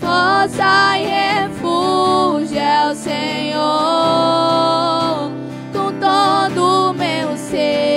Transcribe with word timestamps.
força 0.00 0.98
e 0.98 1.06
refúgio 1.06 2.58
é 2.58 2.90
o 2.90 2.94
Senhor, 2.94 3.62
com 5.72 5.92
todo 6.00 6.90
o 6.90 6.92
meu 6.92 7.36
ser. 7.36 7.95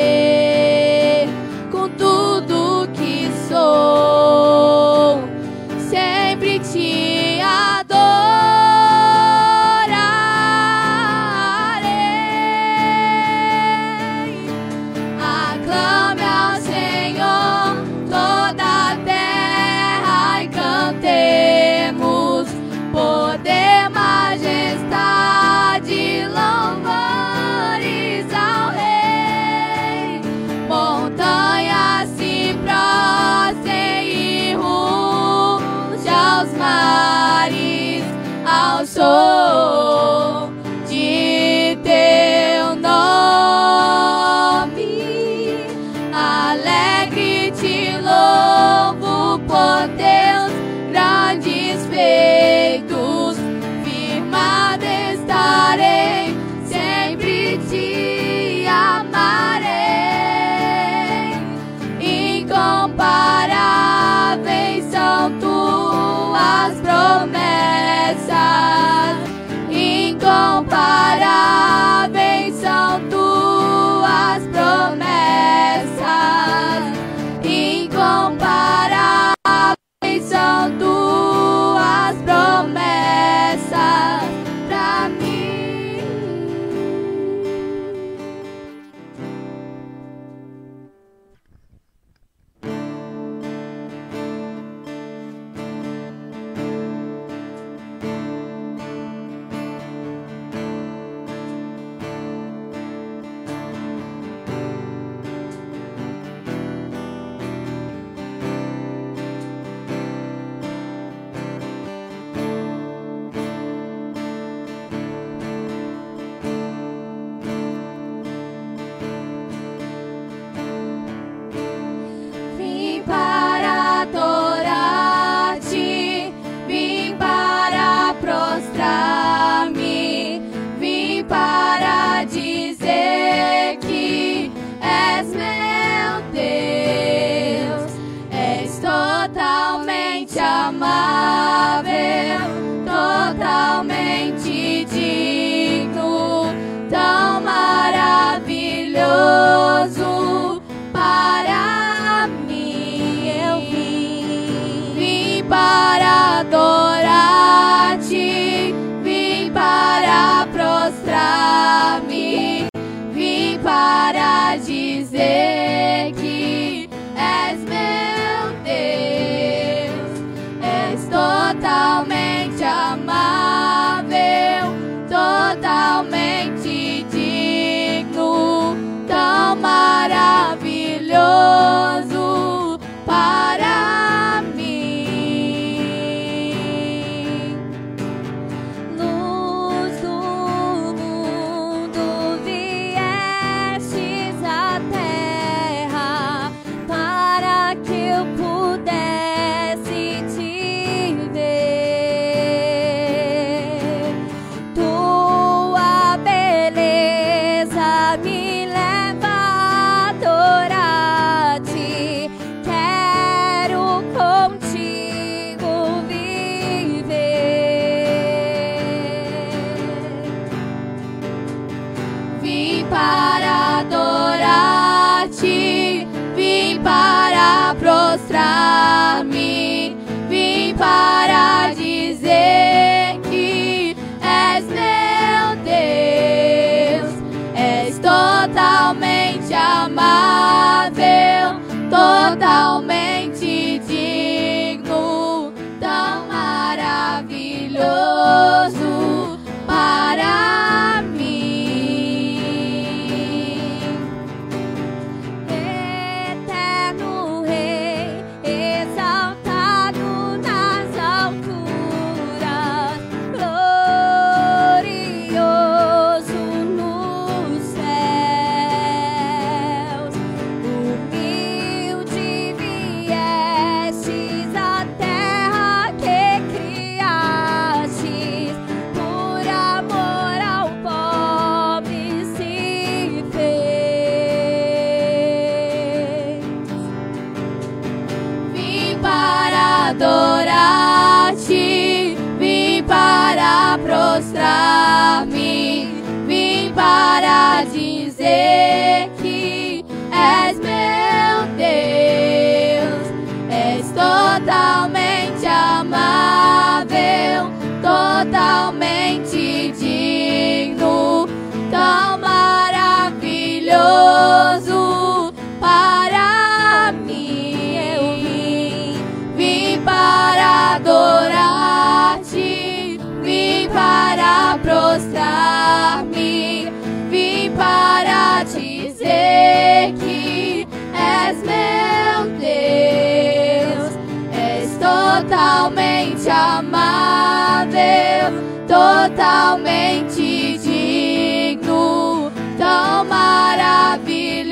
amável, 336.40 338.32
totalmente 338.68 340.58
digno, 340.58 342.32
tão 342.58 343.06
maravilhoso. 343.06 344.50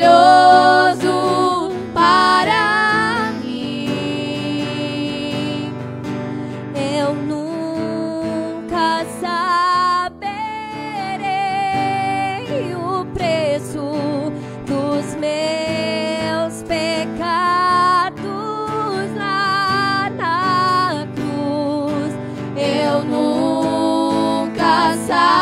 감사 25.07 25.36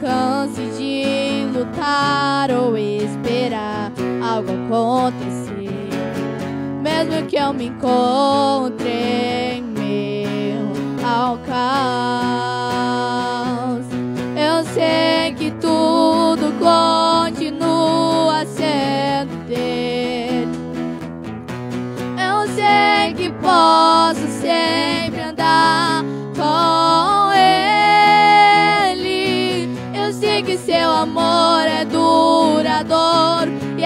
canse 0.00 0.62
de 0.76 1.46
lutar 1.52 2.50
ou 2.50 2.76
esperar 2.76 3.92
algo 4.22 4.52
acontecer. 4.66 5.56
Mesmo 6.82 7.26
que 7.26 7.36
eu 7.36 7.52
me 7.52 7.66
encontre 7.66 8.88
em 8.88 9.62
meu 9.62 11.06
alcance. 11.06 12.45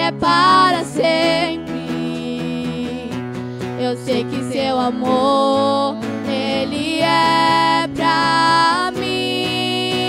É 0.01 0.11
para 0.11 0.83
sempre. 0.83 1.71
Eu 3.79 3.95
sei 3.97 4.25
que 4.25 4.43
seu 4.51 4.77
amor, 4.77 5.95
ele 6.27 6.99
é 6.99 7.87
pra 7.95 8.91
mim. 8.93 10.03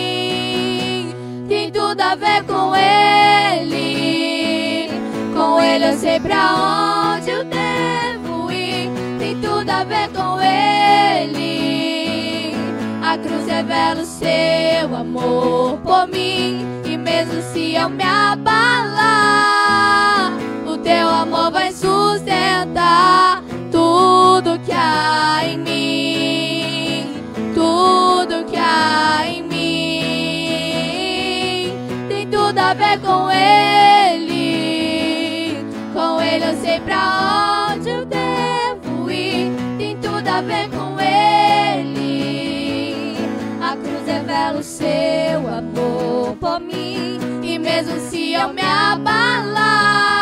Tem 1.49 1.71
tudo 1.71 2.01
a 2.01 2.17
ver 2.17 2.43
com 2.45 2.75
ele. 2.75 4.91
Com 5.33 5.63
ele 5.63 5.85
eu 5.85 5.97
sei 5.97 6.19
pra 6.19 7.15
onde 7.15 7.31
eu 7.31 7.45
devo 7.45 8.51
ir. 8.51 8.91
Tem 9.19 9.41
tudo 9.41 9.71
a 9.71 9.85
ver 9.85 10.09
com 10.09 10.41
ele. 10.41 12.57
A 13.01 13.17
cruz 13.17 13.47
revela 13.47 14.03
o 14.03 14.07
seu 14.07 14.97
amor 14.97 15.79
por 15.79 16.09
mim. 16.09 16.67
Mesmo 17.15 17.43
se 17.53 17.75
eu 17.75 17.91
me 17.91 18.03
abalar, 18.03 18.73
o 20.67 20.79
teu 20.79 21.07
amor 21.11 21.53
vai 21.53 21.71
sustentar 21.71 23.45
tudo 23.71 24.59
que 24.61 24.73
há 24.73 25.43
em 25.45 25.59
mim, 25.59 27.23
tudo 27.55 28.47
que 28.47 28.57
há 28.57 29.27
em 29.27 29.43
mim 29.43 30.89
tem 32.09 32.27
tudo 32.29 32.59
a 32.59 32.73
ver 32.73 32.99
com 33.01 33.31
Ele. 33.31 34.47
Com 35.93 36.19
Ele 36.19 36.47
eu 36.47 36.57
sei 36.63 36.81
pra 36.81 37.75
onde 37.77 37.91
eu 37.91 38.07
devo 38.07 39.11
ir, 39.11 39.53
tem 39.77 39.99
tudo 39.99 40.29
a 40.29 40.41
ver 40.41 40.71
com 40.71 40.82
o 44.59 44.63
seu 44.63 44.87
amor 45.49 46.37
por 46.41 46.61
mim, 46.61 47.19
e 47.43 47.59
mesmo 47.59 47.99
se 48.11 48.33
eu 48.33 48.53
me 48.53 48.63
abalar, 48.63 50.22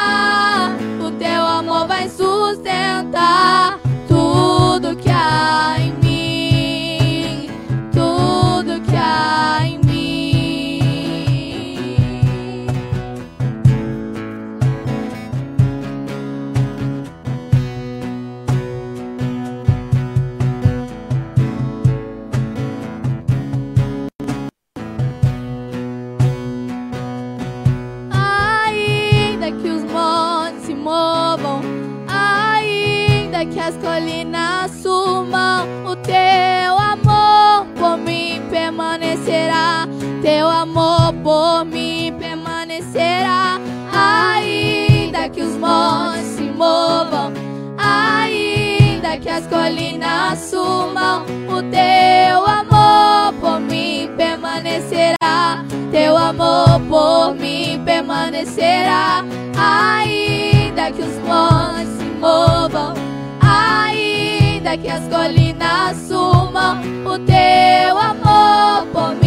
Teu 40.30 40.48
amor 40.48 41.12
por 41.24 41.64
mim 41.64 42.14
permanecerá. 42.16 43.58
Ainda 43.92 45.28
que 45.28 45.42
os 45.42 45.56
montes 45.56 46.24
se 46.36 46.42
movam, 46.42 47.32
ainda 47.76 49.16
que 49.18 49.28
as 49.28 49.44
colinas 49.48 50.38
sumam, 50.38 51.24
o 51.48 51.60
teu 51.72 52.46
amor 52.46 53.32
por 53.40 53.58
mim 53.58 54.08
permanecerá. 54.16 55.64
Teu 55.90 56.16
amor 56.16 56.80
por 56.88 57.34
mim 57.34 57.82
permanecerá. 57.84 59.24
Ainda 59.58 60.92
que 60.92 61.02
os 61.02 61.18
montes 61.26 61.88
se 61.98 62.04
movam, 62.20 62.94
ainda 63.40 64.76
que 64.78 64.88
as 64.88 65.02
colinas 65.08 65.96
sumam, 66.06 66.78
o 67.04 67.18
teu 67.18 67.98
amor 67.98 68.86
por 68.92 69.16
mim 69.16 69.19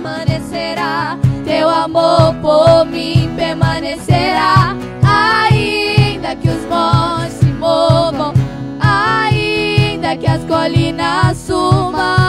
permanecerá. 0.00 1.18
Teu 1.44 1.68
amor 1.68 2.34
por 2.40 2.86
mim 2.86 3.32
permanecerá. 3.36 4.74
Ainda 5.02 6.34
que 6.36 6.48
os 6.48 6.64
montes 6.64 7.34
se 7.34 7.46
movam, 7.46 8.32
ainda 8.80 10.16
que 10.16 10.26
as 10.26 10.42
colinas 10.44 11.36
sumam, 11.36 12.19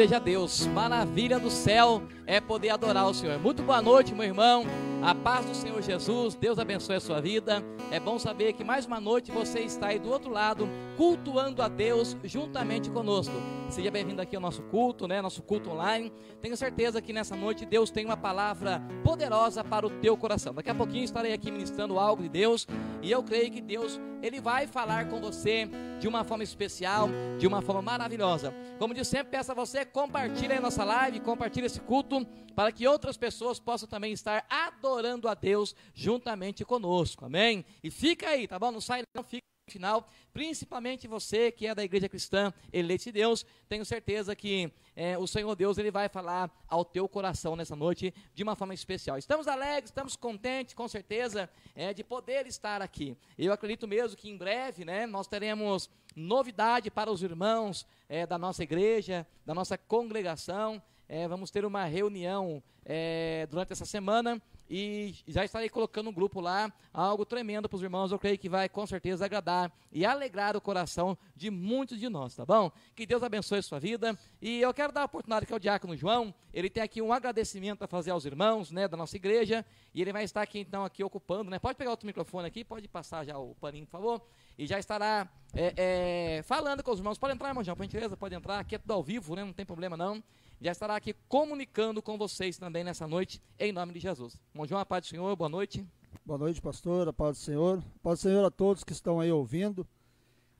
seja 0.00 0.18
Deus, 0.18 0.66
maravilha 0.68 1.38
do 1.38 1.50
céu 1.50 2.02
é 2.26 2.40
poder 2.40 2.70
adorar 2.70 3.06
o 3.06 3.12
Senhor. 3.12 3.38
Muito 3.38 3.62
boa 3.62 3.82
noite, 3.82 4.14
meu 4.14 4.24
irmão. 4.24 4.64
A 5.02 5.14
paz 5.14 5.44
do 5.44 5.54
Senhor 5.54 5.82
Jesus, 5.82 6.34
Deus 6.34 6.58
abençoe 6.58 6.96
a 6.96 7.00
sua 7.00 7.20
vida. 7.20 7.62
É 7.90 8.00
bom 8.00 8.18
saber 8.18 8.54
que 8.54 8.64
mais 8.64 8.86
uma 8.86 8.98
noite 8.98 9.30
você 9.30 9.58
está 9.60 9.88
aí 9.88 9.98
do 9.98 10.10
outro 10.10 10.30
lado, 10.30 10.66
cultuando 11.00 11.62
a 11.62 11.68
Deus 11.68 12.14
juntamente 12.22 12.90
conosco. 12.90 13.32
Seja 13.70 13.90
bem-vindo 13.90 14.20
aqui 14.20 14.36
ao 14.36 14.42
nosso 14.42 14.60
culto, 14.64 15.08
né? 15.08 15.22
Nosso 15.22 15.42
culto 15.42 15.70
online. 15.70 16.12
Tenho 16.42 16.54
certeza 16.58 17.00
que 17.00 17.10
nessa 17.10 17.34
noite 17.34 17.64
Deus 17.64 17.90
tem 17.90 18.04
uma 18.04 18.18
palavra 18.18 18.82
poderosa 19.02 19.64
para 19.64 19.86
o 19.86 19.88
teu 19.88 20.14
coração. 20.14 20.52
Daqui 20.52 20.68
a 20.68 20.74
pouquinho 20.74 21.02
estarei 21.02 21.32
aqui 21.32 21.50
ministrando 21.50 21.98
algo 21.98 22.22
de 22.22 22.28
Deus 22.28 22.68
e 23.00 23.10
eu 23.10 23.22
creio 23.22 23.50
que 23.50 23.62
Deus 23.62 23.98
ele 24.20 24.42
vai 24.42 24.66
falar 24.66 25.08
com 25.08 25.22
você 25.22 25.70
de 25.98 26.06
uma 26.06 26.22
forma 26.22 26.44
especial, 26.44 27.08
de 27.38 27.46
uma 27.46 27.62
forma 27.62 27.80
maravilhosa. 27.80 28.52
Como 28.78 28.92
eu 28.92 29.02
sempre 29.02 29.30
peço 29.30 29.52
a 29.52 29.54
você, 29.54 29.86
compartilhe 29.86 30.52
a 30.52 30.60
nossa 30.60 30.84
live, 30.84 31.20
compartilhe 31.20 31.64
esse 31.64 31.80
culto, 31.80 32.26
para 32.54 32.70
que 32.70 32.86
outras 32.86 33.16
pessoas 33.16 33.58
possam 33.58 33.88
também 33.88 34.12
estar 34.12 34.44
adorando 34.50 35.28
a 35.28 35.34
Deus 35.34 35.74
juntamente 35.94 36.62
conosco, 36.62 37.24
amém? 37.24 37.64
E 37.82 37.90
fica 37.90 38.28
aí, 38.28 38.46
tá 38.46 38.58
bom? 38.58 38.70
Não 38.70 38.82
sai 38.82 39.02
não, 39.16 39.24
fica 39.24 39.49
final, 39.70 40.08
principalmente 40.32 41.06
você 41.08 41.50
que 41.50 41.66
é 41.66 41.74
da 41.74 41.84
igreja 41.84 42.08
cristã, 42.08 42.52
eleito 42.72 43.04
de 43.04 43.12
Deus, 43.12 43.44
tenho 43.68 43.84
certeza 43.84 44.34
que 44.34 44.72
é, 44.94 45.16
o 45.16 45.26
Senhor 45.26 45.54
Deus 45.54 45.78
ele 45.78 45.90
vai 45.90 46.08
falar 46.08 46.50
ao 46.68 46.84
teu 46.84 47.08
coração 47.08 47.56
nessa 47.56 47.74
noite 47.74 48.12
de 48.34 48.42
uma 48.42 48.56
forma 48.56 48.74
especial. 48.74 49.16
Estamos 49.16 49.48
alegres, 49.48 49.90
estamos 49.90 50.16
contentes, 50.16 50.74
com 50.74 50.86
certeza, 50.88 51.48
é, 51.74 51.94
de 51.94 52.04
poder 52.04 52.46
estar 52.46 52.82
aqui. 52.82 53.16
Eu 53.38 53.52
acredito 53.52 53.86
mesmo 53.86 54.16
que 54.16 54.28
em 54.28 54.36
breve, 54.36 54.84
né, 54.84 55.06
nós 55.06 55.26
teremos 55.26 55.88
novidade 56.14 56.90
para 56.90 57.10
os 57.10 57.22
irmãos 57.22 57.86
é, 58.08 58.26
da 58.26 58.36
nossa 58.36 58.62
igreja, 58.62 59.26
da 59.46 59.54
nossa 59.54 59.78
congregação. 59.78 60.82
É, 61.08 61.26
vamos 61.26 61.50
ter 61.50 61.64
uma 61.64 61.84
reunião 61.84 62.62
é, 62.84 63.46
durante 63.50 63.72
essa 63.72 63.84
semana 63.84 64.40
e 64.70 65.16
já 65.26 65.44
estarei 65.44 65.68
colocando 65.68 66.06
no 66.06 66.12
grupo 66.12 66.40
lá 66.40 66.72
algo 66.94 67.26
tremendo 67.26 67.68
para 67.68 67.76
os 67.76 67.82
irmãos. 67.82 68.12
Eu 68.12 68.18
creio 68.20 68.38
que 68.38 68.48
vai 68.48 68.68
com 68.68 68.86
certeza 68.86 69.24
agradar 69.24 69.72
e 69.90 70.06
alegrar 70.06 70.56
o 70.56 70.60
coração 70.60 71.18
de 71.34 71.50
muitos 71.50 71.98
de 71.98 72.08
nós, 72.08 72.36
tá 72.36 72.46
bom? 72.46 72.70
Que 72.94 73.04
Deus 73.04 73.20
abençoe 73.24 73.58
a 73.58 73.62
sua 73.62 73.80
vida. 73.80 74.16
E 74.40 74.60
eu 74.60 74.72
quero 74.72 74.92
dar 74.92 75.02
a 75.02 75.04
oportunidade 75.06 75.44
que 75.44 75.52
é 75.52 75.56
o 75.56 75.58
diácono 75.58 75.96
João, 75.96 76.32
ele 76.54 76.70
tem 76.70 76.82
aqui 76.82 77.02
um 77.02 77.12
agradecimento 77.12 77.82
a 77.82 77.88
fazer 77.88 78.12
aos 78.12 78.24
irmãos, 78.24 78.70
né, 78.70 78.86
da 78.86 78.96
nossa 78.96 79.16
igreja, 79.16 79.66
e 79.92 80.00
ele 80.00 80.12
vai 80.12 80.22
estar 80.22 80.42
aqui 80.42 80.60
então 80.60 80.84
aqui 80.84 81.02
ocupando, 81.02 81.50
né? 81.50 81.58
Pode 81.58 81.76
pegar 81.76 81.90
outro 81.90 82.06
microfone 82.06 82.46
aqui, 82.46 82.64
pode 82.64 82.86
passar 82.86 83.24
já 83.24 83.36
o 83.36 83.56
paninho, 83.56 83.86
por 83.86 83.92
favor. 83.92 84.22
E 84.56 84.66
já 84.66 84.78
estará 84.78 85.28
é, 85.52 85.74
é, 85.76 86.42
falando 86.42 86.82
com 86.84 86.92
os 86.92 86.98
irmãos. 86.98 87.18
Pode 87.18 87.34
entrar, 87.34 87.48
irmão 87.48 87.64
João, 87.64 87.76
por 87.76 87.82
gentileza, 87.82 88.16
pode 88.16 88.34
entrar. 88.34 88.60
Aqui 88.60 88.76
é 88.76 88.78
tudo 88.78 88.92
ao 88.92 89.02
vivo, 89.02 89.34
né? 89.34 89.44
Não 89.44 89.52
tem 89.52 89.66
problema 89.66 89.96
não 89.96 90.22
já 90.60 90.72
estará 90.72 90.94
aqui 90.94 91.14
comunicando 91.26 92.02
com 92.02 92.18
vocês 92.18 92.58
também 92.58 92.84
nessa 92.84 93.08
noite, 93.08 93.42
em 93.58 93.72
nome 93.72 93.94
de 93.94 94.00
Jesus. 94.00 94.38
Bom 94.54 94.66
João, 94.66 94.80
a 94.80 94.84
paz 94.84 95.06
do 95.06 95.08
Senhor, 95.08 95.34
boa 95.34 95.48
noite. 95.48 95.86
Boa 96.24 96.38
noite, 96.38 96.60
pastor, 96.60 97.08
a 97.08 97.12
paz 97.12 97.38
do 97.38 97.42
Senhor. 97.42 97.78
A 97.78 97.98
paz 98.02 98.18
do 98.18 98.22
Senhor 98.22 98.44
a 98.44 98.50
todos 98.50 98.84
que 98.84 98.92
estão 98.92 99.20
aí 99.20 99.32
ouvindo. 99.32 99.86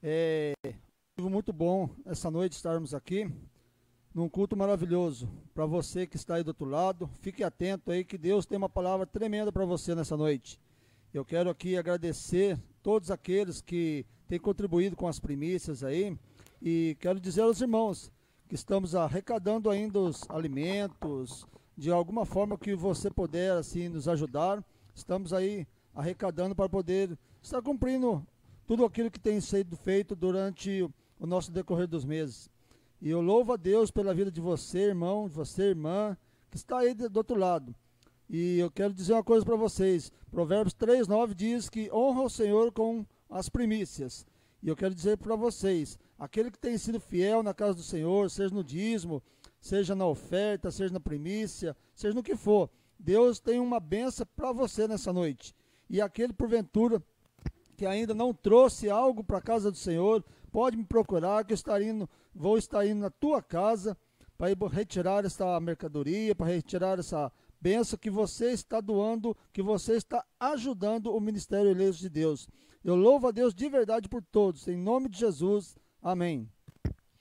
É 0.03 0.55
muito 1.21 1.53
bom 1.53 1.91
essa 2.07 2.31
noite 2.31 2.53
estarmos 2.53 2.95
aqui 2.95 3.31
num 4.15 4.27
culto 4.27 4.57
maravilhoso. 4.57 5.29
Para 5.53 5.67
você 5.67 6.07
que 6.07 6.17
está 6.17 6.37
aí 6.37 6.43
do 6.43 6.49
outro 6.49 6.65
lado, 6.65 7.11
fique 7.21 7.45
atento 7.45 7.93
aí 7.93 8.03
que 8.03 8.17
Deus 8.17 8.47
tem 8.47 8.57
uma 8.57 8.71
palavra 8.71 9.07
tremenda 9.07 9.53
para 9.53 9.67
você 9.67 9.95
nessa 9.95 10.17
noite. 10.17 10.59
Eu 11.13 11.27
quero 11.27 11.51
aqui 11.51 11.77
agradecer 11.77 12.59
todos 12.83 13.11
aqueles 13.11 13.61
que 13.61 14.07
têm 14.27 14.39
contribuído 14.39 14.97
com 14.97 15.07
as 15.07 15.21
primícias 15.21 15.85
aí 15.85 16.17
e 16.63 16.97
quero 17.01 17.21
dizer 17.21 17.43
aos 17.43 17.61
irmãos 17.61 18.11
que 18.51 18.57
estamos 18.57 18.97
arrecadando 18.97 19.71
ainda 19.71 20.01
os 20.01 20.29
alimentos, 20.29 21.47
de 21.77 21.89
alguma 21.89 22.27
forma 22.27 22.59
que 22.59 22.75
você 22.75 23.09
puder 23.09 23.53
assim 23.53 23.89
nos 23.89 24.09
ajudar. 24.09 24.61
Estamos 24.93 25.33
aí 25.33 25.69
arrecadando 25.95 26.53
para 26.53 26.69
poder 26.69 27.17
estar 27.41 27.63
cumprindo 27.63 28.27
tudo 28.67 28.85
aquilo 28.85 29.09
que 29.09 29.21
tem 29.21 29.41
sido 29.41 29.77
feito 29.77 30.17
durante 30.17 30.83
o 31.21 31.27
nosso 31.29 31.53
decorrer 31.53 31.87
dos 31.87 32.05
meses. 32.05 32.51
E 33.01 33.09
eu 33.09 33.21
louvo 33.21 33.53
a 33.53 33.57
Deus 33.57 33.93
pela 33.93 34.13
vida 34.13 34.33
de 34.33 34.41
você, 34.41 34.81
irmão, 34.81 35.29
de 35.29 35.35
você, 35.37 35.69
irmã, 35.69 36.17
que 36.51 36.57
está 36.57 36.81
aí 36.81 36.93
do 36.93 37.17
outro 37.17 37.37
lado. 37.37 37.73
E 38.29 38.59
eu 38.59 38.69
quero 38.69 38.93
dizer 38.93 39.13
uma 39.13 39.23
coisa 39.23 39.47
para 39.47 39.55
vocês. 39.55 40.11
Provérbios 40.29 40.75
3:9 40.75 41.35
diz 41.35 41.69
que 41.69 41.89
honra 41.93 42.23
o 42.23 42.29
Senhor 42.29 42.73
com 42.73 43.07
as 43.31 43.49
primícias. 43.49 44.27
E 44.63 44.69
eu 44.69 44.77
quero 44.77 44.95
dizer 44.95 45.17
para 45.17 45.37
vocês, 45.37 45.99
aquele 46.19 46.51
que 46.51 46.59
tem 46.59 46.77
sido 46.77 47.01
fiel 47.01 47.43
na 47.43 47.55
casa 47.55 47.75
do 47.75 47.83
Senhor, 47.83 48.31
seja 48.31 48.55
no 48.55 48.63
dízimo, 48.63 49.23
seja 49.61 49.95
na 49.95 50.07
oferta, 50.07 50.71
seja 50.71 50.93
na 50.93 51.01
primícia, 51.01 51.77
seja 51.95 52.15
no 52.15 52.23
que 52.23 52.37
for, 52.37 52.71
Deus 52.99 53.41
tem 53.41 53.59
uma 53.59 53.81
benção 53.81 54.27
para 54.37 54.53
você 54.53 54.87
nessa 54.87 55.13
noite. 55.13 55.55
E 55.89 56.01
aquele, 56.01 56.33
porventura, 56.33 57.03
que 57.77 57.87
ainda 57.87 58.13
não 58.15 58.35
trouxe 58.35 58.91
algo 58.91 59.25
para 59.25 59.39
a 59.39 59.43
casa 59.43 59.71
do 59.71 59.77
Senhor, 59.79 60.23
pode 60.53 60.77
me 60.77 60.85
procurar, 60.85 61.45
que 61.45 61.53
eu 61.53 61.55
estar 61.55 61.81
indo, 61.81 62.09
vou 62.35 62.59
estar 62.59 62.87
indo 62.87 63.01
na 63.01 63.11
tua 63.11 63.43
casa 63.43 63.97
para 64.37 64.51
retirar 64.69 65.25
essa 65.25 65.59
mercadoria, 65.61 66.35
para 66.35 66.47
retirar 66.47 66.99
essa 66.99 67.33
benção 67.61 67.99
que 67.99 68.11
você 68.11 68.53
está 68.53 68.81
doando, 68.81 69.37
que 69.53 69.63
você 69.63 69.95
está 69.95 70.25
ajudando 70.39 71.15
o 71.15 71.21
ministério 71.21 71.71
eleito 71.71 71.99
de 71.99 72.09
Deus. 72.09 72.49
Eu 72.83 72.95
louvo 72.95 73.29
a 73.29 73.31
Deus 73.31 73.55
de 73.55 73.69
verdade 73.69 74.09
por 74.09 74.23
todos, 74.23 74.67
em 74.67 74.77
nome 74.77 75.09
de 75.09 75.19
Jesus. 75.19 75.77
Amém. 76.03 76.51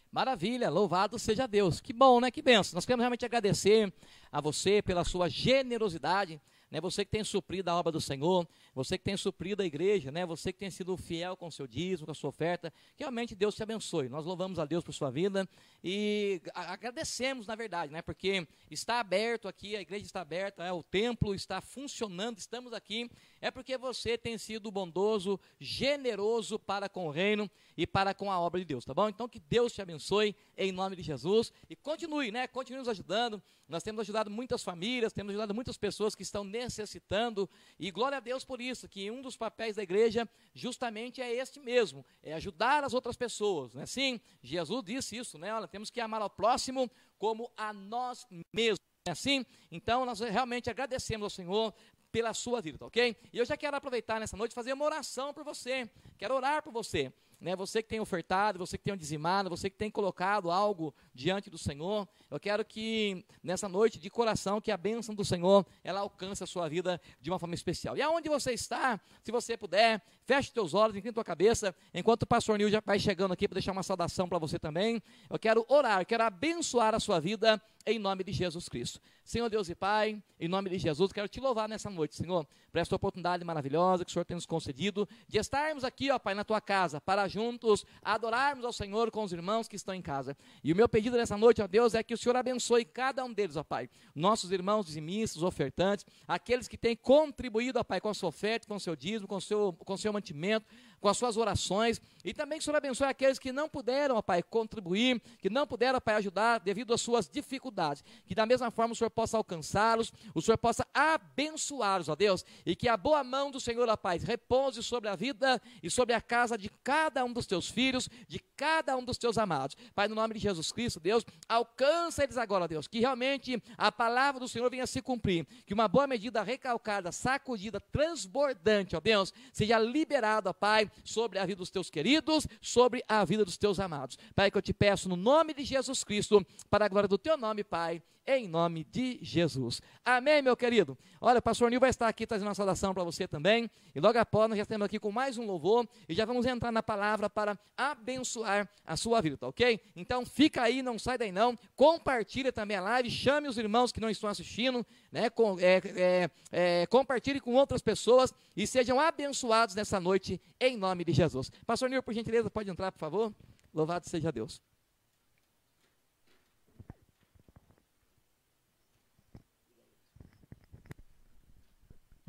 Maravilha, 0.10 0.70
louvado 0.70 1.20
seja 1.20 1.48
Deus. 1.48 1.82
Que 1.82 1.92
bom, 1.92 2.22
né? 2.22 2.32
Que 2.32 2.42
benção. 2.42 2.76
Nós 2.76 2.86
queremos 2.86 3.04
realmente 3.04 3.26
agradecer 3.26 3.94
a 4.32 4.40
você 4.40 4.82
pela 4.82 5.04
sua 5.04 5.28
generosidade 5.28 6.42
né? 6.70 6.80
Você 6.82 7.04
que 7.04 7.12
tem 7.12 7.24
suprido 7.24 7.70
a 7.70 7.76
obra 7.76 7.92
do 7.92 8.00
Senhor, 8.00 8.48
você 8.74 8.98
que 8.98 9.04
tem 9.04 9.18
suprido 9.18 9.62
a 9.62 9.66
igreja, 9.66 10.12
né? 10.12 10.26
Você 10.26 10.54
que 10.54 10.60
tem 10.60 10.70
sido 10.70 10.96
fiel 10.96 11.36
com 11.36 11.48
o 11.48 11.52
seu 11.52 11.68
dízimo, 11.68 12.06
com 12.06 12.12
a 12.12 12.16
sua 12.16 12.30
oferta, 12.30 12.72
que 12.96 13.04
realmente 13.04 13.36
Deus 13.36 13.56
te 13.56 13.64
abençoe. 13.64 14.10
Nós 14.10 14.26
louvamos 14.26 14.60
a 14.60 14.66
Deus 14.66 14.84
por 14.84 14.94
sua 14.94 15.10
vida 15.10 15.48
e 15.84 16.42
agradecemos, 16.54 17.48
na 17.48 17.56
verdade, 17.56 17.92
né? 17.92 18.02
Porque 18.02 18.48
está 18.70 19.00
aberto 19.00 19.48
aqui, 19.48 19.76
a 19.76 19.82
igreja 19.82 20.06
está 20.06 20.22
aberta, 20.22 20.64
é, 20.64 20.72
o 20.72 20.84
templo 20.84 21.34
está 21.34 21.62
funcionando, 21.62 22.38
estamos 22.38 22.74
aqui, 22.74 23.10
é 23.42 23.50
porque 23.50 23.78
você 23.78 24.18
tem 24.18 24.38
sido 24.38 24.72
bondoso, 24.72 25.40
generoso 25.60 26.60
para 26.60 26.88
com 26.88 27.08
o 27.08 27.12
reino 27.12 27.50
e 27.76 27.88
para 27.88 28.14
com 28.14 28.32
a 28.32 28.40
obra 28.40 28.60
de 28.60 28.66
Deus, 28.66 28.86
tá 28.86 28.94
bom? 28.94 29.10
Então 29.10 29.28
que 29.28 29.40
Deus 29.40 29.74
te 29.74 29.82
abençoe 29.82 30.36
em 30.58 30.72
nome 30.72 30.96
de 30.96 31.02
Jesus 31.02 31.52
e 31.70 31.76
continue, 31.76 32.32
né? 32.32 32.48
Continue 32.48 32.80
nos 32.80 32.90
ajudando. 32.90 33.42
Nós 33.70 33.84
temos 33.84 34.02
ajudado 34.02 34.32
muitas 34.32 34.64
famílias, 34.64 35.14
temos 35.14 35.30
ajudado 35.30 35.54
muitas 35.54 35.78
pessoas 35.78 36.16
que 36.16 36.24
estão 36.24 36.44
necessitando, 36.66 37.50
e 37.80 37.92
glória 37.92 38.18
a 38.18 38.22
Deus 38.22 38.44
por 38.44 38.62
isso, 38.62 38.88
que 38.88 39.10
um 39.10 39.22
dos 39.22 39.38
papéis 39.38 39.76
da 39.76 39.84
igreja 39.84 40.28
justamente 40.54 41.22
é 41.22 41.34
este 41.34 41.60
mesmo, 41.60 42.06
é 42.22 42.34
ajudar 42.34 42.84
as 42.84 42.94
outras 42.94 43.16
pessoas, 43.16 43.74
né? 43.74 43.86
Sim, 43.86 44.20
Jesus 44.42 44.84
disse 44.84 45.18
isso, 45.18 45.38
né? 45.38 45.54
Olha, 45.54 45.68
temos 45.68 45.90
que 45.90 46.00
amar 46.00 46.22
ao 46.22 46.30
próximo 46.30 46.90
como 47.18 47.52
a 47.56 47.74
nós 47.74 48.28
mesmos. 48.54 48.80
É 49.06 49.12
assim? 49.12 49.46
Então, 49.72 50.06
nós 50.06 50.20
realmente 50.20 50.70
agradecemos 50.70 51.24
ao 51.24 51.30
Senhor 51.30 51.74
pela 52.12 52.34
sua 52.34 52.62
vida, 52.62 52.78
tá 52.78 52.86
ok? 52.86 53.16
E 53.32 53.38
eu 53.38 53.46
já 53.46 53.56
quero 53.56 53.78
aproveitar 53.78 54.20
nessa 54.20 54.36
noite 54.36 54.54
fazer 54.54 54.74
uma 54.74 54.86
oração 54.86 55.34
por 55.34 55.44
você. 55.44 55.90
Quero 56.18 56.36
orar 56.36 56.64
por 56.64 56.74
você 56.74 57.14
né, 57.40 57.56
você 57.56 57.82
que 57.82 57.88
tem 57.88 58.00
ofertado, 58.00 58.60
você 58.60 58.78
que 58.78 58.84
tem 58.84 58.98
dizimado, 58.98 59.50
você 59.50 59.70
que 59.70 59.78
tem 59.78 59.90
colocado 59.90 60.52
algo 60.52 60.94
diante 61.20 61.50
do 61.50 61.58
Senhor, 61.58 62.08
eu 62.32 62.40
quero 62.40 62.64
que 62.64 63.26
nessa 63.44 63.68
noite 63.68 64.00
de 64.00 64.10
coração 64.10 64.62
que 64.62 64.72
a 64.72 64.78
bênção 64.78 65.14
do 65.14 65.26
Senhor 65.26 65.66
ela 65.84 66.00
alcance 66.00 66.42
a 66.42 66.48
sua 66.48 66.70
vida 66.70 67.00
de 67.20 67.30
uma 67.30 67.38
forma 67.38 67.54
especial. 67.54 67.98
E 67.98 68.02
aonde 68.02 68.30
você 68.30 68.54
está, 68.54 68.98
se 69.22 69.30
você 69.30 69.58
puder, 69.58 70.02
feche 70.24 70.50
teus 70.50 70.74
olhos, 70.74 70.96
incline 70.96 71.12
tua 71.12 71.26
cabeça, 71.26 71.76
enquanto 71.94 72.24
o 72.24 72.26
pastor 72.26 72.58
Nil 72.58 72.70
já 72.70 72.82
vai 72.86 72.98
chegando 72.98 73.34
aqui 73.34 73.50
para 73.50 73.56
deixar 73.56 73.74
uma 73.74 73.84
saudação 73.84 74.30
para 74.30 74.40
você 74.40 74.58
também. 74.58 75.04
Eu 75.30 75.38
quero 75.38 75.66
orar, 75.68 76.00
eu 76.00 76.06
quero 76.06 76.24
abençoar 76.24 76.96
a 76.96 77.02
sua 77.02 77.20
vida 77.20 77.62
em 77.86 78.00
nome 78.00 78.24
de 78.24 78.32
Jesus 78.32 78.70
Cristo. 78.70 79.02
Senhor 79.24 79.50
Deus 79.50 79.70
e 79.70 79.76
Pai, 79.76 80.22
em 80.40 80.48
nome 80.48 80.70
de 80.70 80.78
Jesus, 80.80 81.12
quero 81.12 81.28
te 81.28 81.40
louvar 81.40 81.68
nessa 81.68 81.90
noite, 81.90 82.16
Senhor, 82.16 82.48
por 82.72 82.80
esta 82.80 82.96
oportunidade 82.96 83.44
maravilhosa 83.44 84.04
que 84.04 84.10
o 84.10 84.14
Senhor 84.14 84.26
tem 84.26 84.36
nos 84.36 84.46
concedido 84.46 85.08
de 85.28 85.38
estarmos 85.38 85.84
aqui, 85.84 86.10
ó 86.10 86.18
Pai, 86.18 86.34
na 86.34 86.44
tua 86.44 86.62
casa, 86.62 87.00
para 87.02 87.28
juntos 87.28 87.86
adorarmos 88.02 88.66
ao 88.66 88.74
Senhor 88.74 89.12
com 89.12 89.24
os 89.24 89.32
irmãos 89.32 89.68
que 89.68 89.76
estão 89.76 89.94
em 89.94 90.02
casa. 90.02 90.36
E 90.64 90.72
o 90.72 90.76
meu 90.76 90.90
pedido 90.90 91.09
nessa 91.18 91.38
noite, 91.38 91.62
ó 91.62 91.68
Deus, 91.68 91.94
é 91.94 92.04
que 92.04 92.14
o 92.14 92.18
Senhor 92.18 92.36
abençoe 92.36 92.86
cada 92.86 93.24
um 93.24 93.34
deles, 93.34 93.56
ó 93.56 93.64
Pai. 93.64 93.90
Nossos 94.14 94.52
irmãos 94.52 94.86
dizimistas, 94.86 95.44
ofertantes, 95.44 96.06
aqueles 96.28 96.68
que 96.68 96.78
têm 96.78 96.96
contribuído, 96.96 97.80
ó 97.80 97.84
Pai, 97.84 98.00
com 98.00 98.10
a 98.10 98.14
sua 98.14 98.30
oferta, 98.30 98.68
com 98.68 98.76
o 98.76 98.80
seu 98.80 98.96
dízimo, 98.96 99.28
com 99.28 99.38
o 99.38 99.42
seu, 99.42 99.74
com 99.74 99.94
o 99.94 99.98
seu 99.98 100.14
mantimento, 100.14 100.66
com 101.00 101.08
as 101.08 101.18
suas 101.18 101.38
orações. 101.38 102.02
E 102.24 102.34
também 102.34 102.58
que 102.58 102.64
o 102.64 102.66
Senhor 102.66 102.78
abençoe 102.78 103.08
aqueles 103.08 103.40
que 103.40 103.52
não 103.52 103.70
puderam, 103.70 104.16
ó 104.16 104.22
Pai, 104.22 104.44
contribuir, 104.44 105.22
que 105.40 105.50
não 105.50 105.66
puderam, 105.66 105.98
ó 105.98 106.00
Pai, 106.00 106.16
ajudar 106.16 106.60
devido 106.60 106.94
às 106.94 107.02
suas 107.02 107.30
dificuldades. 107.30 108.04
Que 108.26 108.36
da 108.36 108.46
mesma 108.46 108.70
forma 108.70 108.94
o 108.94 108.96
Senhor 108.96 109.10
possa 109.10 109.38
alcançá-los, 109.38 110.12
o 110.34 110.42
Senhor 110.42 110.58
possa 110.58 110.86
abençoá-los, 110.94 112.10
ó 112.10 112.16
Deus. 112.16 112.46
E 112.66 112.76
que 112.76 112.90
a 112.90 112.98
boa 112.98 113.24
mão 113.24 113.50
do 113.50 113.60
Senhor, 113.60 113.88
ó 113.88 113.96
Pai, 113.96 114.18
repouse 114.18 114.84
sobre 114.84 115.10
a 115.10 115.16
vida 115.16 115.62
e 115.82 115.90
sobre 115.90 116.14
a 116.14 116.22
casa 116.22 116.58
de 116.58 116.70
cada 116.84 117.24
um 117.24 117.32
dos 117.32 117.46
teus 117.46 117.70
filhos, 117.70 118.10
de 118.28 118.40
cada 118.56 118.98
um 118.98 119.04
dos 119.04 119.18
teus 119.18 119.38
amados. 119.38 119.76
Pai, 119.96 120.08
no 120.08 120.16
nome 120.16 120.34
de 120.34 120.40
Jesus 120.40 120.72
Cristo, 120.72 121.00
Deus, 121.00 121.26
alcança 121.48 122.24
eles 122.24 122.38
agora, 122.38 122.68
Deus. 122.68 122.88
Que 122.88 123.00
realmente 123.00 123.62
a 123.78 123.92
palavra 123.92 124.40
do 124.40 124.48
Senhor 124.48 124.70
venha 124.70 124.86
se 124.86 125.02
cumprir. 125.02 125.48
Que 125.66 125.74
uma 125.74 125.88
boa 125.88 126.08
medida 126.08 126.44
recalcada, 126.44 127.12
sacudida, 127.12 127.80
transbordante, 127.80 128.96
ó 128.96 129.00
Deus, 129.00 129.34
seja 129.54 129.80
liberada, 129.80 130.50
ó 130.50 130.54
Pai, 130.54 130.89
sobre 131.04 131.40
a 131.40 131.46
vida 131.46 131.58
dos 131.58 131.70
teus 131.70 131.90
queridos, 131.90 132.48
sobre 132.62 133.04
a 133.08 133.24
vida 133.26 133.46
dos 133.46 133.58
teus 133.58 133.80
amados. 133.80 134.18
Pai, 134.36 134.52
que 134.52 134.58
eu 134.58 134.62
te 134.62 134.74
peço 134.74 135.10
no 135.10 135.16
nome 135.16 135.54
de 135.54 135.64
Jesus 135.64 136.04
Cristo, 136.04 136.46
para 136.70 136.86
a 136.86 136.88
glória 136.88 137.08
do 137.08 137.18
teu 137.18 137.38
nome, 137.38 137.64
Pai, 137.64 138.02
em 138.26 138.48
nome 138.48 138.84
de 138.84 139.20
Jesus. 139.22 139.82
Amém, 140.06 140.42
meu 140.42 140.56
querido? 140.56 140.98
Olha, 141.20 141.40
o 141.40 141.42
pastor 141.42 141.70
Nil 141.70 141.80
vai 141.80 141.90
estar 141.90 142.08
aqui 142.08 142.28
trazendo 142.28 142.48
uma 142.48 142.56
saudação 142.56 142.94
para 142.94 143.04
você 143.04 143.28
também. 143.28 143.70
E 143.94 144.00
logo 144.00 144.18
após, 144.18 144.50
nós 144.50 144.58
já 144.58 144.64
estamos 144.64 144.86
aqui 144.86 145.00
com 145.00 145.12
mais 145.12 145.38
um 145.38 145.46
louvor 145.46 145.88
e 146.08 146.14
já 146.14 146.26
vamos 146.26 146.46
entrar 146.46 146.72
na 146.72 146.84
palavra 146.84 147.30
para 147.30 147.58
abençoar 147.76 148.70
a 148.86 148.96
sua 148.96 149.22
vida, 149.22 149.38
tá 149.38 149.48
ok? 149.48 149.80
Então 149.96 150.26
fica 150.26 150.62
aí, 150.62 150.82
não 150.82 151.00
sai 151.00 151.18
daí 151.18 151.32
não. 151.32 151.58
Compartilha 151.76 152.52
também 152.52 152.78
a 152.78 152.82
live, 152.82 153.10
chame 153.10 153.48
os 153.48 153.58
irmãos 153.58 153.92
que 153.92 154.00
não 154.00 154.10
estão 154.10 154.30
assistindo, 154.30 154.86
né? 155.12 155.30
Com, 155.30 155.60
é, 155.60 155.82
é, 155.96 156.30
é, 156.52 156.88
compartilhe 156.88 157.40
com 157.40 157.54
outras 157.56 157.82
pessoas 157.82 158.34
e 158.56 158.68
sejam 158.68 159.00
abençoados 159.00 159.76
nessa 159.76 160.00
noite, 160.00 160.40
em 160.60 160.78
nome 160.78 161.04
de 161.04 161.14
Jesus. 161.14 161.52
Pastor 161.66 161.90
Nil, 161.90 162.04
por 162.04 162.14
gentileza, 162.14 162.50
pode 162.50 162.70
entrar, 162.70 162.92
por 162.92 163.00
favor? 163.00 163.34
Louvado 163.74 164.08
seja 164.08 164.32
Deus. 164.32 164.62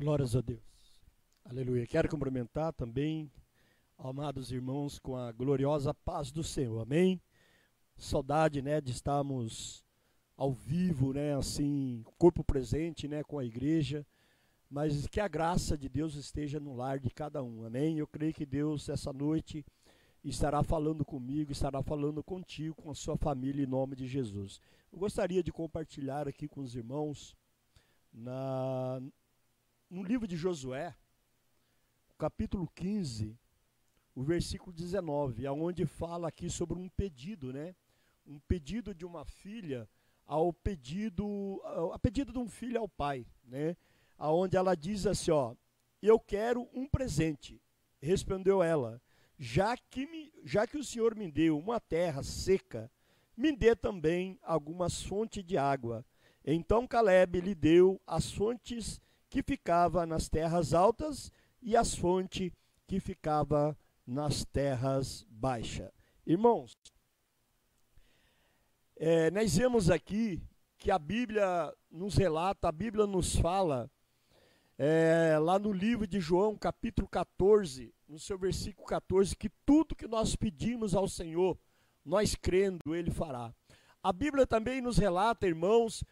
Glórias 0.01 0.35
a 0.35 0.41
Deus. 0.41 0.59
Aleluia. 1.45 1.85
Quero 1.85 2.09
cumprimentar 2.09 2.73
também, 2.73 3.31
amados 3.99 4.51
irmãos, 4.51 4.97
com 4.97 5.15
a 5.15 5.31
gloriosa 5.31 5.93
paz 5.93 6.31
do 6.31 6.43
Senhor. 6.43 6.81
Amém. 6.81 7.21
Saudade, 7.95 8.63
né, 8.63 8.81
de 8.81 8.89
estarmos 8.89 9.85
ao 10.35 10.51
vivo, 10.51 11.13
né, 11.13 11.35
assim, 11.35 12.03
corpo 12.17 12.43
presente, 12.43 13.07
né, 13.07 13.23
com 13.23 13.37
a 13.37 13.45
igreja. 13.45 14.03
mas 14.67 15.05
que 15.05 15.19
a 15.19 15.27
graça 15.27 15.77
de 15.77 15.87
Deus 15.87 16.15
esteja 16.15 16.59
no 16.59 16.73
lar 16.73 16.97
de 16.97 17.11
cada 17.11 17.43
um. 17.43 17.63
Amém? 17.63 17.99
Eu 17.99 18.07
creio 18.07 18.33
que 18.33 18.43
Deus 18.43 18.89
essa 18.89 19.13
noite 19.13 19.63
estará 20.23 20.63
falando 20.63 21.05
comigo, 21.05 21.51
estará 21.51 21.83
falando 21.83 22.23
contigo, 22.23 22.73
com 22.73 22.89
a 22.89 22.95
sua 22.95 23.17
família 23.17 23.63
em 23.63 23.67
nome 23.67 23.95
de 23.95 24.07
Jesus. 24.07 24.59
Eu 24.91 24.97
gostaria 24.97 25.43
de 25.43 25.51
compartilhar 25.51 26.27
aqui 26.27 26.47
com 26.47 26.61
os 26.61 26.73
irmãos 26.75 27.37
na 28.11 28.99
no 29.91 30.03
livro 30.03 30.25
de 30.25 30.37
Josué, 30.37 30.95
capítulo 32.17 32.65
15, 32.75 33.37
o 34.15 34.23
versículo 34.23 34.71
19, 34.71 35.45
aonde 35.45 35.85
fala 35.85 36.29
aqui 36.29 36.49
sobre 36.49 36.79
um 36.79 36.87
pedido, 36.87 37.51
né? 37.51 37.75
Um 38.25 38.39
pedido 38.39 38.95
de 38.95 39.05
uma 39.05 39.25
filha 39.25 39.89
ao 40.25 40.53
pedido, 40.53 41.61
a 41.93 41.99
pedido 41.99 42.31
de 42.31 42.39
um 42.39 42.47
filho 42.47 42.79
ao 42.79 42.87
pai, 42.87 43.27
né? 43.43 43.75
Aonde 44.17 44.55
ela 44.55 44.75
diz 44.75 45.05
assim, 45.05 45.31
ó, 45.31 45.53
eu 46.01 46.17
quero 46.17 46.69
um 46.73 46.87
presente. 46.87 47.61
Respondeu 48.01 48.63
ela, 48.63 49.01
já 49.37 49.75
que, 49.75 50.07
me, 50.07 50.31
já 50.45 50.65
que 50.65 50.77
o 50.77 50.85
Senhor 50.85 51.15
me 51.15 51.29
deu 51.29 51.59
uma 51.59 51.81
terra 51.81 52.23
seca, 52.23 52.89
me 53.35 53.53
dê 53.53 53.75
também 53.75 54.39
algumas 54.41 55.03
fontes 55.03 55.43
de 55.43 55.57
água. 55.57 56.05
Então 56.45 56.87
Caleb 56.87 57.41
lhe 57.41 57.53
deu 57.53 58.01
as 58.07 58.31
fontes 58.31 59.01
que 59.31 59.41
ficava 59.41 60.05
nas 60.05 60.27
terras 60.27 60.73
altas 60.73 61.31
e 61.61 61.77
as 61.77 61.95
fontes 61.95 62.51
que 62.85 62.99
ficava 62.99 63.77
nas 64.05 64.43
terras 64.43 65.25
baixas. 65.29 65.89
Irmãos, 66.27 66.77
é, 68.97 69.31
nós 69.31 69.55
vemos 69.55 69.89
aqui 69.89 70.43
que 70.77 70.91
a 70.91 70.99
Bíblia 70.99 71.73
nos 71.89 72.15
relata, 72.15 72.67
a 72.67 72.73
Bíblia 72.73 73.07
nos 73.07 73.33
fala, 73.37 73.89
é, 74.77 75.39
lá 75.39 75.57
no 75.57 75.71
livro 75.71 76.05
de 76.05 76.19
João, 76.19 76.57
capítulo 76.57 77.07
14, 77.07 77.93
no 78.09 78.19
seu 78.19 78.37
versículo 78.37 78.85
14, 78.85 79.33
que 79.37 79.49
tudo 79.65 79.95
que 79.95 80.09
nós 80.09 80.35
pedimos 80.35 80.93
ao 80.93 81.07
Senhor, 81.07 81.57
nós 82.03 82.35
crendo, 82.35 82.93
Ele 82.93 83.09
fará. 83.09 83.53
A 84.03 84.11
Bíblia 84.11 84.45
também 84.45 84.81
nos 84.81 84.97
relata, 84.97 85.47
irmãos, 85.47 86.03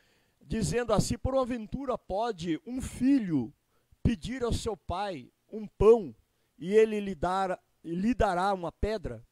dizendo 0.50 0.92
assim: 0.92 1.16
por 1.16 1.36
uma 1.36 1.44
aventura 1.44 1.96
pode 1.96 2.60
um 2.66 2.82
filho 2.82 3.54
pedir 4.02 4.44
ao 4.44 4.52
seu 4.52 4.76
pai 4.76 5.32
um 5.52 5.68
pão 5.68 6.14
e 6.58 6.74
ele 6.74 7.00
lhe, 7.00 7.14
dar, 7.14 7.62
lhe 7.84 8.16
dará 8.16 8.52
uma 8.52 8.72
pedra? 8.72 9.24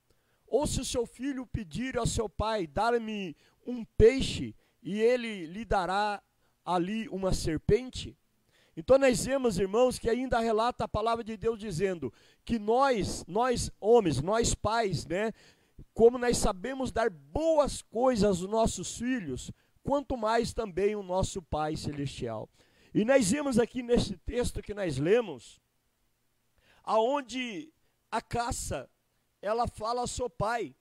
Ou 0.45 0.67
se 0.67 0.79
o 0.79 0.85
seu 0.85 1.07
filho 1.07 1.45
pedir 1.47 1.97
ao 1.97 2.05
seu 2.05 2.29
pai, 2.29 2.67
dar-me 2.67 3.35
um 3.65 3.83
peixe, 3.97 4.55
e 4.81 5.01
ele 5.01 5.47
lhe 5.47 5.65
dará 5.65 6.21
ali 6.63 7.09
uma 7.09 7.33
serpente? 7.33 8.15
Então 8.77 8.97
nós 8.99 9.25
vemos, 9.25 9.57
irmãos, 9.57 9.97
que 9.97 10.09
ainda 10.09 10.39
relata 10.39 10.83
a 10.83 10.87
palavra 10.87 11.23
de 11.23 11.35
Deus 11.35 11.59
dizendo 11.59 12.13
que 12.45 12.59
nós, 12.59 13.25
nós 13.27 13.71
homens, 13.81 14.21
nós 14.21 14.53
pais, 14.53 15.05
né, 15.07 15.33
como 15.93 16.19
nós 16.19 16.37
sabemos 16.37 16.91
dar 16.91 17.09
boas 17.09 17.81
coisas 17.81 18.23
aos 18.23 18.41
nossos 18.41 18.97
filhos, 18.97 19.51
quanto 19.87 20.17
mais 20.17 20.51
também 20.51 20.97
o 20.97 21.01
nosso 21.01 21.41
Pai 21.41 21.77
celestial. 21.77 22.49
E 22.93 23.05
nós 23.05 23.31
vemos 23.31 23.57
aqui 23.57 23.81
nesse 23.81 24.17
texto 24.17 24.61
que 24.61 24.73
nós 24.73 24.97
lemos, 24.97 25.61
aonde 26.83 27.71
a 28.11 28.21
caça, 28.21 28.89
ela 29.41 29.65
fala 29.65 30.01
ao 30.01 30.07
seu 30.07 30.29
pai, 30.29 30.75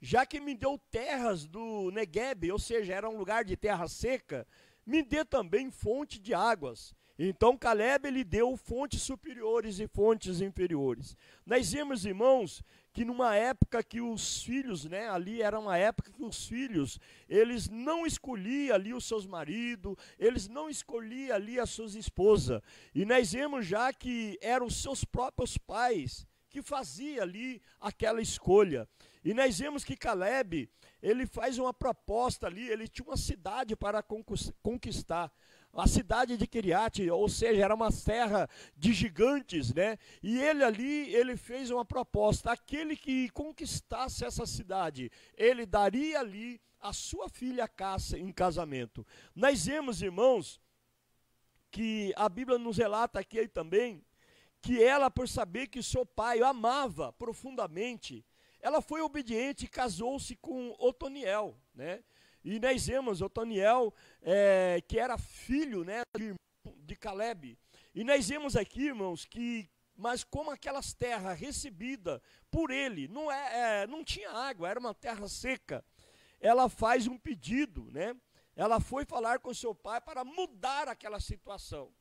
já 0.00 0.24
que 0.24 0.38
me 0.38 0.54
deu 0.54 0.78
terras 0.92 1.44
do 1.44 1.90
Negueb, 1.90 2.52
ou 2.52 2.58
seja, 2.58 2.94
era 2.94 3.10
um 3.10 3.18
lugar 3.18 3.44
de 3.44 3.56
terra 3.56 3.88
seca, 3.88 4.46
me 4.86 5.02
dê 5.02 5.24
também 5.24 5.70
fonte 5.70 6.18
de 6.18 6.32
águas. 6.32 6.94
Então 7.18 7.56
Caleb 7.56 8.10
lhe 8.10 8.22
deu 8.22 8.56
fontes 8.56 9.02
superiores 9.02 9.80
e 9.80 9.88
fontes 9.88 10.40
inferiores. 10.40 11.16
Nós 11.44 11.72
vemos, 11.72 12.04
irmãos, 12.04 12.62
que 12.92 13.04
numa 13.04 13.34
época 13.34 13.82
que 13.82 14.00
os 14.00 14.42
filhos, 14.42 14.84
né, 14.84 15.08
ali 15.08 15.42
era 15.42 15.58
uma 15.58 15.76
época 15.76 16.12
que 16.12 16.22
os 16.22 16.46
filhos, 16.46 17.00
eles 17.28 17.68
não 17.68 18.06
escolhiam 18.06 18.74
ali 18.74 18.94
os 18.94 19.06
seus 19.06 19.26
maridos, 19.26 19.96
eles 20.18 20.46
não 20.46 20.68
escolhiam 20.68 21.34
ali 21.34 21.58
as 21.58 21.70
suas 21.70 21.94
esposas. 21.94 22.62
E 22.94 23.04
nós 23.04 23.32
vemos 23.32 23.66
já 23.66 23.92
que 23.92 24.38
eram 24.40 24.66
os 24.66 24.82
seus 24.82 25.04
próprios 25.04 25.58
pais 25.58 26.26
que 26.50 26.62
faziam 26.62 27.22
ali 27.22 27.60
aquela 27.80 28.22
escolha. 28.22 28.88
E 29.26 29.34
nós 29.34 29.58
vemos 29.58 29.82
que 29.82 29.96
Caleb, 29.96 30.70
ele 31.02 31.26
faz 31.26 31.58
uma 31.58 31.74
proposta 31.74 32.46
ali, 32.46 32.68
ele 32.68 32.86
tinha 32.86 33.04
uma 33.08 33.16
cidade 33.16 33.74
para 33.74 34.00
conquistar 34.62 35.32
a 35.74 35.88
cidade 35.88 36.36
de 36.36 36.46
Kiriat, 36.46 37.10
ou 37.10 37.28
seja, 37.28 37.64
era 37.64 37.74
uma 37.74 37.90
terra 37.90 38.48
de 38.76 38.92
gigantes, 38.92 39.74
né? 39.74 39.98
E 40.22 40.38
ele 40.38 40.62
ali, 40.62 41.12
ele 41.12 41.36
fez 41.36 41.72
uma 41.72 41.84
proposta, 41.84 42.52
aquele 42.52 42.96
que 42.96 43.28
conquistasse 43.30 44.24
essa 44.24 44.46
cidade, 44.46 45.10
ele 45.36 45.66
daria 45.66 46.20
ali 46.20 46.60
a 46.78 46.92
sua 46.92 47.28
filha 47.28 47.66
caça 47.66 48.16
em 48.16 48.30
casamento. 48.30 49.04
Nós 49.34 49.66
vemos, 49.66 50.02
irmãos, 50.02 50.60
que 51.72 52.12
a 52.14 52.28
Bíblia 52.28 52.58
nos 52.58 52.76
relata 52.76 53.18
aqui 53.18 53.48
também 53.48 54.04
que 54.62 54.80
ela, 54.80 55.10
por 55.10 55.28
saber 55.28 55.66
que 55.66 55.82
seu 55.82 56.06
pai 56.06 56.42
amava 56.42 57.12
profundamente, 57.14 58.24
ela 58.66 58.82
foi 58.82 59.00
obediente 59.00 59.64
e 59.64 59.68
casou-se 59.68 60.34
com 60.34 60.74
Otoniel, 60.80 61.56
né? 61.72 62.02
E 62.42 62.58
nós 62.58 62.84
vemos 62.84 63.22
Otoniel, 63.22 63.94
é, 64.20 64.82
que 64.88 64.98
era 64.98 65.16
filho 65.16 65.84
né, 65.84 66.02
de, 66.18 66.34
de 66.80 66.96
Caleb. 66.96 67.56
E 67.94 68.02
nós 68.02 68.28
vemos 68.28 68.56
aqui, 68.56 68.86
irmãos, 68.86 69.24
que 69.24 69.70
mas 69.94 70.24
como 70.24 70.50
aquelas 70.50 70.92
terras 70.92 71.38
recebidas 71.38 72.20
por 72.50 72.72
ele, 72.72 73.06
não, 73.06 73.30
é, 73.30 73.82
é, 73.82 73.86
não 73.86 74.02
tinha 74.02 74.32
água, 74.32 74.68
era 74.68 74.80
uma 74.80 74.92
terra 74.92 75.28
seca, 75.28 75.84
ela 76.40 76.68
faz 76.68 77.06
um 77.06 77.16
pedido, 77.16 77.88
né? 77.92 78.16
Ela 78.56 78.80
foi 78.80 79.04
falar 79.04 79.38
com 79.38 79.54
seu 79.54 79.76
pai 79.76 80.00
para 80.00 80.24
mudar 80.24 80.88
aquela 80.88 81.20
situação. 81.20 81.94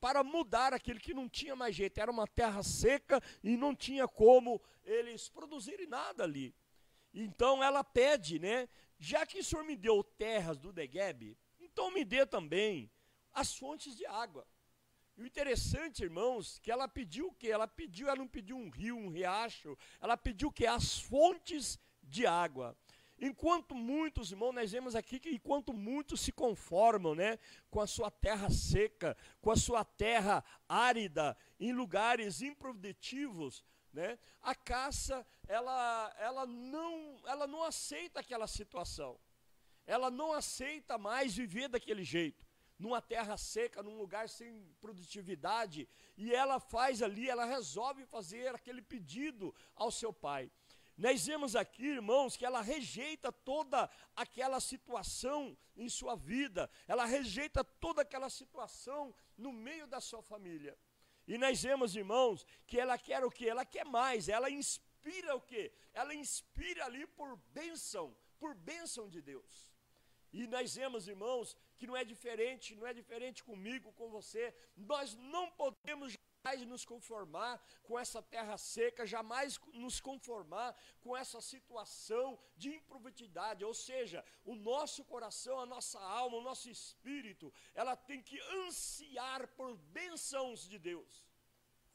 Para 0.00 0.24
mudar 0.24 0.72
aquilo 0.72 0.98
que 0.98 1.12
não 1.12 1.28
tinha 1.28 1.54
mais 1.54 1.76
jeito, 1.76 2.00
era 2.00 2.10
uma 2.10 2.26
terra 2.26 2.62
seca 2.62 3.20
e 3.44 3.58
não 3.58 3.74
tinha 3.74 4.08
como 4.08 4.58
eles 4.86 5.28
produzirem 5.28 5.86
nada 5.86 6.24
ali. 6.24 6.54
Então 7.12 7.62
ela 7.62 7.84
pede, 7.84 8.38
né? 8.38 8.68
Já 8.98 9.26
que 9.26 9.40
o 9.40 9.44
Senhor 9.44 9.64
me 9.64 9.76
deu 9.76 10.02
terras 10.02 10.56
do 10.56 10.72
Negueb, 10.72 11.36
então 11.60 11.90
me 11.90 12.04
dê 12.04 12.24
também 12.24 12.90
as 13.32 13.54
fontes 13.54 13.94
de 13.94 14.06
água. 14.06 14.46
E 15.16 15.22
o 15.22 15.26
interessante, 15.26 16.02
irmãos, 16.02 16.58
que 16.58 16.70
ela 16.70 16.86
pediu 16.86 17.28
o 17.28 17.34
quê? 17.34 17.48
Ela 17.48 17.66
pediu, 17.66 18.06
ela 18.06 18.16
não 18.16 18.28
pediu 18.28 18.56
um 18.56 18.68
rio, 18.68 18.96
um 18.96 19.08
riacho, 19.08 19.76
ela 20.00 20.16
pediu 20.16 20.48
o 20.48 20.52
quê? 20.52 20.66
As 20.66 20.98
fontes 20.98 21.78
de 22.02 22.26
água. 22.26 22.76
Enquanto 23.18 23.74
muitos, 23.74 24.30
irmãos, 24.30 24.52
nós 24.52 24.70
vemos 24.70 24.94
aqui 24.94 25.18
que 25.18 25.30
enquanto 25.30 25.72
muitos 25.72 26.20
se 26.20 26.30
conformam, 26.30 27.14
né, 27.14 27.38
com 27.70 27.80
a 27.80 27.86
sua 27.86 28.10
terra 28.10 28.50
seca, 28.50 29.16
com 29.40 29.50
a 29.50 29.56
sua 29.56 29.84
terra 29.84 30.44
árida, 30.68 31.34
em 31.58 31.72
lugares 31.72 32.42
improdutivos, 32.42 33.64
né? 33.96 34.18
A 34.42 34.54
caça, 34.54 35.26
ela, 35.48 36.14
ela, 36.18 36.46
não, 36.46 37.18
ela 37.24 37.46
não 37.46 37.62
aceita 37.62 38.20
aquela 38.20 38.46
situação. 38.46 39.18
Ela 39.86 40.10
não 40.10 40.32
aceita 40.32 40.98
mais 40.98 41.34
viver 41.34 41.68
daquele 41.68 42.04
jeito, 42.04 42.44
numa 42.78 43.00
terra 43.00 43.38
seca, 43.38 43.82
num 43.82 43.96
lugar 43.96 44.28
sem 44.28 44.68
produtividade, 44.80 45.88
e 46.16 46.34
ela 46.34 46.60
faz 46.60 47.02
ali, 47.02 47.28
ela 47.28 47.46
resolve 47.46 48.04
fazer 48.04 48.54
aquele 48.54 48.82
pedido 48.82 49.54
ao 49.74 49.90
seu 49.90 50.12
pai. 50.12 50.52
Nós 50.94 51.26
vemos 51.26 51.56
aqui, 51.56 51.86
irmãos, 51.86 52.36
que 52.36 52.44
ela 52.44 52.60
rejeita 52.60 53.32
toda 53.32 53.88
aquela 54.14 54.60
situação 54.60 55.56
em 55.74 55.88
sua 55.88 56.16
vida, 56.16 56.70
ela 56.86 57.06
rejeita 57.06 57.64
toda 57.64 58.02
aquela 58.02 58.28
situação 58.28 59.14
no 59.38 59.52
meio 59.52 59.86
da 59.86 60.00
sua 60.00 60.22
família. 60.22 60.76
E 61.26 61.36
nós 61.36 61.62
vemos, 61.62 61.96
irmãos, 61.96 62.46
que 62.66 62.78
ela 62.78 62.96
quer 62.96 63.24
o 63.24 63.30
que? 63.30 63.48
Ela 63.48 63.64
quer 63.64 63.84
mais, 63.84 64.28
ela 64.28 64.48
inspira 64.50 65.34
o 65.34 65.40
que? 65.40 65.72
Ela 65.92 66.14
inspira 66.14 66.84
ali 66.84 67.06
por 67.06 67.36
bênção, 67.52 68.16
por 68.38 68.54
bênção 68.54 69.08
de 69.08 69.20
Deus. 69.20 69.70
E 70.32 70.46
nós 70.46 70.74
vemos, 70.74 71.08
irmãos, 71.08 71.56
que 71.78 71.86
não 71.86 71.96
é 71.96 72.04
diferente, 72.04 72.74
não 72.74 72.86
é 72.86 72.92
diferente 72.92 73.42
comigo, 73.42 73.92
com 73.92 74.08
você. 74.10 74.54
Nós 74.76 75.14
não 75.16 75.50
podemos 75.50 76.16
jamais 76.46 76.64
nos 76.66 76.84
conformar 76.84 77.60
com 77.82 77.98
essa 77.98 78.22
terra 78.22 78.56
seca, 78.56 79.04
jamais 79.06 79.58
nos 79.72 80.00
conformar 80.00 80.76
com 81.00 81.16
essa 81.16 81.40
situação 81.40 82.38
de 82.56 82.68
improvidade. 82.74 83.64
Ou 83.64 83.74
seja, 83.74 84.24
o 84.44 84.54
nosso 84.54 85.04
coração, 85.04 85.58
a 85.58 85.66
nossa 85.66 85.98
alma, 85.98 86.36
o 86.36 86.42
nosso 86.42 86.70
espírito, 86.70 87.52
ela 87.74 87.96
tem 87.96 88.22
que 88.22 88.40
ansiar 88.64 89.48
por 89.48 89.76
bênçãos 89.76 90.68
de 90.68 90.78
Deus. 90.78 91.24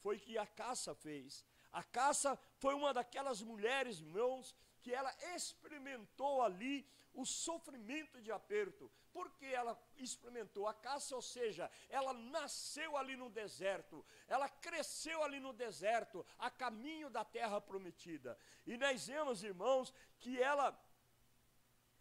Foi 0.02 0.20
que 0.20 0.38
a 0.38 0.46
caça 0.46 0.94
fez. 0.96 1.46
A 1.72 1.84
caça 1.84 2.38
foi 2.58 2.74
uma 2.74 2.94
daquelas 2.94 3.42
mulheres, 3.42 4.00
irmãos, 4.00 4.54
que 4.82 4.94
ela 4.94 5.16
experimentou 5.36 6.42
ali 6.42 6.86
o 7.14 7.26
sofrimento 7.26 8.22
de 8.22 8.32
aperto. 8.32 8.92
Porque 9.12 9.46
ela 9.46 9.78
experimentou 9.98 10.68
a 10.68 10.74
caça, 10.74 11.16
ou 11.16 11.22
seja, 11.22 11.70
ela 11.90 12.14
nasceu 12.14 12.96
ali 12.96 13.16
no 13.16 13.30
deserto, 13.30 14.06
ela 14.28 14.48
cresceu 14.48 15.22
ali 15.24 15.40
no 15.40 15.52
deserto, 15.52 16.26
a 16.40 16.50
caminho 16.50 17.10
da 17.10 17.26
terra 17.26 17.60
prometida. 17.60 18.38
E 18.66 18.78
nós 18.78 19.08
vemos, 19.08 19.44
irmãos, 19.44 19.94
que 20.18 20.42
ela 20.42 20.72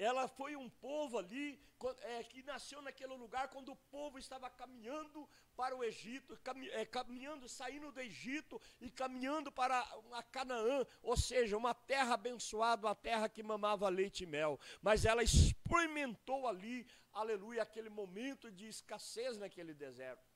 ela 0.00 0.26
foi 0.26 0.56
um 0.56 0.68
povo 0.68 1.18
ali 1.18 1.60
é, 2.00 2.24
que 2.24 2.42
nasceu 2.42 2.80
naquele 2.80 3.14
lugar 3.14 3.48
quando 3.48 3.70
o 3.72 3.76
povo 3.76 4.18
estava 4.18 4.48
caminhando 4.48 5.28
para 5.54 5.76
o 5.76 5.84
Egito, 5.84 6.38
é, 6.72 6.86
caminhando, 6.86 7.46
saindo 7.46 7.92
do 7.92 8.00
Egito 8.00 8.58
e 8.80 8.90
caminhando 8.90 9.52
para 9.52 9.78
a 10.12 10.22
Canaã, 10.22 10.86
ou 11.02 11.18
seja, 11.18 11.54
uma 11.54 11.74
terra 11.74 12.14
abençoada, 12.14 12.86
uma 12.86 12.94
terra 12.94 13.28
que 13.28 13.42
mamava 13.42 13.90
leite 13.90 14.24
e 14.24 14.26
mel. 14.26 14.58
Mas 14.80 15.04
ela 15.04 15.22
experimentou 15.22 16.48
ali, 16.48 16.86
aleluia, 17.12 17.62
aquele 17.62 17.90
momento 17.90 18.50
de 18.50 18.68
escassez 18.68 19.36
naquele 19.36 19.74
deserto. 19.74 20.30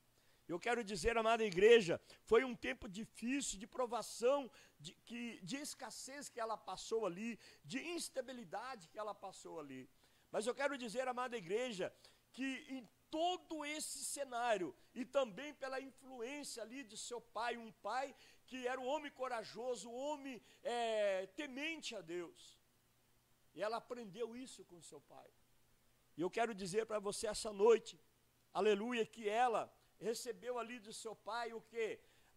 Eu 0.47 0.61
quero 0.61 0.85
dizer, 0.85 1.17
amada 1.17 1.43
igreja, 1.43 1.99
foi 2.25 2.45
um 2.45 2.55
tempo 2.55 2.87
difícil, 2.87 3.59
de 3.59 3.67
provação, 3.67 4.51
de, 4.85 4.93
que, 5.09 5.23
de 5.49 5.57
escassez 5.67 6.25
que 6.33 6.41
ela 6.45 6.57
passou 6.71 7.01
ali, 7.11 7.31
de 7.73 7.79
instabilidade 7.97 8.89
que 8.93 8.99
ela 9.03 9.15
passou 9.27 9.55
ali. 9.63 9.83
Mas 10.35 10.47
eu 10.47 10.55
quero 10.61 10.77
dizer, 10.85 11.05
amada 11.09 11.43
igreja, 11.45 11.87
que 12.37 12.49
em 12.77 12.83
todo 13.17 13.65
esse 13.77 14.01
cenário, 14.17 14.69
e 15.01 15.05
também 15.17 15.51
pela 15.63 15.81
influência 15.91 16.61
ali 16.65 16.81
de 16.93 16.97
seu 17.09 17.21
pai, 17.37 17.53
um 17.57 17.73
pai 17.89 18.07
que 18.49 18.59
era 18.73 18.81
um 18.85 18.89
homem 18.93 19.13
corajoso, 19.21 19.89
um 19.89 19.99
homem 20.07 20.37
é, 20.63 21.27
temente 21.41 21.91
a 22.01 22.03
Deus. 22.17 22.41
E 23.55 23.63
ela 23.67 23.77
aprendeu 23.83 24.29
isso 24.45 24.65
com 24.71 24.89
seu 24.91 25.01
pai. 25.15 25.31
E 26.17 26.21
eu 26.25 26.31
quero 26.37 26.53
dizer 26.63 26.85
para 26.91 26.99
você 27.09 27.25
essa 27.35 27.53
noite, 27.65 27.95
aleluia, 28.61 29.07
que 29.15 29.25
ela 29.29 29.63
recebeu 30.09 30.59
ali 30.59 30.79
do 30.87 30.93
seu 30.93 31.15
pai 31.31 31.47
o 31.53 31.61
que? 31.73 31.89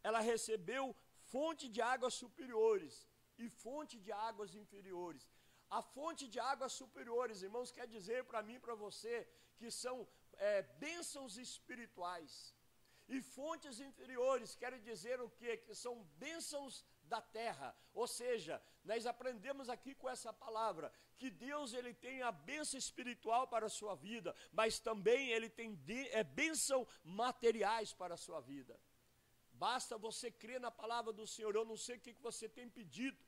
Ela 0.07 0.19
recebeu 0.31 0.95
fonte 1.31 1.65
de 1.75 1.81
águas 1.93 2.13
superiores 2.23 2.95
e 3.37 3.47
fonte 3.63 3.95
de 4.05 4.11
águas 4.29 4.53
inferiores. 4.63 5.25
A 5.69 5.81
fonte 5.95 6.25
de 6.33 6.39
águas 6.51 6.73
superiores, 6.81 7.41
irmãos, 7.47 7.71
quer 7.77 7.87
dizer 7.95 8.23
para 8.29 8.41
mim 8.47 8.55
e 8.55 8.63
para 8.65 8.75
você 8.85 9.15
que 9.57 9.69
são 9.69 10.07
é, 10.37 10.61
bênçãos 10.85 11.37
espirituais. 11.37 12.55
E 13.07 13.21
fontes 13.21 13.79
inferiores 13.79 14.55
quer 14.55 14.77
dizer 14.79 15.21
o 15.21 15.29
quê? 15.29 15.55
Que 15.57 15.73
são 15.73 16.03
bênçãos 16.23 16.85
da 17.03 17.21
terra. 17.21 17.75
Ou 17.93 18.05
seja, 18.05 18.61
nós 18.83 19.05
aprendemos 19.05 19.69
aqui 19.69 19.95
com 19.95 20.09
essa 20.09 20.33
palavra 20.33 20.91
que 21.17 21.29
Deus 21.29 21.73
ele 21.73 21.93
tem 21.93 22.21
a 22.21 22.31
bênção 22.31 22.77
espiritual 22.77 23.47
para 23.47 23.67
a 23.67 23.69
sua 23.69 23.95
vida, 23.95 24.35
mas 24.51 24.79
também 24.79 25.29
ele 25.29 25.49
tem 25.49 25.79
é, 26.11 26.23
bênção 26.23 26.85
materiais 27.03 27.93
para 27.93 28.13
a 28.15 28.17
sua 28.17 28.41
vida. 28.41 28.77
Basta 29.65 29.97
você 30.07 30.27
crer 30.43 30.59
na 30.65 30.71
palavra 30.81 31.11
do 31.19 31.25
Senhor. 31.33 31.53
Eu 31.55 31.65
não 31.71 31.77
sei 31.85 31.95
o 31.97 32.03
que 32.05 32.13
você 32.29 32.47
tem 32.57 32.67
pedido. 32.79 33.21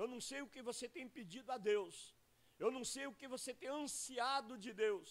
Eu 0.00 0.06
não 0.12 0.20
sei 0.28 0.40
o 0.42 0.50
que 0.54 0.62
você 0.70 0.86
tem 0.96 1.06
pedido 1.18 1.50
a 1.56 1.58
Deus. 1.72 1.96
Eu 2.64 2.70
não 2.76 2.84
sei 2.92 3.06
o 3.06 3.16
que 3.20 3.28
você 3.34 3.52
tem 3.60 3.70
ansiado 3.82 4.58
de 4.64 4.72
Deus. 4.84 5.08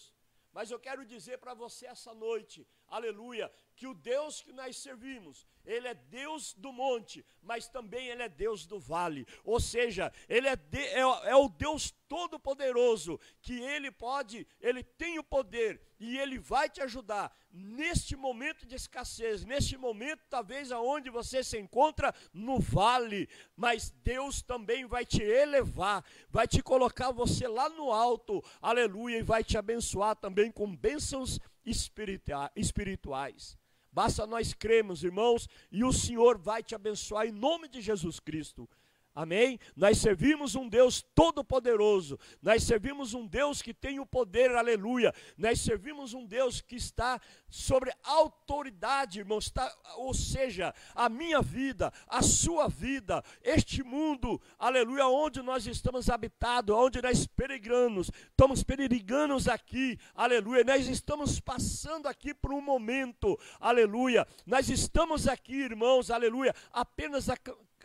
Mas 0.56 0.70
eu 0.70 0.80
quero 0.86 1.04
dizer 1.14 1.38
para 1.44 1.54
você 1.54 1.84
essa 1.94 2.12
noite, 2.26 2.66
aleluia, 2.88 3.50
que 3.76 3.86
o 3.86 3.94
Deus 3.94 4.40
que 4.40 4.52
nós 4.52 4.78
servimos, 4.78 5.46
ele 5.64 5.86
é 5.86 5.94
Deus 5.94 6.54
do 6.54 6.72
monte, 6.72 7.24
mas 7.42 7.68
também 7.68 8.08
ele 8.08 8.22
é 8.22 8.28
Deus 8.28 8.66
do 8.66 8.78
vale. 8.80 9.26
Ou 9.44 9.60
seja, 9.60 10.10
ele 10.28 10.48
é, 10.48 10.56
de, 10.56 10.78
é, 10.78 11.00
é 11.00 11.36
o 11.36 11.48
Deus 11.48 11.92
todo-poderoso, 12.08 13.20
que 13.42 13.60
ele 13.60 13.90
pode, 13.90 14.46
ele 14.60 14.82
tem 14.82 15.18
o 15.18 15.24
poder 15.24 15.80
e 15.98 16.18
ele 16.18 16.38
vai 16.38 16.70
te 16.70 16.80
ajudar 16.80 17.36
neste 17.50 18.16
momento 18.16 18.66
de 18.66 18.76
escassez, 18.76 19.44
neste 19.44 19.76
momento 19.76 20.22
talvez 20.28 20.70
aonde 20.70 21.10
você 21.10 21.42
se 21.42 21.58
encontra 21.58 22.14
no 22.32 22.60
vale, 22.60 23.28
mas 23.56 23.90
Deus 24.02 24.40
também 24.40 24.86
vai 24.86 25.04
te 25.04 25.22
elevar, 25.22 26.04
vai 26.30 26.46
te 26.46 26.62
colocar 26.62 27.10
você 27.10 27.48
lá 27.48 27.68
no 27.68 27.92
alto. 27.92 28.42
Aleluia, 28.62 29.18
e 29.18 29.22
vai 29.22 29.42
te 29.42 29.58
abençoar 29.58 30.16
também 30.16 30.50
com 30.50 30.74
bênçãos 30.74 31.40
espirituais. 31.66 33.58
Basta 33.90 34.26
nós 34.26 34.52
cremos, 34.52 35.02
irmãos, 35.02 35.48
e 35.72 35.82
o 35.82 35.92
Senhor 35.92 36.38
vai 36.38 36.62
te 36.62 36.74
abençoar 36.74 37.26
em 37.26 37.32
nome 37.32 37.68
de 37.68 37.80
Jesus 37.80 38.20
Cristo. 38.20 38.68
Amém? 39.16 39.58
Nós 39.74 39.96
servimos 39.96 40.54
um 40.54 40.68
Deus 40.68 41.02
todo-poderoso. 41.14 42.18
Nós 42.42 42.62
servimos 42.64 43.14
um 43.14 43.26
Deus 43.26 43.62
que 43.62 43.72
tem 43.72 43.98
o 43.98 44.04
poder, 44.04 44.54
aleluia. 44.54 45.10
Nós 45.38 45.58
servimos 45.58 46.12
um 46.12 46.26
Deus 46.26 46.60
que 46.60 46.76
está 46.76 47.18
sobre 47.48 47.90
autoridade, 48.04 49.20
irmãos. 49.20 49.46
Está, 49.46 49.74
ou 49.96 50.12
seja, 50.12 50.74
a 50.94 51.08
minha 51.08 51.40
vida, 51.40 51.90
a 52.06 52.20
sua 52.20 52.68
vida, 52.68 53.24
este 53.40 53.82
mundo, 53.82 54.38
aleluia, 54.58 55.06
onde 55.06 55.40
nós 55.40 55.66
estamos 55.66 56.10
habitados, 56.10 56.76
onde 56.76 57.00
nós 57.00 57.26
peregrinos, 57.26 58.10
estamos 58.28 58.62
peregrinos 58.62 59.48
aqui, 59.48 59.98
aleluia. 60.14 60.62
Nós 60.62 60.88
estamos 60.88 61.40
passando 61.40 62.06
aqui 62.06 62.34
por 62.34 62.52
um 62.52 62.60
momento, 62.60 63.40
aleluia. 63.58 64.28
Nós 64.44 64.68
estamos 64.68 65.26
aqui, 65.26 65.54
irmãos, 65.54 66.10
aleluia, 66.10 66.54
apenas 66.70 67.30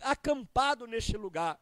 acampado 0.03 0.85
neste 0.87 1.17
lugar. 1.17 1.59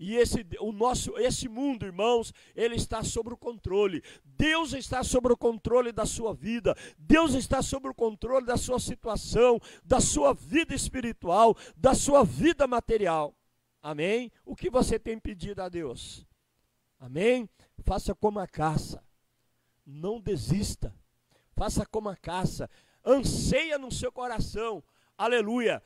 E 0.00 0.16
esse, 0.16 0.46
o 0.60 0.72
nosso, 0.72 1.14
esse 1.18 1.46
mundo, 1.46 1.84
irmãos, 1.84 2.32
ele 2.56 2.74
está 2.74 3.04
sob 3.04 3.34
o 3.34 3.36
controle. 3.36 4.02
Deus 4.24 4.72
está 4.72 5.04
sob 5.04 5.30
o 5.30 5.36
controle 5.36 5.92
da 5.92 6.06
sua 6.06 6.32
vida. 6.32 6.74
Deus 6.96 7.34
está 7.34 7.60
sob 7.60 7.86
o 7.86 7.94
controle 7.94 8.46
da 8.46 8.56
sua 8.56 8.80
situação, 8.80 9.60
da 9.84 10.00
sua 10.00 10.32
vida 10.32 10.74
espiritual, 10.74 11.54
da 11.76 11.94
sua 11.94 12.24
vida 12.24 12.66
material. 12.66 13.36
Amém? 13.82 14.32
O 14.42 14.56
que 14.56 14.70
você 14.70 14.98
tem 14.98 15.18
pedido 15.18 15.60
a 15.60 15.68
Deus? 15.68 16.26
Amém? 16.98 17.46
Faça 17.84 18.14
como 18.14 18.38
a 18.38 18.46
caça. 18.46 19.04
Não 19.84 20.18
desista. 20.18 20.94
Faça 21.54 21.84
como 21.84 22.08
a 22.08 22.16
caça. 22.16 22.70
Anseia 23.04 23.76
no 23.76 23.92
seu 23.92 24.10
coração. 24.10 24.82
Aleluia 25.18 25.82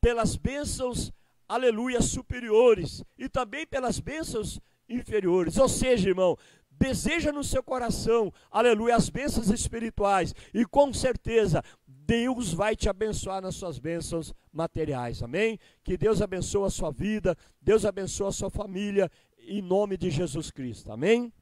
pelas 0.00 0.36
bênçãos, 0.36 1.12
aleluia, 1.48 2.00
superiores 2.00 3.02
e 3.18 3.28
também 3.28 3.66
pelas 3.66 3.98
bênçãos 3.98 4.60
inferiores. 4.88 5.58
Ou 5.58 5.68
seja, 5.68 6.08
irmão, 6.08 6.36
deseja 6.70 7.32
no 7.32 7.42
seu 7.42 7.62
coração, 7.62 8.32
aleluia, 8.50 8.96
as 8.96 9.08
bênçãos 9.08 9.50
espirituais 9.50 10.34
e 10.54 10.64
com 10.64 10.92
certeza 10.92 11.62
Deus 11.86 12.52
vai 12.52 12.74
te 12.74 12.88
abençoar 12.88 13.42
nas 13.42 13.56
suas 13.56 13.78
bênçãos 13.78 14.32
materiais, 14.52 15.22
amém? 15.22 15.58
Que 15.84 15.96
Deus 15.96 16.22
abençoe 16.22 16.66
a 16.66 16.70
sua 16.70 16.90
vida, 16.90 17.36
Deus 17.60 17.84
abençoe 17.84 18.28
a 18.28 18.32
sua 18.32 18.48
família, 18.48 19.10
em 19.38 19.60
nome 19.60 19.96
de 19.96 20.10
Jesus 20.10 20.50
Cristo, 20.50 20.90
amém? 20.92 21.32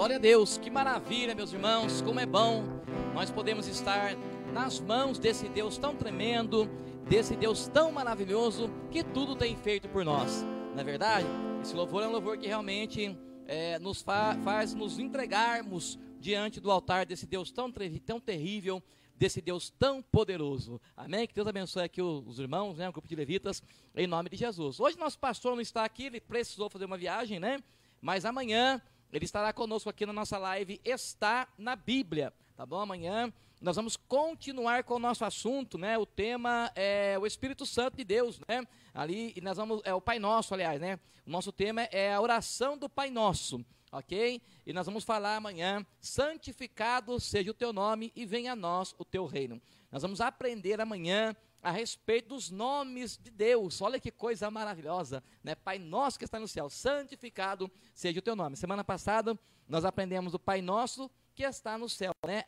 Glória 0.00 0.16
a 0.16 0.18
Deus, 0.18 0.56
que 0.56 0.70
maravilha, 0.70 1.34
meus 1.34 1.52
irmãos, 1.52 2.00
como 2.00 2.18
é 2.18 2.24
bom 2.24 2.64
nós 3.12 3.30
podemos 3.30 3.66
estar 3.66 4.16
nas 4.50 4.80
mãos 4.80 5.18
desse 5.18 5.46
Deus 5.46 5.76
tão 5.76 5.94
tremendo, 5.94 6.64
desse 7.06 7.36
Deus 7.36 7.68
tão 7.68 7.92
maravilhoso, 7.92 8.70
que 8.90 9.04
tudo 9.04 9.36
tem 9.36 9.54
feito 9.58 9.90
por 9.90 10.02
nós. 10.02 10.42
Não 10.72 10.80
é 10.80 10.84
verdade? 10.84 11.26
Esse 11.60 11.76
louvor 11.76 12.02
é 12.02 12.08
um 12.08 12.12
louvor 12.12 12.38
que 12.38 12.46
realmente 12.46 13.14
é, 13.46 13.78
nos 13.78 14.00
fa 14.00 14.38
faz 14.42 14.72
nos 14.72 14.98
entregarmos 14.98 15.98
diante 16.18 16.60
do 16.60 16.70
altar 16.70 17.04
desse 17.04 17.26
Deus 17.26 17.52
tão, 17.52 17.70
tão 17.70 18.18
terrível, 18.18 18.82
desse 19.14 19.42
Deus 19.42 19.68
tão 19.68 20.00
poderoso. 20.00 20.80
Amém? 20.96 21.26
Que 21.26 21.34
Deus 21.34 21.46
abençoe 21.46 21.82
aqui 21.82 22.00
os, 22.00 22.38
irmãos, 22.38 22.78
né, 22.78 22.88
o 22.88 22.92
grupo 22.92 23.06
de 23.06 23.14
levitas, 23.14 23.62
em 23.94 24.06
nome 24.06 24.30
de 24.30 24.38
Jesus. 24.38 24.80
Hoje 24.80 24.98
nosso 24.98 25.18
pastor 25.18 25.54
não 25.54 25.60
está 25.60 25.84
aqui, 25.84 26.04
ele 26.04 26.22
precisou 26.22 26.70
fazer 26.70 26.86
uma 26.86 26.96
viagem, 26.96 27.38
né? 27.38 27.62
Mas 28.00 28.24
amanhã 28.24 28.80
ele 29.12 29.24
estará 29.24 29.52
conosco 29.52 29.90
aqui 29.90 30.06
na 30.06 30.12
nossa 30.12 30.38
live 30.38 30.80
Está 30.84 31.48
na 31.58 31.74
Bíblia, 31.74 32.32
tá 32.56 32.64
bom? 32.64 32.78
Amanhã 32.78 33.32
nós 33.60 33.76
vamos 33.76 33.94
continuar 33.96 34.84
com 34.84 34.94
o 34.94 34.98
nosso 34.98 35.22
assunto, 35.24 35.76
né? 35.76 35.98
O 35.98 36.06
tema 36.06 36.72
é 36.74 37.18
o 37.18 37.26
Espírito 37.26 37.66
Santo 37.66 37.96
de 37.98 38.04
Deus, 38.04 38.40
né? 38.48 38.66
Ali, 38.94 39.34
e 39.36 39.40
nós 39.42 39.58
vamos, 39.58 39.82
é 39.84 39.92
o 39.92 40.00
Pai 40.00 40.18
Nosso, 40.18 40.54
aliás, 40.54 40.80
né? 40.80 40.98
O 41.26 41.30
nosso 41.30 41.52
tema 41.52 41.82
é 41.82 42.12
a 42.12 42.20
oração 42.20 42.78
do 42.78 42.88
Pai 42.88 43.10
Nosso, 43.10 43.62
ok? 43.92 44.40
E 44.64 44.72
nós 44.72 44.86
vamos 44.86 45.04
falar 45.04 45.36
amanhã, 45.36 45.84
santificado 46.00 47.20
seja 47.20 47.50
o 47.50 47.54
teu 47.54 47.70
nome 47.70 48.10
e 48.16 48.24
venha 48.24 48.52
a 48.52 48.56
nós 48.56 48.94
o 48.98 49.04
teu 49.04 49.26
reino. 49.26 49.60
Nós 49.92 50.00
vamos 50.00 50.22
aprender 50.22 50.80
amanhã 50.80 51.36
a 51.62 51.70
respeito 51.70 52.28
dos 52.30 52.50
nomes 52.50 53.16
de 53.16 53.30
Deus. 53.30 53.80
Olha 53.80 54.00
que 54.00 54.10
coisa 54.10 54.50
maravilhosa, 54.50 55.22
né? 55.42 55.54
Pai 55.54 55.78
nosso 55.78 56.18
que 56.18 56.24
está 56.24 56.38
no 56.38 56.48
céu, 56.48 56.70
santificado 56.70 57.70
seja 57.94 58.18
o 58.18 58.22
teu 58.22 58.34
nome. 58.34 58.56
Semana 58.56 58.84
passada 58.84 59.38
nós 59.68 59.84
aprendemos 59.84 60.34
o 60.34 60.38
Pai 60.38 60.62
nosso 60.62 61.10
que 61.34 61.42
está 61.42 61.78
no 61.78 61.88
céu, 61.88 62.12
né? 62.26 62.44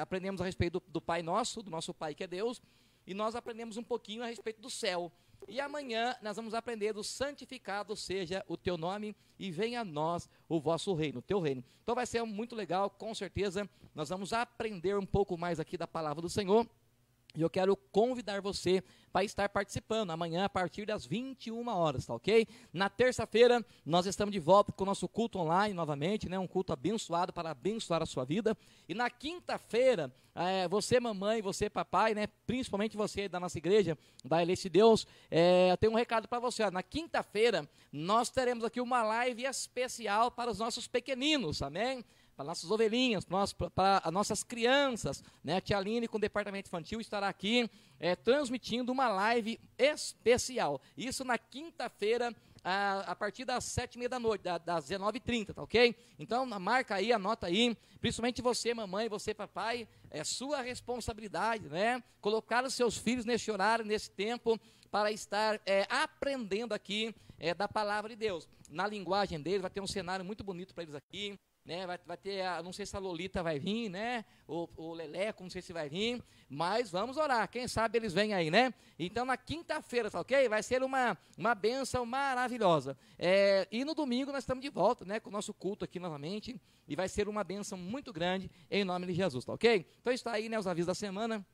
Aprendemos 0.00 0.40
a 0.40 0.44
respeito 0.44 0.80
do, 0.80 0.92
do 0.92 1.00
Pai 1.00 1.22
Nosso, 1.22 1.62
do 1.62 1.70
nosso 1.70 1.92
Pai 1.92 2.14
que 2.14 2.24
é 2.24 2.26
Deus, 2.26 2.62
e 3.06 3.12
nós 3.12 3.34
aprendemos 3.34 3.76
um 3.76 3.82
pouquinho 3.82 4.22
a 4.22 4.26
respeito 4.26 4.60
do 4.60 4.70
céu. 4.70 5.12
E 5.46 5.60
amanhã 5.60 6.16
nós 6.20 6.36
vamos 6.36 6.54
aprender 6.54 6.92
do 6.92 7.04
santificado 7.04 7.94
seja 7.94 8.44
o 8.48 8.56
teu 8.56 8.76
nome 8.76 9.14
e 9.38 9.50
venha 9.50 9.80
a 9.80 9.84
nós 9.84 10.28
o 10.48 10.60
vosso 10.60 10.94
reino, 10.94 11.20
o 11.20 11.22
teu 11.22 11.40
reino. 11.40 11.64
Então 11.82 11.94
vai 11.94 12.06
ser 12.06 12.22
muito 12.24 12.54
legal, 12.54 12.90
com 12.90 13.14
certeza. 13.14 13.68
Nós 13.94 14.08
vamos 14.08 14.32
aprender 14.32 14.96
um 14.96 15.06
pouco 15.06 15.38
mais 15.38 15.60
aqui 15.60 15.76
da 15.76 15.86
palavra 15.86 16.20
do 16.20 16.28
Senhor. 16.28 16.68
E 17.34 17.42
eu 17.42 17.50
quero 17.50 17.76
convidar 17.76 18.40
você 18.40 18.82
para 19.12 19.24
estar 19.24 19.48
participando 19.48 20.10
amanhã 20.10 20.44
a 20.44 20.48
partir 20.48 20.86
das 20.86 21.06
21 21.06 21.68
horas, 21.68 22.06
tá 22.06 22.14
ok? 22.14 22.46
Na 22.72 22.88
terça-feira 22.88 23.64
nós 23.84 24.06
estamos 24.06 24.32
de 24.32 24.40
volta 24.40 24.72
com 24.72 24.82
o 24.84 24.86
nosso 24.86 25.08
culto 25.08 25.38
online 25.38 25.74
novamente, 25.74 26.28
né? 26.28 26.38
Um 26.38 26.46
culto 26.46 26.72
abençoado 26.72 27.32
para 27.32 27.50
abençoar 27.50 28.02
a 28.02 28.06
sua 28.06 28.24
vida. 28.24 28.56
E 28.88 28.94
na 28.94 29.10
quinta-feira, 29.10 30.12
é, 30.34 30.68
você 30.68 30.98
mamãe, 31.00 31.42
você 31.42 31.68
papai, 31.68 32.14
né? 32.14 32.28
Principalmente 32.46 32.96
você 32.96 33.28
da 33.28 33.38
nossa 33.38 33.58
igreja, 33.58 33.96
da 34.24 34.42
Elice 34.42 34.68
Deus, 34.68 35.06
é, 35.30 35.70
eu 35.70 35.76
tenho 35.76 35.92
um 35.92 35.96
recado 35.96 36.28
para 36.28 36.38
você. 36.38 36.62
Ó. 36.62 36.70
Na 36.70 36.82
quinta-feira 36.82 37.68
nós 37.92 38.30
teremos 38.30 38.64
aqui 38.64 38.80
uma 38.80 39.02
live 39.02 39.44
especial 39.44 40.30
para 40.30 40.50
os 40.50 40.58
nossos 40.58 40.86
pequeninos, 40.86 41.62
amém? 41.62 42.04
Para 42.38 42.46
nossas 42.46 42.70
ovelhinhas, 42.70 43.26
para 43.74 44.00
as 44.04 44.12
nossas 44.12 44.44
crianças. 44.44 45.24
Né? 45.42 45.56
A 45.56 45.60
tia 45.60 45.76
Aline, 45.76 46.06
com 46.06 46.18
o 46.18 46.20
departamento 46.20 46.68
infantil, 46.68 47.00
estará 47.00 47.28
aqui 47.28 47.68
é, 47.98 48.14
transmitindo 48.14 48.92
uma 48.92 49.08
live 49.08 49.58
especial. 49.76 50.80
Isso 50.96 51.24
na 51.24 51.36
quinta-feira, 51.36 52.32
a, 52.62 53.00
a, 53.10 53.16
partir 53.16 53.44
das 53.44 53.64
sete 53.64 53.96
e 53.96 53.98
meia 53.98 54.08
da 54.08 54.20
noite, 54.20 54.42
da, 54.42 54.56
das 54.56 54.88
19h30, 54.88 55.52
tá 55.52 55.64
ok? 55.64 55.96
Então, 56.16 56.46
marca 56.46 56.94
aí, 56.94 57.12
anota 57.12 57.48
aí, 57.48 57.76
principalmente 58.00 58.40
você, 58.40 58.72
mamãe, 58.72 59.08
você, 59.08 59.34
papai, 59.34 59.88
é 60.08 60.22
sua 60.22 60.62
responsabilidade, 60.62 61.68
né? 61.68 62.00
Colocar 62.20 62.64
os 62.64 62.72
seus 62.72 62.96
filhos 62.96 63.24
nesse 63.24 63.50
horário, 63.50 63.84
nesse 63.84 64.12
tempo, 64.12 64.60
para 64.92 65.10
estar 65.10 65.60
é, 65.66 65.88
aprendendo 65.90 66.72
aqui 66.72 67.12
é, 67.36 67.52
da 67.52 67.66
palavra 67.66 68.10
de 68.10 68.14
Deus. 68.14 68.48
Na 68.70 68.86
linguagem 68.86 69.40
deles, 69.40 69.60
vai 69.60 69.70
ter 69.70 69.80
um 69.80 69.88
cenário 69.88 70.24
muito 70.24 70.44
bonito 70.44 70.72
para 70.72 70.84
eles 70.84 70.94
aqui 70.94 71.36
né? 71.68 71.86
Vai, 71.86 72.00
vai 72.06 72.16
ter, 72.16 72.40
a, 72.40 72.62
não 72.62 72.72
sei 72.72 72.86
se 72.86 72.96
a 72.96 72.98
Lolita 72.98 73.42
vai 73.42 73.58
vir, 73.58 73.90
né? 73.90 74.24
O, 74.46 74.66
o 74.74 74.94
Leleco, 74.94 75.42
não 75.42 75.50
sei 75.50 75.60
se 75.60 75.70
vai 75.70 75.86
vir, 75.86 76.24
mas 76.48 76.90
vamos 76.90 77.18
orar. 77.18 77.46
Quem 77.46 77.68
sabe 77.68 77.98
eles 77.98 78.14
vêm 78.14 78.32
aí, 78.32 78.50
né? 78.50 78.72
Então 78.98 79.26
na 79.26 79.36
quinta-feira, 79.36 80.10
tá 80.10 80.18
ok? 80.18 80.48
Vai 80.48 80.62
ser 80.62 80.82
uma, 80.82 81.16
uma 81.36 81.54
benção 81.54 82.06
maravilhosa. 82.06 82.96
É, 83.18 83.68
e 83.70 83.84
no 83.84 83.94
domingo 83.94 84.32
nós 84.32 84.44
estamos 84.44 84.64
de 84.64 84.70
volta, 84.70 85.04
né? 85.04 85.20
Com 85.20 85.28
o 85.28 85.32
nosso 85.32 85.52
culto 85.52 85.84
aqui 85.84 86.00
novamente. 86.00 86.58
E 86.88 86.96
vai 86.96 87.06
ser 87.06 87.28
uma 87.28 87.44
benção 87.44 87.76
muito 87.76 88.14
grande 88.14 88.50
em 88.70 88.82
nome 88.82 89.06
de 89.06 89.12
Jesus, 89.12 89.44
tá 89.44 89.52
ok? 89.52 89.86
Então 90.00 90.10
está 90.10 90.32
aí, 90.32 90.48
né? 90.48 90.58
Os 90.58 90.66
avisos 90.66 90.86
da 90.86 90.94
semana. 90.94 91.46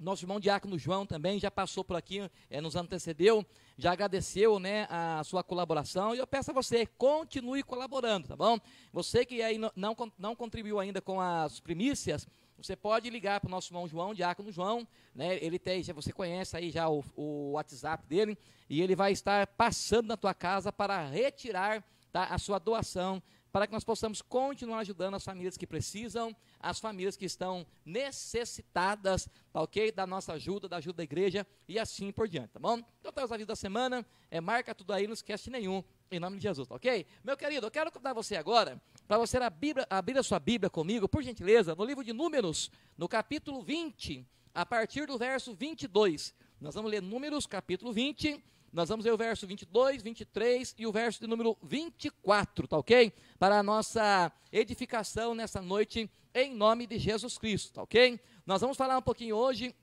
Nosso 0.00 0.24
irmão 0.24 0.38
Diácono 0.38 0.78
João 0.78 1.04
também 1.04 1.40
já 1.40 1.50
passou 1.50 1.82
por 1.82 1.96
aqui, 1.96 2.30
é, 2.48 2.60
nos 2.60 2.76
antecedeu, 2.76 3.44
já 3.76 3.92
agradeceu 3.92 4.60
né, 4.60 4.86
a 4.88 5.22
sua 5.24 5.42
colaboração 5.42 6.14
e 6.14 6.18
eu 6.18 6.26
peço 6.26 6.52
a 6.52 6.54
você, 6.54 6.86
continue 6.86 7.64
colaborando, 7.64 8.28
tá 8.28 8.36
bom? 8.36 8.60
Você 8.92 9.26
que 9.26 9.42
aí 9.42 9.58
não, 9.58 9.96
não, 10.16 10.36
contribuiu 10.36 10.78
ainda 10.78 11.00
com 11.00 11.20
as 11.20 11.58
primícias, 11.58 12.28
você 12.56 12.76
pode 12.76 13.10
ligar 13.10 13.40
para 13.40 13.48
o 13.48 13.50
nosso 13.50 13.70
irmão 13.72 13.88
João, 13.88 14.14
Diácono 14.14 14.52
João, 14.52 14.86
né, 15.12 15.36
ele 15.42 15.58
tem, 15.58 15.82
você 15.82 16.12
conhece 16.12 16.56
aí 16.56 16.70
já 16.70 16.88
o, 16.88 17.04
o 17.16 17.52
WhatsApp 17.52 18.06
dele, 18.06 18.38
e 18.70 18.80
ele 18.80 18.94
vai 18.94 19.10
estar 19.10 19.48
passando 19.48 20.06
na 20.06 20.16
tua 20.16 20.32
casa 20.32 20.72
para 20.72 21.08
retirar 21.08 21.84
tá, 22.12 22.24
a 22.26 22.38
sua 22.38 22.60
doação 22.60 23.20
para 23.52 23.66
que 23.66 23.72
nós 23.72 23.84
possamos 23.84 24.20
continuar 24.20 24.80
ajudando 24.80 25.14
as 25.14 25.24
famílias 25.24 25.56
que 25.56 25.66
precisam, 25.66 26.34
as 26.60 26.78
famílias 26.78 27.16
que 27.16 27.24
estão 27.24 27.66
necessitadas, 27.84 29.28
tá 29.52 29.62
ok? 29.62 29.90
Da 29.92 30.06
nossa 30.06 30.34
ajuda, 30.34 30.68
da 30.68 30.76
ajuda 30.76 30.98
da 30.98 31.02
igreja 31.04 31.46
e 31.66 31.78
assim 31.78 32.12
por 32.12 32.28
diante, 32.28 32.50
tá 32.50 32.60
bom? 32.60 32.82
Então, 33.00 33.12
tá 33.12 33.24
os 33.24 33.32
avisos 33.32 33.48
da 33.48 33.56
semana, 33.56 34.04
é, 34.30 34.40
marca 34.40 34.74
tudo 34.74 34.92
aí, 34.92 35.06
não 35.06 35.14
esquece 35.14 35.50
nenhum, 35.50 35.82
em 36.10 36.20
nome 36.20 36.36
de 36.36 36.42
Jesus, 36.42 36.68
tá 36.68 36.74
ok? 36.74 37.06
Meu 37.24 37.36
querido, 37.36 37.66
eu 37.66 37.70
quero 37.70 37.90
convidar 37.90 38.12
você 38.12 38.36
agora, 38.36 38.80
para 39.06 39.18
você 39.18 39.38
abrir, 39.38 39.74
abrir 39.88 40.18
a 40.18 40.22
sua 40.22 40.38
Bíblia 40.38 40.68
comigo, 40.68 41.08
por 41.08 41.22
gentileza, 41.22 41.74
no 41.74 41.84
livro 41.84 42.04
de 42.04 42.12
Números, 42.12 42.70
no 42.96 43.08
capítulo 43.08 43.62
20, 43.62 44.26
a 44.54 44.66
partir 44.66 45.06
do 45.06 45.16
verso 45.16 45.54
22. 45.54 46.34
Nós 46.60 46.74
vamos 46.74 46.90
ler 46.90 47.00
Números, 47.00 47.46
capítulo 47.46 47.92
20, 47.92 48.42
nós 48.72 48.88
vamos 48.88 49.04
ver 49.04 49.12
o 49.12 49.16
verso 49.16 49.46
22, 49.46 50.02
23 50.02 50.74
e 50.78 50.86
o 50.86 50.92
verso 50.92 51.20
de 51.20 51.26
número 51.26 51.56
24, 51.62 52.68
tá 52.68 52.78
ok? 52.78 53.12
Para 53.38 53.58
a 53.58 53.62
nossa 53.62 54.30
edificação 54.52 55.34
nessa 55.34 55.62
noite, 55.62 56.10
em 56.34 56.54
nome 56.54 56.86
de 56.86 56.98
Jesus 56.98 57.38
Cristo, 57.38 57.72
tá 57.72 57.82
ok? 57.82 58.20
Nós 58.44 58.60
vamos 58.60 58.76
falar 58.76 58.98
um 58.98 59.02
pouquinho 59.02 59.36
hoje 59.36 59.74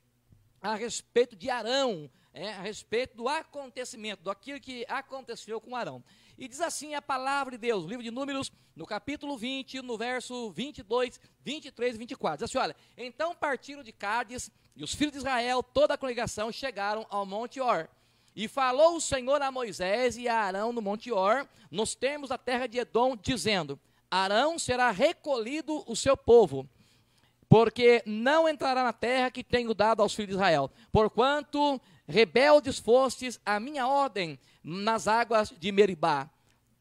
a 0.62 0.76
respeito 0.76 1.36
de 1.36 1.50
Arão, 1.50 2.10
é, 2.34 2.54
a 2.54 2.62
respeito 2.62 3.16
do 3.16 3.28
acontecimento, 3.28 4.24
do 4.24 4.30
aquilo 4.30 4.60
que 4.60 4.86
aconteceu 4.88 5.60
com 5.60 5.76
Arão. 5.76 6.04
E 6.38 6.48
diz 6.48 6.62
assim 6.62 6.94
a 6.94 7.02
palavra 7.02 7.52
de 7.52 7.58
Deus, 7.58 7.86
livro 7.86 8.04
de 8.04 8.12
Números, 8.12 8.52
no 8.76 8.86
capítulo 8.86 9.38
20, 9.38 9.82
no 9.82 9.98
verso 9.98 10.52
22, 10.52 11.20
23 11.42 11.96
e 11.96 11.98
24. 11.98 12.38
Diz 12.38 12.44
assim: 12.44 12.58
olha, 12.58 12.76
então 12.98 13.34
partiram 13.34 13.82
de 13.82 13.92
Cádiz 13.92 14.52
e 14.76 14.84
os 14.84 14.94
filhos 14.94 15.14
de 15.14 15.20
Israel, 15.20 15.64
toda 15.64 15.94
a 15.94 15.98
congregação, 15.98 16.52
chegaram 16.52 17.06
ao 17.10 17.26
Monte 17.26 17.62
Or. 17.62 17.90
E 18.36 18.50
falou 18.50 18.98
o 18.98 19.02
Senhor 19.02 19.42
a 19.42 19.50
Moisés 19.50 20.18
e 20.18 20.28
a 20.28 20.36
Arão 20.36 20.74
no 20.74 20.82
Monte 20.82 21.10
Or, 21.10 21.48
nos 21.72 21.96
termos 21.96 22.30
da 22.30 22.38
terra 22.38 22.68
de 22.68 22.78
Edom, 22.78 23.16
dizendo: 23.16 23.80
Arão 24.12 24.60
será 24.60 24.92
recolhido 24.92 25.84
o 25.88 25.96
seu 25.96 26.18
povo, 26.18 26.68
porque 27.48 28.04
não 28.06 28.50
entrará 28.50 28.84
na 28.84 28.92
terra 28.92 29.32
que 29.32 29.42
tenho 29.42 29.74
dado 29.74 30.02
aos 30.02 30.14
filhos 30.14 30.32
de 30.32 30.36
Israel, 30.36 30.70
porquanto 30.92 31.80
rebeldes 32.06 32.78
fostes 32.78 33.40
a 33.46 33.58
minha 33.58 33.88
ordem 33.88 34.38
nas 34.62 35.08
águas 35.08 35.54
de 35.58 35.72
Meribá. 35.72 36.30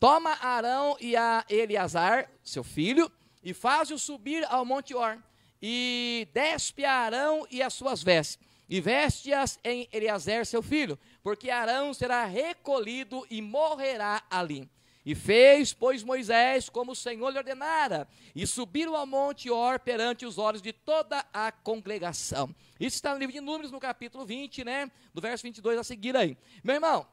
Toma 0.00 0.36
Arão 0.42 0.96
e 1.00 1.14
a 1.14 1.44
Eleazar, 1.48 2.28
seu 2.42 2.64
filho, 2.64 3.10
e 3.44 3.54
faz-o 3.54 3.96
subir 3.96 4.44
ao 4.50 4.64
Monte 4.64 4.92
Or, 4.92 5.18
e 5.62 6.26
despe 6.34 6.84
a 6.84 6.92
Arão 6.92 7.46
e 7.48 7.62
as 7.62 7.74
suas 7.74 8.02
vestes 8.02 8.44
e 8.68 8.80
veste-as 8.80 9.58
em 9.62 9.88
Eleazar 9.92 10.46
seu 10.46 10.62
filho, 10.62 10.98
porque 11.24 11.48
Arão 11.50 11.94
será 11.94 12.26
recolhido 12.26 13.26
e 13.30 13.40
morrerá 13.40 14.22
ali. 14.30 14.70
E 15.06 15.14
fez, 15.14 15.72
pois, 15.72 16.02
Moisés 16.02 16.68
como 16.68 16.92
o 16.92 16.96
Senhor 16.96 17.30
lhe 17.30 17.38
ordenara, 17.38 18.06
e 18.34 18.46
subiram 18.46 18.94
ao 18.94 19.06
monte 19.06 19.50
Or 19.50 19.80
perante 19.80 20.26
os 20.26 20.36
olhos 20.36 20.60
de 20.60 20.72
toda 20.72 21.24
a 21.32 21.50
congregação. 21.50 22.54
Isso 22.78 22.96
está 22.96 23.12
no 23.12 23.18
livro 23.18 23.32
de 23.32 23.40
Números, 23.40 23.70
no 23.70 23.80
capítulo 23.80 24.26
20, 24.26 24.64
né? 24.64 24.90
Do 25.14 25.22
verso 25.22 25.42
22 25.42 25.78
a 25.78 25.84
seguir 25.84 26.14
aí. 26.14 26.36
Meu 26.62 26.74
irmão, 26.74 27.06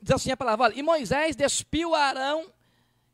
diz 0.00 0.12
assim 0.12 0.30
a 0.30 0.36
palavra: 0.36 0.66
olha, 0.66 0.78
e 0.78 0.82
Moisés 0.82 1.34
despiu 1.34 1.94
Arão 1.94 2.52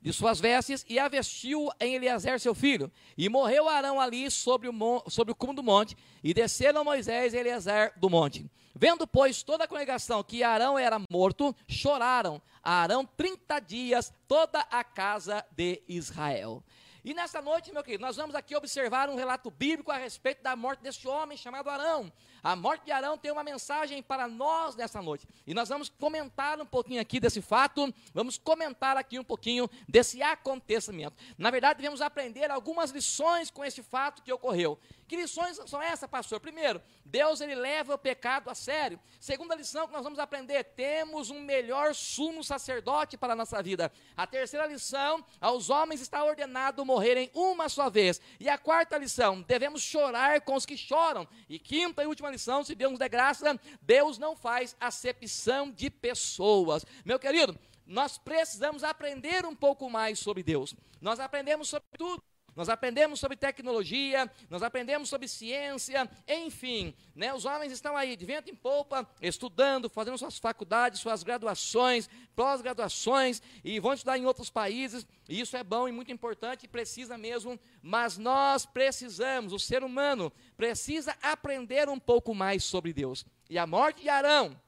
de 0.00 0.12
suas 0.12 0.40
vestes 0.40 0.84
e 0.88 0.98
a 0.98 1.08
vestiu 1.08 1.68
em 1.80 1.94
Eliezer 1.94 2.38
seu 2.40 2.54
filho. 2.54 2.90
E 3.16 3.28
morreu 3.28 3.68
Arão 3.68 4.00
ali 4.00 4.28
sobre 4.30 4.68
o, 4.68 5.02
sobre 5.08 5.32
o 5.32 5.36
cume 5.36 5.54
do 5.54 5.62
monte, 5.62 5.96
e 6.22 6.34
desceram 6.34 6.84
Moisés 6.84 7.32
e 7.32 7.36
Eliezer 7.36 7.92
do 7.96 8.10
monte. 8.10 8.50
Vendo, 8.78 9.06
pois, 9.06 9.42
toda 9.42 9.64
a 9.64 9.66
congregação 9.66 10.22
que 10.22 10.42
Arão 10.42 10.78
era 10.78 11.00
morto, 11.10 11.56
choraram 11.66 12.42
a 12.62 12.82
Arão 12.82 13.06
trinta 13.06 13.58
dias 13.58 14.12
toda 14.28 14.60
a 14.70 14.84
casa 14.84 15.42
de 15.50 15.82
Israel. 15.88 16.62
E 17.02 17.14
nessa 17.14 17.40
noite, 17.40 17.72
meu 17.72 17.82
querido, 17.82 18.02
nós 18.02 18.16
vamos 18.16 18.34
aqui 18.34 18.54
observar 18.54 19.08
um 19.08 19.16
relato 19.16 19.50
bíblico 19.50 19.90
a 19.90 19.96
respeito 19.96 20.42
da 20.42 20.54
morte 20.54 20.82
deste 20.82 21.08
homem 21.08 21.38
chamado 21.38 21.70
Arão. 21.70 22.12
A 22.46 22.54
morte 22.54 22.84
de 22.84 22.92
Arão 22.92 23.18
tem 23.18 23.32
uma 23.32 23.42
mensagem 23.42 24.00
para 24.00 24.28
nós 24.28 24.76
nessa 24.76 25.02
noite. 25.02 25.26
E 25.44 25.52
nós 25.52 25.68
vamos 25.68 25.88
comentar 25.88 26.60
um 26.60 26.64
pouquinho 26.64 27.00
aqui 27.00 27.18
desse 27.18 27.42
fato, 27.42 27.92
vamos 28.14 28.38
comentar 28.38 28.96
aqui 28.96 29.18
um 29.18 29.24
pouquinho 29.24 29.68
desse 29.88 30.22
acontecimento. 30.22 31.16
Na 31.36 31.50
verdade, 31.50 31.78
devemos 31.78 32.00
aprender 32.00 32.48
algumas 32.48 32.92
lições 32.92 33.50
com 33.50 33.64
esse 33.64 33.82
fato 33.82 34.22
que 34.22 34.32
ocorreu. 34.32 34.78
Que 35.08 35.16
lições 35.16 35.60
são 35.66 35.80
essas, 35.80 36.08
pastor? 36.08 36.40
Primeiro, 36.40 36.82
Deus 37.04 37.40
ele 37.40 37.54
leva 37.54 37.94
o 37.94 37.98
pecado 37.98 38.50
a 38.50 38.54
sério. 38.54 38.98
Segunda 39.20 39.54
lição 39.54 39.86
que 39.86 39.92
nós 39.92 40.02
vamos 40.02 40.18
aprender, 40.18 40.64
temos 40.64 41.30
um 41.30 41.40
melhor 41.40 41.94
sumo 41.94 42.42
sacerdote 42.42 43.16
para 43.16 43.32
a 43.32 43.36
nossa 43.36 43.62
vida. 43.62 43.92
A 44.16 44.26
terceira 44.26 44.66
lição, 44.66 45.24
aos 45.40 45.70
homens 45.70 46.00
está 46.00 46.24
ordenado 46.24 46.84
morrerem 46.84 47.30
uma 47.34 47.68
só 47.68 47.88
vez. 47.88 48.20
E 48.40 48.48
a 48.48 48.58
quarta 48.58 48.98
lição, 48.98 49.42
devemos 49.42 49.82
chorar 49.82 50.40
com 50.40 50.54
os 50.54 50.66
que 50.66 50.76
choram. 50.76 51.26
E 51.48 51.58
quinta 51.58 52.02
e 52.02 52.06
última 52.06 52.35
lição, 52.36 52.62
se 52.62 52.74
Deus 52.74 52.92
nos 52.92 52.98
der 52.98 53.08
graça, 53.08 53.58
Deus 53.82 54.18
não 54.18 54.36
faz 54.36 54.76
acepção 54.78 55.70
de 55.70 55.90
pessoas. 55.90 56.84
Meu 57.04 57.18
querido, 57.18 57.58
nós 57.86 58.18
precisamos 58.18 58.84
aprender 58.84 59.44
um 59.44 59.54
pouco 59.54 59.90
mais 59.90 60.18
sobre 60.18 60.42
Deus. 60.42 60.74
Nós 61.00 61.18
aprendemos 61.20 61.68
sobre 61.68 61.86
tudo 61.96 62.22
nós 62.56 62.70
aprendemos 62.70 63.20
sobre 63.20 63.36
tecnologia, 63.36 64.30
nós 64.48 64.62
aprendemos 64.62 65.10
sobre 65.10 65.28
ciência, 65.28 66.10
enfim, 66.26 66.94
né, 67.14 67.34
os 67.34 67.44
homens 67.44 67.70
estão 67.70 67.94
aí 67.94 68.16
de 68.16 68.24
vento 68.24 68.50
em 68.50 68.54
polpa, 68.54 69.06
estudando, 69.20 69.90
fazendo 69.90 70.16
suas 70.16 70.38
faculdades, 70.38 71.00
suas 71.00 71.22
graduações, 71.22 72.08
pós-graduações, 72.34 73.42
e 73.62 73.78
vão 73.78 73.92
estudar 73.92 74.16
em 74.16 74.24
outros 74.24 74.48
países, 74.48 75.06
e 75.28 75.38
isso 75.38 75.54
é 75.54 75.62
bom 75.62 75.86
e 75.86 75.92
muito 75.92 76.10
importante, 76.10 76.64
e 76.64 76.68
precisa 76.68 77.18
mesmo, 77.18 77.60
mas 77.82 78.16
nós 78.16 78.64
precisamos, 78.64 79.52
o 79.52 79.58
ser 79.58 79.84
humano 79.84 80.32
precisa 80.56 81.14
aprender 81.20 81.90
um 81.90 82.00
pouco 82.00 82.34
mais 82.34 82.64
sobre 82.64 82.94
Deus. 82.94 83.26
E 83.50 83.58
a 83.58 83.66
morte 83.66 84.02
de 84.02 84.08
Arão, 84.08 84.58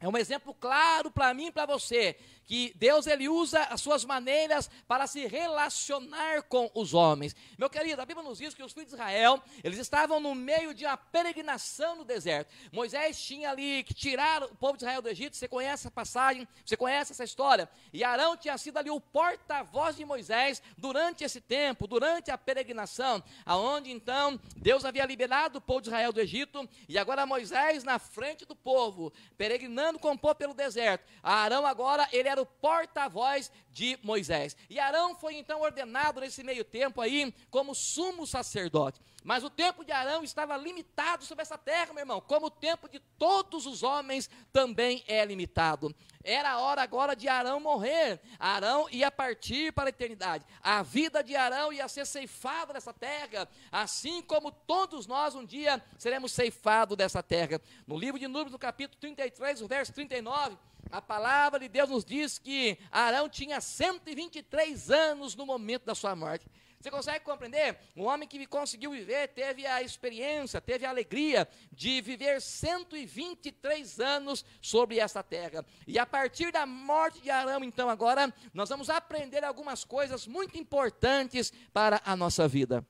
é 0.00 0.08
um 0.08 0.18
exemplo 0.18 0.52
claro 0.52 1.10
para 1.10 1.32
mim 1.32 1.46
e 1.46 1.52
para 1.52 1.64
você 1.66 2.16
que 2.44 2.72
Deus 2.76 3.06
ele 3.06 3.28
usa 3.28 3.62
as 3.64 3.80
suas 3.80 4.04
maneiras 4.04 4.70
para 4.86 5.06
se 5.06 5.26
relacionar 5.26 6.42
com 6.42 6.70
os 6.74 6.94
homens. 6.94 7.34
Meu 7.58 7.70
querido, 7.70 8.02
a 8.02 8.06
Bíblia 8.06 8.26
nos 8.26 8.38
diz 8.38 8.54
que 8.54 8.62
os 8.62 8.72
filhos 8.72 8.88
de 8.88 8.94
Israel, 8.94 9.42
eles 9.62 9.78
estavam 9.78 10.20
no 10.20 10.34
meio 10.34 10.74
de 10.74 10.84
uma 10.84 10.96
peregrinação 10.96 11.96
no 11.96 12.04
deserto. 12.04 12.52
Moisés 12.72 13.20
tinha 13.22 13.50
ali 13.50 13.82
que 13.84 13.94
tirar 13.94 14.42
o 14.42 14.54
povo 14.54 14.76
de 14.76 14.84
Israel 14.84 15.00
do 15.00 15.08
Egito, 15.08 15.36
você 15.36 15.48
conhece 15.48 15.86
essa 15.86 15.90
passagem, 15.90 16.46
você 16.64 16.76
conhece 16.76 17.12
essa 17.12 17.24
história. 17.24 17.68
E 17.92 18.04
Arão 18.04 18.36
tinha 18.36 18.56
sido 18.58 18.78
ali 18.78 18.90
o 18.90 19.00
porta-voz 19.00 19.96
de 19.96 20.04
Moisés 20.04 20.62
durante 20.76 21.24
esse 21.24 21.40
tempo, 21.40 21.86
durante 21.86 22.30
a 22.30 22.38
peregrinação, 22.38 23.22
aonde 23.44 23.90
então 23.90 24.38
Deus 24.56 24.84
havia 24.84 25.04
liberado 25.06 25.58
o 25.58 25.60
povo 25.60 25.80
de 25.80 25.88
Israel 25.88 26.12
do 26.12 26.20
Egito, 26.20 26.68
e 26.88 26.98
agora 26.98 27.26
Moisés 27.26 27.84
na 27.84 27.98
frente 27.98 28.44
do 28.44 28.54
povo, 28.54 29.12
peregrinando 29.36 29.98
com 29.98 30.12
o 30.12 30.18
povo 30.18 30.34
pelo 30.34 30.54
deserto. 30.54 31.04
Arão 31.22 31.66
agora, 31.66 32.08
ele 32.12 32.28
era 32.34 32.42
o 32.42 32.46
porta-voz 32.46 33.50
de 33.70 33.98
Moisés. 34.02 34.56
E 34.68 34.78
Arão 34.78 35.14
foi 35.14 35.36
então 35.36 35.60
ordenado 35.60 36.20
nesse 36.20 36.44
meio 36.44 36.64
tempo 36.64 37.00
aí 37.00 37.34
como 37.50 37.74
sumo 37.74 38.26
sacerdote. 38.26 39.00
Mas 39.24 39.42
o 39.42 39.48
tempo 39.48 39.82
de 39.82 39.90
Arão 39.90 40.22
estava 40.22 40.54
limitado 40.54 41.24
sobre 41.24 41.40
essa 41.40 41.56
terra, 41.56 41.94
meu 41.94 42.02
irmão, 42.02 42.20
como 42.20 42.46
o 42.46 42.50
tempo 42.50 42.86
de 42.90 43.00
todos 43.18 43.64
os 43.64 43.82
homens 43.82 44.28
também 44.52 45.02
é 45.08 45.24
limitado. 45.24 45.94
Era 46.22 46.52
a 46.52 46.58
hora 46.58 46.82
agora 46.82 47.16
de 47.16 47.26
Arão 47.26 47.58
morrer. 47.58 48.20
Arão 48.38 48.86
ia 48.90 49.10
partir 49.10 49.72
para 49.72 49.88
a 49.88 49.88
eternidade. 49.88 50.44
A 50.62 50.82
vida 50.82 51.22
de 51.22 51.34
Arão 51.34 51.72
ia 51.72 51.88
ser 51.88 52.06
ceifada 52.06 52.74
dessa 52.74 52.92
terra, 52.92 53.48
assim 53.72 54.20
como 54.20 54.52
todos 54.52 55.06
nós 55.06 55.34
um 55.34 55.44
dia 55.44 55.82
seremos 55.96 56.32
ceifados 56.32 56.96
dessa 56.96 57.22
terra. 57.22 57.60
No 57.86 57.98
livro 57.98 58.18
de 58.18 58.28
Números, 58.28 58.52
no 58.52 58.58
capítulo 58.58 59.00
33, 59.00 59.62
o 59.62 59.68
verso 59.68 59.92
39, 59.94 60.58
a 60.94 61.02
palavra 61.02 61.58
de 61.58 61.68
Deus 61.68 61.90
nos 61.90 62.04
diz 62.04 62.38
que 62.38 62.78
Arão 62.88 63.28
tinha 63.28 63.60
123 63.60 64.92
anos 64.92 65.34
no 65.34 65.44
momento 65.44 65.84
da 65.84 65.92
sua 65.92 66.14
morte. 66.14 66.46
Você 66.78 66.88
consegue 66.88 67.24
compreender? 67.24 67.76
Um 67.96 68.04
homem 68.04 68.28
que 68.28 68.46
conseguiu 68.46 68.92
viver, 68.92 69.26
teve 69.28 69.66
a 69.66 69.82
experiência, 69.82 70.60
teve 70.60 70.86
a 70.86 70.90
alegria 70.90 71.48
de 71.72 72.00
viver 72.00 72.40
123 72.40 73.98
anos 73.98 74.44
sobre 74.60 75.00
essa 75.00 75.20
terra. 75.20 75.66
E 75.84 75.98
a 75.98 76.06
partir 76.06 76.52
da 76.52 76.64
morte 76.64 77.20
de 77.20 77.28
Arão, 77.28 77.64
então, 77.64 77.90
agora, 77.90 78.32
nós 78.52 78.68
vamos 78.68 78.88
aprender 78.88 79.42
algumas 79.42 79.82
coisas 79.82 80.28
muito 80.28 80.56
importantes 80.56 81.52
para 81.72 82.00
a 82.04 82.14
nossa 82.14 82.46
vida. 82.46 82.86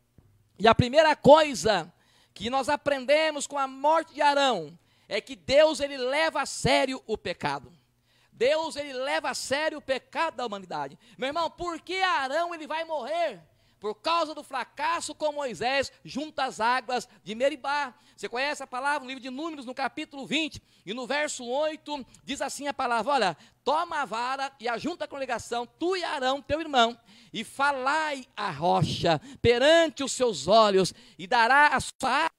E 0.58 0.68
a 0.68 0.74
primeira 0.74 1.16
coisa 1.16 1.90
que 2.34 2.50
nós 2.50 2.68
aprendemos 2.68 3.46
com 3.46 3.56
a 3.56 3.66
morte 3.66 4.12
de 4.12 4.20
Arão 4.20 4.78
é 5.08 5.22
que 5.22 5.34
Deus 5.34 5.80
ele 5.80 5.96
leva 5.96 6.42
a 6.42 6.46
sério 6.46 7.02
o 7.06 7.16
pecado. 7.16 7.73
Deus 8.34 8.76
ele 8.76 8.92
leva 8.92 9.30
a 9.30 9.34
sério 9.34 9.78
o 9.78 9.82
pecado 9.82 10.34
da 10.34 10.46
humanidade. 10.46 10.98
Meu 11.16 11.28
irmão, 11.28 11.48
por 11.50 11.80
que 11.80 12.02
Arão 12.02 12.54
ele 12.54 12.66
vai 12.66 12.84
morrer? 12.84 13.40
Por 13.78 13.94
causa 13.96 14.34
do 14.34 14.42
fracasso 14.42 15.14
com 15.14 15.32
Moisés 15.32 15.92
junto 16.04 16.40
às 16.40 16.58
águas 16.58 17.08
de 17.22 17.34
Meribá. 17.34 17.94
Você 18.16 18.28
conhece 18.28 18.62
a 18.62 18.66
palavra 18.66 19.00
no 19.00 19.08
livro 19.08 19.22
de 19.22 19.30
Números, 19.30 19.66
no 19.66 19.74
capítulo 19.74 20.26
20, 20.26 20.60
e 20.86 20.94
no 20.94 21.06
verso 21.06 21.44
8, 21.44 22.06
diz 22.24 22.40
assim 22.40 22.66
a 22.66 22.74
palavra: 22.74 23.12
Olha, 23.12 23.36
toma 23.62 24.02
a 24.02 24.04
vara 24.04 24.52
e 24.58 24.68
ajunta 24.68 25.04
a 25.04 25.08
congregação, 25.08 25.66
tu 25.66 25.96
e 25.96 26.02
Arão, 26.02 26.40
teu 26.40 26.60
irmão, 26.60 26.98
e 27.32 27.44
falai 27.44 28.26
a 28.36 28.50
rocha 28.50 29.20
perante 29.42 30.02
os 30.02 30.12
seus 30.12 30.48
olhos, 30.48 30.94
e 31.18 31.26
dará 31.26 31.68
a 31.68 31.80
sua 31.80 32.30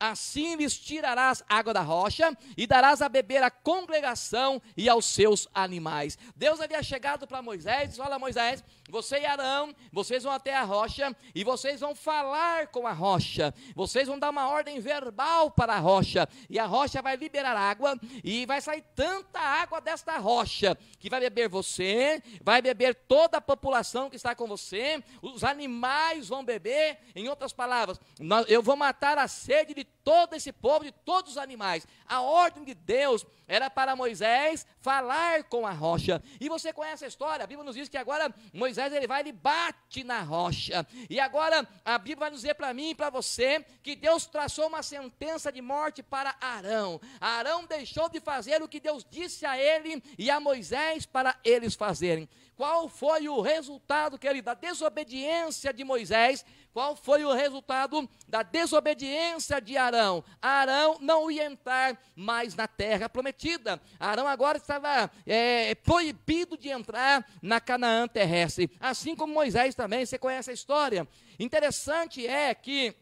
Assim 0.00 0.56
lhes 0.56 0.76
tirarás 0.76 1.44
água 1.48 1.72
da 1.72 1.82
rocha 1.82 2.36
e 2.56 2.66
darás 2.66 3.00
a 3.00 3.08
beber 3.08 3.44
à 3.44 3.50
congregação 3.50 4.60
e 4.76 4.88
aos 4.88 5.04
seus 5.04 5.46
animais. 5.54 6.18
Deus 6.34 6.60
havia 6.60 6.82
chegado 6.82 7.28
para 7.28 7.40
Moisés 7.40 7.84
e 7.84 7.86
disse: 7.86 8.00
Olha, 8.00 8.18
Moisés, 8.18 8.64
você 8.92 9.20
e 9.20 9.24
Arão, 9.24 9.74
vocês 9.90 10.22
vão 10.22 10.34
até 10.34 10.54
a 10.54 10.64
rocha 10.64 11.16
e 11.34 11.42
vocês 11.42 11.80
vão 11.80 11.94
falar 11.94 12.66
com 12.66 12.86
a 12.86 12.92
rocha. 12.92 13.54
Vocês 13.74 14.06
vão 14.06 14.18
dar 14.18 14.28
uma 14.28 14.50
ordem 14.50 14.78
verbal 14.80 15.50
para 15.50 15.72
a 15.72 15.78
rocha 15.78 16.28
e 16.50 16.58
a 16.58 16.66
rocha 16.66 17.00
vai 17.00 17.16
liberar 17.16 17.56
água 17.56 17.98
e 18.22 18.44
vai 18.44 18.60
sair 18.60 18.84
tanta 18.94 19.40
água 19.40 19.80
desta 19.80 20.18
rocha 20.18 20.76
que 21.00 21.08
vai 21.08 21.20
beber 21.20 21.48
você, 21.48 22.22
vai 22.42 22.60
beber 22.60 22.94
toda 22.94 23.38
a 23.38 23.40
população 23.40 24.10
que 24.10 24.16
está 24.16 24.34
com 24.34 24.46
você, 24.46 25.02
os 25.22 25.42
animais 25.42 26.28
vão 26.28 26.44
beber. 26.44 26.98
Em 27.16 27.28
outras 27.28 27.54
palavras, 27.54 27.98
eu 28.46 28.62
vou 28.62 28.76
matar 28.76 29.16
a 29.16 29.26
sede 29.26 29.72
de 29.72 29.84
todo 29.84 30.34
esse 30.34 30.52
povo, 30.52 30.84
de 30.84 30.92
todos 30.92 31.32
os 31.32 31.38
animais. 31.38 31.86
A 32.06 32.20
ordem 32.20 32.62
de 32.62 32.74
Deus 32.74 33.24
era 33.48 33.70
para 33.70 33.96
Moisés 33.96 34.66
falar 34.82 35.44
com 35.44 35.66
a 35.66 35.70
rocha. 35.70 36.22
E 36.40 36.48
você 36.48 36.72
conhece 36.72 37.04
a 37.04 37.08
história? 37.08 37.44
A 37.44 37.46
Bíblia 37.46 37.64
nos 37.64 37.76
diz 37.76 37.88
que 37.88 37.96
agora 37.96 38.34
Moisés 38.52 38.92
ele 38.92 39.06
vai 39.06 39.22
e 39.26 39.32
bate 39.32 40.02
na 40.02 40.20
rocha. 40.20 40.86
E 41.08 41.20
agora 41.20 41.66
a 41.84 41.96
Bíblia 41.96 42.16
vai 42.16 42.30
nos 42.30 42.40
dizer 42.40 42.54
para 42.54 42.74
mim 42.74 42.90
e 42.90 42.94
para 42.94 43.08
você 43.08 43.64
que 43.82 43.94
Deus 43.94 44.26
traçou 44.26 44.66
uma 44.66 44.82
sentença 44.82 45.52
de 45.52 45.62
morte 45.62 46.02
para 46.02 46.34
Arão. 46.40 47.00
Arão 47.20 47.64
deixou 47.64 48.08
de 48.08 48.20
fazer 48.20 48.60
o 48.60 48.68
que 48.68 48.80
Deus 48.80 49.06
disse 49.08 49.46
a 49.46 49.56
ele 49.56 50.02
e 50.18 50.30
a 50.30 50.40
Moisés 50.40 51.06
para 51.06 51.38
eles 51.44 51.74
fazerem. 51.74 52.28
Qual 52.56 52.88
foi 52.88 53.28
o 53.28 53.40
resultado, 53.40 54.18
querido, 54.18 54.46
da 54.46 54.54
desobediência 54.54 55.72
de 55.72 55.84
Moisés? 55.84 56.44
Qual 56.72 56.96
foi 56.96 57.24
o 57.24 57.32
resultado 57.32 58.08
da 58.26 58.42
desobediência 58.42 59.60
de 59.60 59.76
Arão? 59.76 60.24
Arão 60.40 60.96
não 61.00 61.30
ia 61.30 61.46
entrar 61.46 62.00
mais 62.14 62.54
na 62.54 62.66
terra 62.66 63.08
prometida. 63.08 63.80
Arão 63.98 64.26
agora 64.26 64.58
estava 64.58 65.10
é, 65.26 65.74
proibido 65.74 66.56
de 66.56 66.70
entrar 66.70 67.26
na 67.42 67.60
Canaã 67.60 68.08
terrestre. 68.08 68.70
Assim 68.80 69.14
como 69.14 69.34
Moisés 69.34 69.74
também, 69.74 70.06
você 70.06 70.18
conhece 70.18 70.50
a 70.50 70.54
história. 70.54 71.06
Interessante 71.38 72.26
é 72.26 72.54
que 72.54 72.94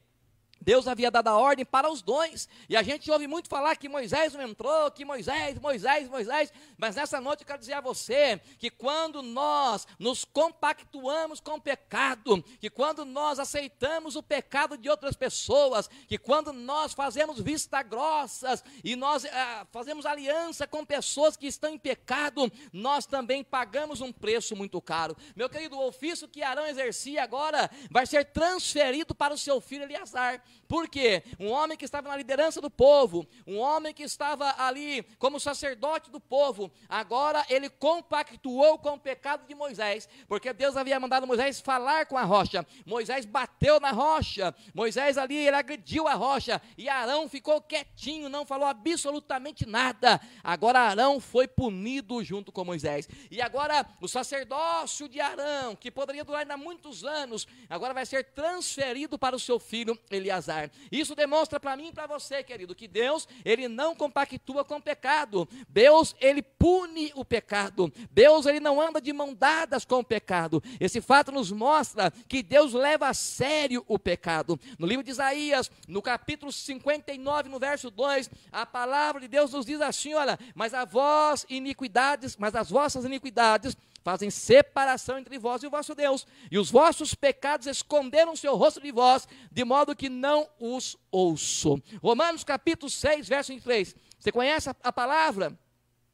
Deus 0.61 0.86
havia 0.86 1.11
dado 1.11 1.28
a 1.28 1.36
ordem 1.36 1.64
para 1.64 1.90
os 1.90 2.02
dois. 2.02 2.48
E 2.68 2.76
a 2.76 2.82
gente 2.82 3.11
ouve 3.11 3.26
muito 3.26 3.48
falar 3.48 3.76
que 3.76 3.88
Moisés 3.88 4.34
não 4.34 4.42
entrou, 4.42 4.90
que 4.90 5.04
Moisés, 5.04 5.58
Moisés, 5.58 6.08
Moisés. 6.08 6.52
Mas 6.76 6.96
nessa 6.96 7.20
noite 7.20 7.40
eu 7.40 7.46
quero 7.46 7.58
dizer 7.58 7.74
a 7.74 7.80
você 7.80 8.40
que 8.58 8.70
quando 8.70 9.22
nós 9.22 9.86
nos 9.98 10.24
compactuamos 10.24 11.40
com 11.40 11.52
o 11.52 11.61
pecado, 11.61 12.42
que 12.61 12.68
quando 12.68 13.04
nós 13.04 13.38
aceitamos 13.38 14.16
o 14.16 14.22
pecado 14.22 14.76
de 14.76 14.90
outras 14.90 15.16
pessoas, 15.16 15.88
que 16.06 16.18
quando 16.18 16.52
nós 16.52 16.92
fazemos 16.92 17.40
vista 17.40 17.82
grossas 17.82 18.62
e 18.84 18.94
nós 18.94 19.24
ah, 19.24 19.66
fazemos 19.70 20.04
aliança 20.04 20.66
com 20.66 20.84
pessoas 20.84 21.36
que 21.36 21.46
estão 21.46 21.70
em 21.70 21.78
pecado, 21.78 22.50
nós 22.72 23.06
também 23.06 23.42
pagamos 23.42 24.00
um 24.00 24.12
preço 24.12 24.54
muito 24.54 24.80
caro. 24.80 25.16
Meu 25.34 25.48
querido, 25.48 25.76
o 25.76 25.86
ofício 25.86 26.28
que 26.28 26.42
Arão 26.42 26.66
exercia 26.66 27.22
agora 27.22 27.70
vai 27.90 28.06
ser 28.06 28.26
transferido 28.26 29.14
para 29.14 29.34
o 29.34 29.38
seu 29.38 29.61
filho 29.61 29.84
Eleazar. 29.84 30.42
Por 30.70 30.88
quê? 30.88 31.24
Um 31.38 31.51
homem 31.51 31.76
que 31.76 31.84
estava 31.84 32.09
na 32.09 32.16
liderança 32.16 32.61
do 32.61 32.70
povo, 32.70 33.26
um 33.46 33.59
homem 33.59 33.92
que 33.92 34.05
estava 34.05 34.55
ali 34.57 35.03
como 35.18 35.40
sacerdote 35.40 36.11
do 36.11 36.20
povo, 36.20 36.70
agora 36.88 37.44
ele 37.48 37.68
compactuou 37.68 38.78
com 38.78 38.90
o 38.90 39.01
pecado 39.01 39.46
de 39.48 39.55
Moisés, 39.55 40.09
porque 40.28 40.53
Deus 40.53 40.76
havia 40.76 41.01
mandado 41.01 41.26
Moisés 41.26 41.61
falar 41.61 42.07
com 42.07 42.16
a 42.16 42.22
rocha. 42.22 42.64
Moisés 42.86 43.26
bateu 43.26 43.80
na 43.80 43.90
rocha, 43.90 44.55
Moisés 44.72 45.18
ali 45.18 45.36
ele 45.36 45.57
agrediu 45.57 46.07
a 46.07 46.14
rocha 46.14 46.62
e 46.78 46.88
Arão 46.88 47.28
ficou 47.28 47.61
quietinho, 47.61 48.28
não 48.28 48.46
falou 48.46 48.68
absolutamente 48.68 49.66
nada. 49.66 50.20
Agora 50.42 50.78
Arão 50.78 51.18
foi 51.18 51.48
punido 51.48 52.22
junto 52.22 52.53
com 52.53 52.64
Moisés. 52.64 53.09
E 53.30 53.42
agora 53.42 53.84
o 54.01 54.07
sacerdócio 54.07 55.09
de 55.09 55.20
Arão, 55.20 55.74
que 55.74 55.90
poderia 55.90 56.24
durar 56.24 56.42
ainda 56.42 56.57
muitos 56.57 57.05
anos, 57.05 57.46
agora 57.68 57.92
vai 57.92 58.07
ser 58.07 58.24
transferido 58.24 59.18
para 59.18 59.34
o 59.34 59.40
seu 59.40 59.59
filho 59.59 59.98
Isso 60.91 61.14
demonstra 61.14 61.59
para 61.59 61.76
mim 61.76 61.88
e 61.88 61.93
para 61.93 62.07
você, 62.07 62.43
querido, 62.43 62.74
que 62.74 62.88
Deus, 62.88 63.28
ele 63.45 63.68
não 63.68 63.95
compactua 63.95 64.64
com 64.64 64.76
o 64.76 64.82
pecado. 64.82 65.49
Deus, 65.68 66.14
ele 66.20 66.43
pune 66.43 67.12
o 67.14 67.24
pecado. 67.24 67.93
Deus, 68.11 68.47
ele 68.47 68.61
não 68.61 68.80
anda 68.80 69.01
de 69.01 69.12
mão 69.12 69.34
dadas 69.34 69.84
com 69.84 70.01
o 70.01 70.05
pecado. 70.05 70.62
Esse 70.78 71.01
fato 71.01 71.32
nos 71.32 71.51
mostra 71.51 72.11
que 72.28 72.43
Deus 72.43 72.72
leva 72.72 73.09
a 73.09 73.14
sério 73.14 73.84
o 73.88 73.99
pecado. 73.99 74.59
No 74.78 74.86
livro 74.86 75.05
de 75.05 75.11
Isaías, 75.11 75.70
no 75.86 76.03
capítulo 76.03 76.53
59, 76.53 77.49
no 77.49 77.59
verso 77.59 77.91
2, 77.91 78.30
a 78.53 78.64
palavra 78.64 79.20
de 79.20 79.28
Deus 79.28 79.53
nos 79.53 79.66
diz 79.66 79.80
assim: 79.80 80.14
olha, 80.14 80.38
mas 80.55 80.74
a 80.74 80.84
vós 80.84 81.47
iniquidades, 81.49 82.36
mas 82.36 82.55
as 82.55 82.70
vossas 82.70 83.05
iniquidades 83.05 83.76
fazem 84.03 84.30
separação 84.30 85.18
entre 85.18 85.38
vós 85.38 85.62
e 85.62 85.66
o 85.66 85.70
vosso 85.70 85.94
Deus, 85.94 86.26
e 86.51 86.59
os 86.59 86.70
vossos 86.70 87.14
pecados 87.14 87.66
esconderam 87.66 88.32
o 88.32 88.36
seu 88.36 88.57
rosto 88.57 88.80
de 88.80 88.90
vós, 88.90 89.28
de 89.51 89.64
modo 89.64 89.96
que 89.96 90.09
não 90.09 90.48
os 90.59 90.96
ouço. 91.11 91.80
Romanos 92.03 92.44
capítulo 92.44 92.90
6, 92.90 93.28
verso 93.28 93.53
23. 93.53 93.94
Você 94.18 94.32
conhece 94.32 94.70
a, 94.82 94.92
palavra? 94.92 95.59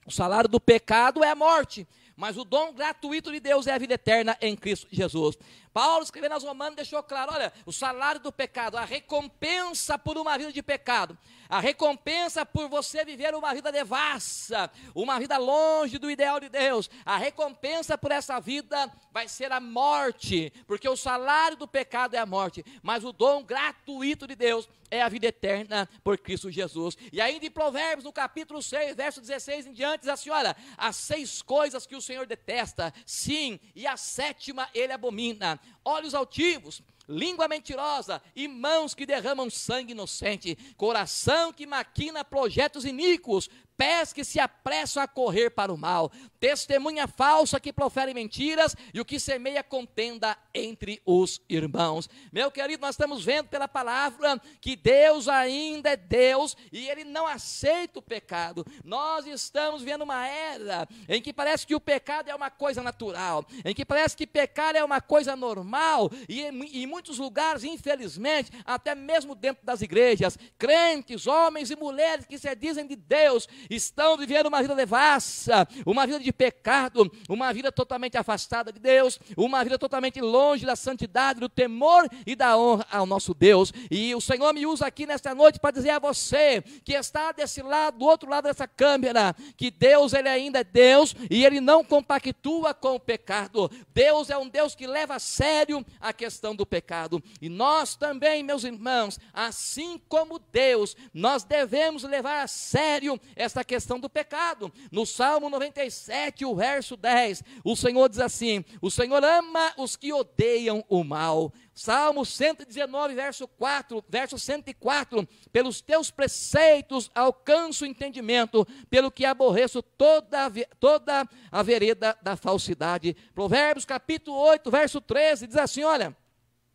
O 0.07 0.11
salário 0.11 0.49
do 0.49 0.61
pecado 0.61 1.25
é 1.25 1.31
a 1.31 1.35
morte, 1.35 1.87
mas 2.15 2.37
o 2.37 2.45
dom 2.45 2.73
gratuito 2.73 3.33
de 3.33 3.41
Deus 3.41 3.67
é 3.67 3.73
a 3.73 3.79
vida 3.79 3.95
eterna 3.95 4.37
em 4.41 4.57
Cristo 4.57 4.87
Jesus. 4.91 5.37
Paulo, 5.77 6.03
escrevendo 6.03 6.33
aos 6.33 6.43
Romanos, 6.43 6.75
deixou 6.75 7.03
claro: 7.03 7.35
olha, 7.35 7.53
o 7.67 7.71
salário 7.71 8.19
do 8.19 8.33
pecado, 8.33 8.79
a 8.79 8.85
recompensa 8.87 9.99
por 9.99 10.17
uma 10.17 10.39
vida 10.39 10.51
de 10.51 10.63
pecado, 10.63 11.19
a 11.51 11.61
recompensa 11.61 12.47
por 12.47 12.67
você 12.67 13.05
viver 13.05 13.35
uma 13.35 13.53
vida 13.53 13.71
devassa, 13.71 14.71
uma 14.95 15.21
vida 15.21 15.37
longe 15.37 15.99
do 15.99 16.11
ideal 16.11 16.41
de 16.41 16.49
Deus, 16.49 16.89
a 17.05 17.19
recompensa 17.19 17.99
por 17.99 18.11
essa 18.11 18.41
vida 18.41 18.91
vai 19.13 19.29
ser 19.29 19.53
a 19.53 19.61
morte, 19.61 20.51
porque 20.67 20.89
o 20.89 20.97
salário 20.97 21.59
do 21.59 21.69
pecado 21.69 22.15
é 22.15 22.19
a 22.19 22.25
morte, 22.25 22.65
mas 22.83 23.05
o 23.05 23.13
dom 23.13 23.45
gratuito 23.45 24.27
de 24.27 24.35
Deus 24.35 24.67
é 24.91 25.03
a 25.03 25.09
vida 25.09 25.27
eterna 25.27 25.89
por 26.03 26.19
Cristo 26.19 26.51
Jesus. 26.51 26.97
E 27.13 27.21
ainda 27.21 27.47
em 27.47 27.51
Provérbios, 27.51 28.05
no 28.05 28.13
capítulo 28.13 28.63
6, 28.63 28.97
verso 28.97 29.21
16 29.21 29.67
em 29.67 29.73
diante, 29.73 30.01
diz 30.01 30.09
assim: 30.09 30.31
olha, 30.31 30.57
as 30.77 30.97
seis 30.97 31.43
coisas 31.43 31.87
que 31.87 31.97
o 31.97 32.01
Senhor 32.01 32.27
detesta, 32.27 32.93
sim, 33.05 33.61
e 33.75 33.87
a 33.87 33.97
sétima 33.97 34.69
ele 34.75 34.93
abomina: 34.93 35.61
olhos 35.85 36.15
altivos 36.15 36.83
língua 37.09 37.47
mentirosa 37.47 38.21
e 38.35 38.49
mãos 38.49 38.95
que 38.95 39.07
derramam 39.07 39.49
sangue 39.49 39.93
inocente, 39.93 40.57
coração 40.77 41.53
que 41.53 41.67
maquina 41.67 42.25
projetos 42.25 42.85
iníquos, 42.85 43.49
pés 43.77 44.13
que 44.13 44.25
se 44.25 44.41
apressam 44.41 45.03
a 45.03 45.07
correr 45.09 45.51
para 45.51 45.73
o 45.73 45.77
mal, 45.77 46.11
testemunha 46.41 47.07
falsa 47.07 47.61
que 47.61 47.73
profere 47.73 48.15
mentiras 48.15 48.75
e 48.93 49.01
o 49.01 49.05
que 49.05 49.21
semeia 49.21 49.63
contenda 49.63 50.37
entre 50.55 51.01
os 51.05 51.41
irmãos. 51.49 52.09
Meu 52.33 52.51
querido, 52.51 52.81
nós 52.81 52.95
estamos 52.95 53.25
vendo 53.25 53.49
pela 53.49 53.69
palavra 53.69 54.41
que 54.61 54.77
Deus 54.77 55.29
ainda 55.29 55.91
é 55.91 55.97
Deus 55.97 56.57
e 56.73 56.89
ele 56.89 57.05
não 57.05 57.27
aceita 57.27 57.99
o 57.99 58.03
pecado. 58.03 58.65
Nós 58.85 59.27
estamos 59.27 59.83
vendo 59.83 60.03
uma 60.03 60.27
era 60.27 60.89
em 61.09 61.21
que 61.21 61.33
parece 61.33 61.67
que 61.67 61.75
o 61.75 61.81
pecado 61.81 62.29
é 62.29 62.35
uma 62.35 62.51
coisa 62.51 62.83
natural, 62.83 63.45
em 63.65 63.75
que 63.75 63.85
parece 63.85 64.17
que 64.17 64.27
pecar 64.27 64.75
é 64.75 64.85
uma 64.85 65.01
coisa 65.01 65.37
normal 65.37 66.11
e 66.29 66.43
em 66.43 66.87
muitos 66.87 67.19
lugares, 67.19 67.65
infelizmente, 67.65 68.51
até 68.65 68.95
mesmo 68.95 69.35
dentro 69.35 69.65
das 69.65 69.83
igrejas, 69.83 70.39
crentes, 70.59 71.27
homens 71.27 71.71
e 71.71 71.77
mulheres 71.77 72.27
que 72.27 72.39
se 72.39 72.55
dizem 72.55 72.87
de 72.87 72.97
Deus 72.97 73.49
estão 73.71 74.17
vivendo 74.17 74.47
uma 74.47 74.63
vida 74.63 74.75
devassa, 74.75 75.67
uma 75.85 76.07
vida 76.07 76.21
de 76.21 76.33
pecado, 76.33 77.11
uma 77.29 77.53
vida 77.53 77.71
totalmente 77.73 78.17
afastada 78.17 78.73
de 78.73 78.79
Deus, 78.79 79.19
uma 79.37 79.63
vida 79.63 79.79
totalmente 79.79 80.21
longe 80.21 80.65
da 80.67 80.77
santidade, 80.77 81.41
do 81.41 81.49
temor 81.49 82.09
e 82.27 82.35
da 82.35 82.57
honra 82.57 82.87
ao 82.91 83.07
nosso 83.07 83.35
Deus. 83.35 83.73
E 83.91 84.15
o 84.15 84.21
Senhor 84.21 84.53
me 84.53 84.67
usa 84.67 84.87
aqui 84.87 85.07
nesta 85.07 85.35
noite 85.35 85.59
para 85.59 85.73
dizer 85.73 85.91
a 85.91 85.99
você 85.99 86.63
que 86.85 86.93
está 86.93 87.33
desse 87.33 87.63
lado, 87.63 87.99
do 87.99 88.05
outro 88.05 88.29
lado 88.29 88.45
dessa 88.45 88.67
câmera, 88.67 89.35
que 89.57 89.71
Deus 89.71 90.13
ele 90.13 90.29
ainda 90.29 90.61
é 90.61 90.65
Deus 90.65 91.15
e 91.31 91.45
ele 91.45 91.61
não 91.61 91.85
compactua 91.85 92.75
com 92.75 92.95
o 92.95 93.01
pecado. 93.01 93.71
Deus 93.95 94.31
é 94.31 94.37
um 94.37 94.49
Deus 94.49 94.75
que 94.75 94.87
leva 94.87 95.17
a 95.17 95.19
sério 95.19 95.85
a 96.01 96.13
questão 96.13 96.55
do 96.55 96.67
pecado. 96.67 97.23
E 97.41 97.49
nós 97.49 97.97
também, 97.97 98.43
meus 98.43 98.65
irmãos, 98.65 99.19
assim 99.33 100.01
como 100.09 100.39
Deus, 100.39 100.97
nós 101.13 101.45
devemos 101.45 102.03
levar 102.03 102.43
a 102.43 102.47
sério 102.47 103.21
essa 103.35 103.56
esta 103.57 103.65
questão 103.65 103.99
do 103.99 104.11
pecado. 104.11 104.71
No 104.93 105.07
Salmo 105.07 105.49
97, 105.49 106.45
o 106.45 106.55
verso 106.55 106.97
10, 106.97 107.43
o 107.65 107.75
Senhor 107.75 108.09
diz 108.09 108.19
assim: 108.19 108.63
O 108.83 108.91
Senhor 108.91 109.25
ama 109.25 109.73
os 109.79 109.97
que 109.97 110.13
odeiam 110.13 110.85
o 110.89 111.03
mal. 111.03 111.53
Salmo 111.73 112.25
119, 112.25 113.15
verso 113.15 113.49
4, 113.49 114.05
verso 114.09 114.39
104, 114.39 115.27
pelos 115.53 115.81
teus 115.81 116.11
preceitos 116.11 117.11
alcanço 117.15 117.87
entendimento, 117.87 118.67
pelo 118.91 119.11
que 119.11 119.25
aborreço 119.25 119.83
toda, 119.83 120.51
toda 120.79 121.27
a 121.51 121.63
vereda 121.63 122.17
da 122.23 122.37
falsidade. 122.37 123.17
Provérbios 123.35 123.85
capítulo 123.85 124.37
8, 124.39 124.71
verso 124.71 125.01
13, 125.01 125.47
diz 125.47 125.57
assim: 125.57 125.83
olha, 125.83 126.15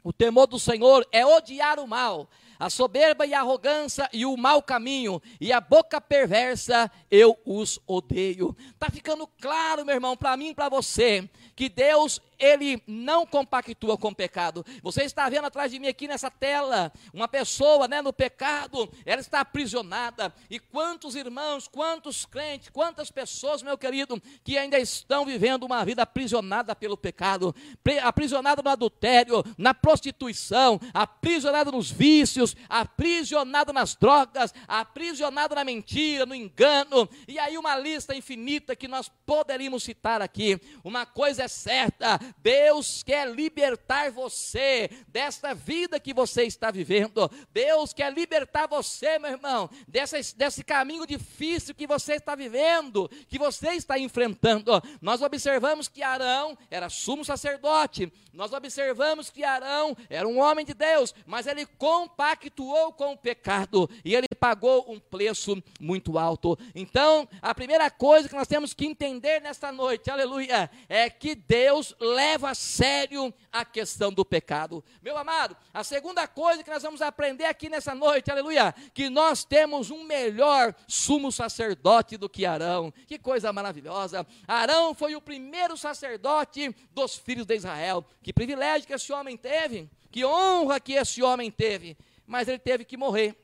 o 0.04 0.12
temor 0.12 0.48
do 0.48 0.58
Senhor 0.58 1.08
é 1.12 1.24
odiar 1.24 1.80
o 1.80 1.88
mal, 1.88 2.28
a 2.62 2.70
soberba 2.70 3.26
e 3.26 3.34
a 3.34 3.40
arrogância 3.40 4.08
e 4.14 4.24
o 4.24 4.38
mau 4.38 4.62
caminho 4.62 5.20
e 5.40 5.52
a 5.52 5.60
boca 5.60 6.00
perversa 6.00 6.92
eu 7.10 7.36
os 7.44 7.80
odeio. 7.88 8.56
Está 8.72 8.88
ficando 8.88 9.26
claro, 9.42 9.84
meu 9.84 9.96
irmão, 9.96 10.16
para 10.16 10.38
mim 10.38 10.50
e 10.50 10.54
para 10.54 10.70
você, 10.70 11.28
que 11.56 11.68
Deus 11.68 12.22
ele 12.42 12.82
não 12.88 13.26
compactua 13.26 13.98
com 13.98 14.10
o 14.10 14.16
pecado. 14.16 14.66
Você 14.82 15.04
está 15.04 15.30
vendo 15.30 15.46
atrás 15.46 15.72
de 15.72 15.80
mim 15.80 15.88
aqui 15.88 16.08
nessa 16.08 16.32
tela 16.32 16.92
uma 17.14 17.28
pessoa, 17.28 17.88
né, 17.88 18.02
no 18.02 18.12
pecado, 18.12 18.92
ela 19.06 19.22
está 19.22 19.42
aprisionada. 19.42 20.34
E 20.50 20.60
quantos 20.60 21.16
irmãos, 21.16 21.68
quantos 21.68 22.26
crentes, 22.26 22.70
quantas 22.70 23.12
pessoas, 23.12 23.62
meu 23.62 23.78
querido, 23.78 24.22
que 24.44 24.58
ainda 24.58 24.80
estão 24.80 25.26
vivendo 25.26 25.64
uma 25.64 25.86
vida 25.86 26.02
aprisionada 26.02 26.76
pelo 26.76 26.98
pecado, 26.98 27.56
aprisionada 28.04 28.62
no 28.64 28.70
adultério, 28.70 29.44
na 29.58 29.74
prostituição, 29.74 30.80
aprisionada 30.94 31.72
nos 31.72 31.92
vícios, 31.92 32.56
aprisionada 32.68 33.72
nas 33.72 33.96
drogas, 33.96 34.54
aprisionada 34.68 35.54
na 35.54 35.64
mentira, 35.64 36.26
no 36.26 36.34
engano. 36.34 37.08
E 37.28 37.38
aí 37.38 37.58
uma 37.58 37.78
lista 37.78 38.16
infinita 38.16 38.76
que 38.76 38.88
nós 38.88 39.12
poderíamos 39.26 39.84
citar 39.84 40.22
aqui. 40.22 40.60
Uma 40.84 41.06
coisa 41.06 41.44
é 41.44 41.48
certa, 41.48 42.20
Deus 42.38 43.04
quer 43.04 43.30
libertar 43.30 44.12
você 44.12 44.90
desta 45.08 45.54
vida 45.54 46.00
que 46.00 46.14
você 46.14 46.44
está 46.44 46.72
vivendo. 46.72 47.30
Deus 47.54 47.94
quer 47.94 48.12
libertar 48.14 48.68
você, 48.68 49.20
meu 49.20 49.32
irmão, 49.32 49.70
dessa, 49.88 50.18
desse 50.36 50.64
caminho 50.64 51.06
difícil 51.06 51.76
que 51.76 51.86
você 51.86 52.14
está 52.14 52.36
vivendo, 52.36 53.10
que 53.28 53.38
você 53.38 53.72
está 53.72 54.00
enfrentando. 54.00 54.82
Nós 55.02 55.22
observamos 55.22 55.88
que 55.88 56.02
Arão 56.02 56.58
era 56.70 56.90
sumo 56.90 57.26
sacerdote, 57.26 58.12
nós 58.34 58.54
observamos 58.54 59.30
que 59.30 59.44
Arão 59.44 59.96
era 60.10 60.28
um 60.28 60.40
homem 60.40 60.66
de 60.66 60.74
Deus, 60.74 61.14
mas 61.26 61.48
ele 61.48 61.66
compactuou 61.66 62.94
com 62.94 63.14
o 63.14 63.18
pecado 63.18 63.90
e 64.06 64.16
ele 64.16 64.28
pagou 64.40 64.86
um 64.90 65.00
preço 65.00 65.62
muito 65.80 66.18
alto. 66.18 66.58
Então, 66.74 67.28
a 67.42 67.54
primeira 67.54 67.92
coisa 67.92 68.30
que 68.30 68.36
nós 68.36 68.48
temos 68.48 68.74
que 68.74 68.86
entender 68.86 69.42
nesta 69.42 69.72
noite, 69.72 70.10
aleluia, 70.10 70.72
é 70.88 71.10
que 71.10 71.36
Deus 71.36 71.94
leva 72.00 72.21
a 72.22 72.54
sério 72.54 73.34
a 73.52 73.66
questão 73.66 74.12
do 74.14 74.24
pecado. 74.24 74.84
Meu 75.02 75.18
amado, 75.18 75.58
a 75.74 75.84
segunda 75.84 76.28
coisa 76.28 76.64
que 76.64 76.70
nós 76.70 76.84
vamos 76.84 77.02
aprender 77.02 77.46
aqui 77.46 77.68
nessa 77.68 77.96
noite, 77.96 78.30
aleluia, 78.30 78.74
que 78.94 79.10
nós 79.10 79.44
temos 79.44 79.90
um 79.90 80.04
melhor 80.04 80.76
sumo 80.88 81.32
sacerdote 81.32 82.18
do 82.18 82.30
que 82.30 82.46
Arão. 82.46 82.94
Que 83.08 83.18
coisa 83.18 83.52
maravilhosa! 83.52 84.26
Arão 84.48 84.94
foi 84.94 85.16
o 85.16 85.22
primeiro 85.22 85.76
sacerdote 85.76 86.76
dos 86.92 87.16
filhos 87.16 87.46
de 87.46 87.56
Israel. 87.56 88.06
Que 88.22 88.32
privilégio 88.32 88.88
que 88.88 88.94
esse 88.94 89.12
homem 89.12 89.36
teve, 89.36 89.90
que 90.12 90.24
honra 90.24 90.80
que 90.80 90.94
esse 90.94 91.24
homem 91.24 91.50
teve, 91.50 91.98
mas 92.26 92.48
ele 92.48 92.60
teve 92.60 92.86
que 92.86 92.96
morrer, 92.96 93.36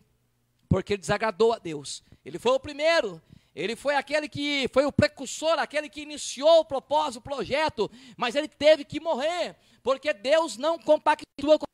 porque 0.70 0.94
ele 0.94 1.02
desagradou 1.02 1.52
a 1.52 1.58
Deus. 1.58 2.04
Ele 2.24 2.38
foi 2.38 2.52
o 2.52 2.60
primeiro, 2.60 3.22
ele 3.58 3.76
foi 3.76 3.96
aquele 3.96 4.30
que 4.30 4.70
foi 4.72 4.86
o 4.86 4.92
precursor, 4.92 5.58
aquele 5.58 5.90
que 5.90 6.02
iniciou 6.02 6.60
o 6.60 6.66
propósito, 6.66 7.18
o 7.18 7.22
projeto, 7.22 7.90
mas 8.16 8.36
ele 8.36 8.48
teve 8.48 8.86
que 8.86 9.00
morrer, 9.00 9.56
porque 9.82 10.14
Deus 10.14 10.58
não 10.58 10.78
compactua 10.78 11.58
com 11.58 11.66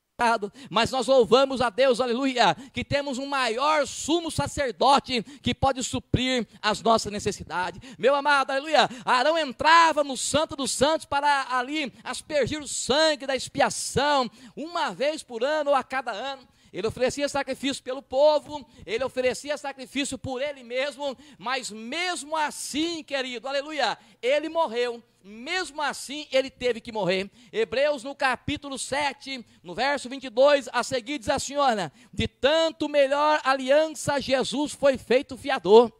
mas 0.69 0.91
nós 0.91 1.07
louvamos 1.07 1.59
a 1.59 1.69
Deus, 1.69 1.99
aleluia, 1.99 2.55
que 2.71 2.86
temos 2.86 3.17
um 3.17 3.25
maior 3.25 3.86
sumo 3.86 4.29
sacerdote 4.29 5.23
que 5.41 5.55
pode 5.55 5.84
suprir 5.84 6.47
as 6.61 6.81
nossas 6.81 7.11
necessidades. 7.11 7.81
Meu 7.97 8.15
amado, 8.15 8.51
aleluia, 8.51 8.88
Arão 9.03 9.38
entrava 9.38 10.03
no 10.03 10.15
Santo 10.15 10.55
dos 10.55 10.71
Santos 10.71 11.05
para 11.05 11.47
ali 11.49 11.91
aspergir 12.03 12.61
o 12.61 12.67
sangue 12.67 13.25
da 13.25 13.36
expiação, 13.36 14.29
uma 14.55 14.91
vez 14.91 15.23
por 15.23 15.43
ano 15.43 15.71
ou 15.71 15.75
a 15.75 15.84
cada 15.84 16.11
ano. 16.11 16.47
Ele 16.74 16.88
oferecia 16.88 17.30
sacrifício 17.30 17.84
pelo 17.84 18.01
povo, 18.01 18.67
ele 18.84 19.03
oferecia 19.03 19.55
sacrifício 19.55 20.17
por 20.17 20.41
ele 20.41 20.63
mesmo, 20.63 21.15
mas 21.38 21.69
mesmo 21.69 22.36
assim, 22.36 23.03
querido, 23.03 23.47
aleluia, 23.47 23.95
ele 24.19 24.49
morreu. 24.49 25.01
Mesmo 25.24 25.82
assim, 25.82 26.28
ele 26.32 26.49
teve 26.49 26.82
que 26.82 26.91
morrer. 26.91 27.30
Hebreus, 27.51 28.03
no 28.03 28.15
capítulo 28.15 28.78
7, 28.78 29.45
no 29.61 29.74
verso 29.76 30.09
22, 30.09 30.67
a 30.74 30.84
seguir 30.84 31.19
diz 31.19 31.30
assim: 31.30 31.55
olha, 31.55 31.93
de 32.11 32.28
tanto 32.28 32.89
melhor 32.89 33.39
aliança, 33.43 34.19
Jesus 34.19 34.74
foi 34.74 34.97
feito 34.97 35.38
fiador. 35.38 35.93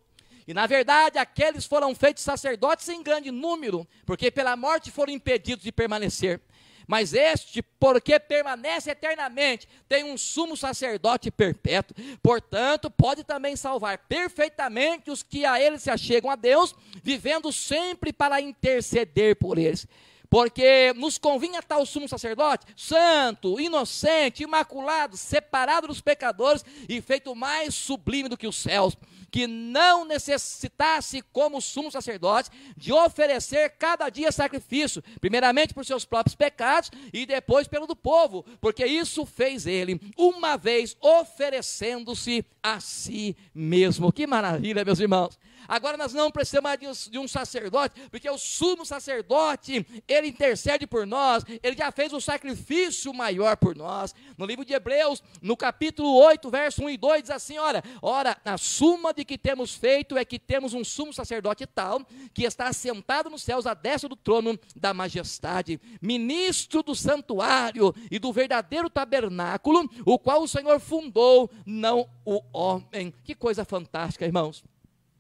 E 0.46 0.54
na 0.54 0.68
verdade, 0.68 1.18
aqueles 1.18 1.66
foram 1.66 1.96
feitos 1.96 2.24
sacerdotes 2.24 2.90
em 2.90 3.02
grande 3.02 3.32
número, 3.32 3.88
porque 4.06 4.30
pela 4.30 4.58
morte 4.58 4.92
foram 4.92 5.14
impedidos 5.14 5.64
de 5.64 5.72
permanecer. 5.72 6.42
Mas 6.88 7.14
este, 7.14 7.62
porque 7.62 8.20
permanece 8.20 8.92
eternamente, 8.92 9.68
tem 9.88 10.04
um 10.04 10.18
sumo 10.18 10.56
sacerdote 10.58 11.32
perpétuo. 11.32 11.96
Portanto, 12.22 12.90
pode 12.92 13.24
também 13.24 13.56
salvar 13.56 13.98
perfeitamente 13.98 15.10
os 15.10 15.24
que 15.24 15.46
a 15.46 15.60
ele 15.60 15.80
se 15.80 15.90
achegam 15.90 16.30
a 16.30 16.36
Deus, 16.36 16.76
vivendo 17.02 17.52
sempre 17.52 18.12
para 18.12 18.42
interceder 18.42 19.36
por 19.36 19.58
eles. 19.58 19.88
Porque 20.34 20.94
nos 20.96 21.20
convinha 21.20 21.62
tal 21.62 21.86
sumo 21.86 22.10
sacerdote, 22.10 22.66
santo, 22.76 23.62
inocente, 23.62 24.42
imaculado, 24.42 25.16
separado 25.16 25.86
dos 25.86 26.02
pecadores 26.02 26.66
e 26.90 27.00
feito 27.02 27.36
mais 27.36 27.76
sublime 27.76 28.28
do 28.28 28.36
que 28.36 28.48
os 28.48 28.56
céus 28.56 28.98
que 29.30 29.48
não 29.48 30.06
necessitasse, 30.06 31.24
como 31.32 31.60
sumo 31.60 31.92
sacerdote, 31.92 32.52
de 32.78 32.94
oferecer 32.94 33.72
cada 33.80 34.08
dia 34.08 34.32
sacrifício, 34.32 35.04
primeiramente 35.20 35.74
por 35.74 35.84
seus 35.84 36.06
próprios 36.06 36.36
pecados 36.36 36.92
e 37.12 37.26
depois 37.26 37.68
pelo 37.68 37.88
do 37.88 37.96
povo, 37.96 38.46
porque 38.62 38.86
isso 38.86 39.26
fez 39.26 39.66
ele, 39.66 40.00
uma 40.16 40.56
vez 40.56 40.96
oferecendo-se 41.02 42.46
a 42.62 42.80
si 42.80 43.36
mesmo. 43.56 44.12
Que 44.12 44.28
maravilha, 44.28 44.86
meus 44.86 45.00
irmãos. 45.00 45.38
Agora 45.68 45.98
nós 45.98 46.14
não 46.14 46.32
precisamos 46.32 46.64
mais 46.64 47.10
de 47.10 47.20
um, 47.20 47.28
sacerdote, 47.28 48.02
porque 48.10 48.30
o 48.30 48.38
sumo 48.38 48.86
sacerdote, 48.86 49.86
ele 50.08 50.28
intercede 50.28 50.88
por 50.88 51.06
nós, 51.06 51.44
ele 51.62 51.76
já 51.76 51.92
fez 51.92 52.14
o 52.14 52.22
sacrifício 52.22 53.14
maior 53.14 53.58
por 53.58 53.76
nós. 53.76 54.14
No 54.38 54.46
livro 54.46 54.64
de 54.64 54.74
Hebreus, 54.74 55.22
no 55.42 55.58
capítulo 55.58 56.16
8, 56.16 56.50
verso 56.50 56.84
1 56.84 56.90
e 56.92 56.98
2, 56.98 57.22
diz 57.24 57.32
assim: 57.32 57.58
olha, 57.58 57.84
ora, 58.02 58.38
a 58.46 58.58
suma 58.58 59.14
de 59.14 59.26
que 59.26 59.38
temos 59.38 59.74
feito 59.76 60.18
é 60.18 60.24
que 60.24 60.40
temos 60.40 60.74
um 60.74 60.84
sumo 60.84 61.14
sacerdote 61.14 61.66
tal, 61.66 62.02
que 62.34 62.44
está 62.44 62.68
assentado 62.68 63.30
nos 63.30 63.44
céus 63.44 63.66
à 63.66 63.74
destra 63.74 64.10
do 64.10 64.16
trono 64.16 64.58
da 64.76 64.94
majestade, 64.94 65.80
ministro 66.02 66.84
do 66.84 66.96
santuário 66.96 67.94
e 68.10 68.20
do 68.20 68.32
verdadeiro 68.32 68.90
tabernáculo, 68.90 69.90
o 70.06 70.18
qual 70.18 70.42
o 70.42 70.48
Senhor 70.48 70.80
fundou, 70.80 71.50
não 71.66 72.08
o 72.26 72.42
homem. 72.52 73.14
Que 73.24 73.36
coisa 73.36 73.66
fantástica, 73.66 74.26
irmãos. 74.26 74.64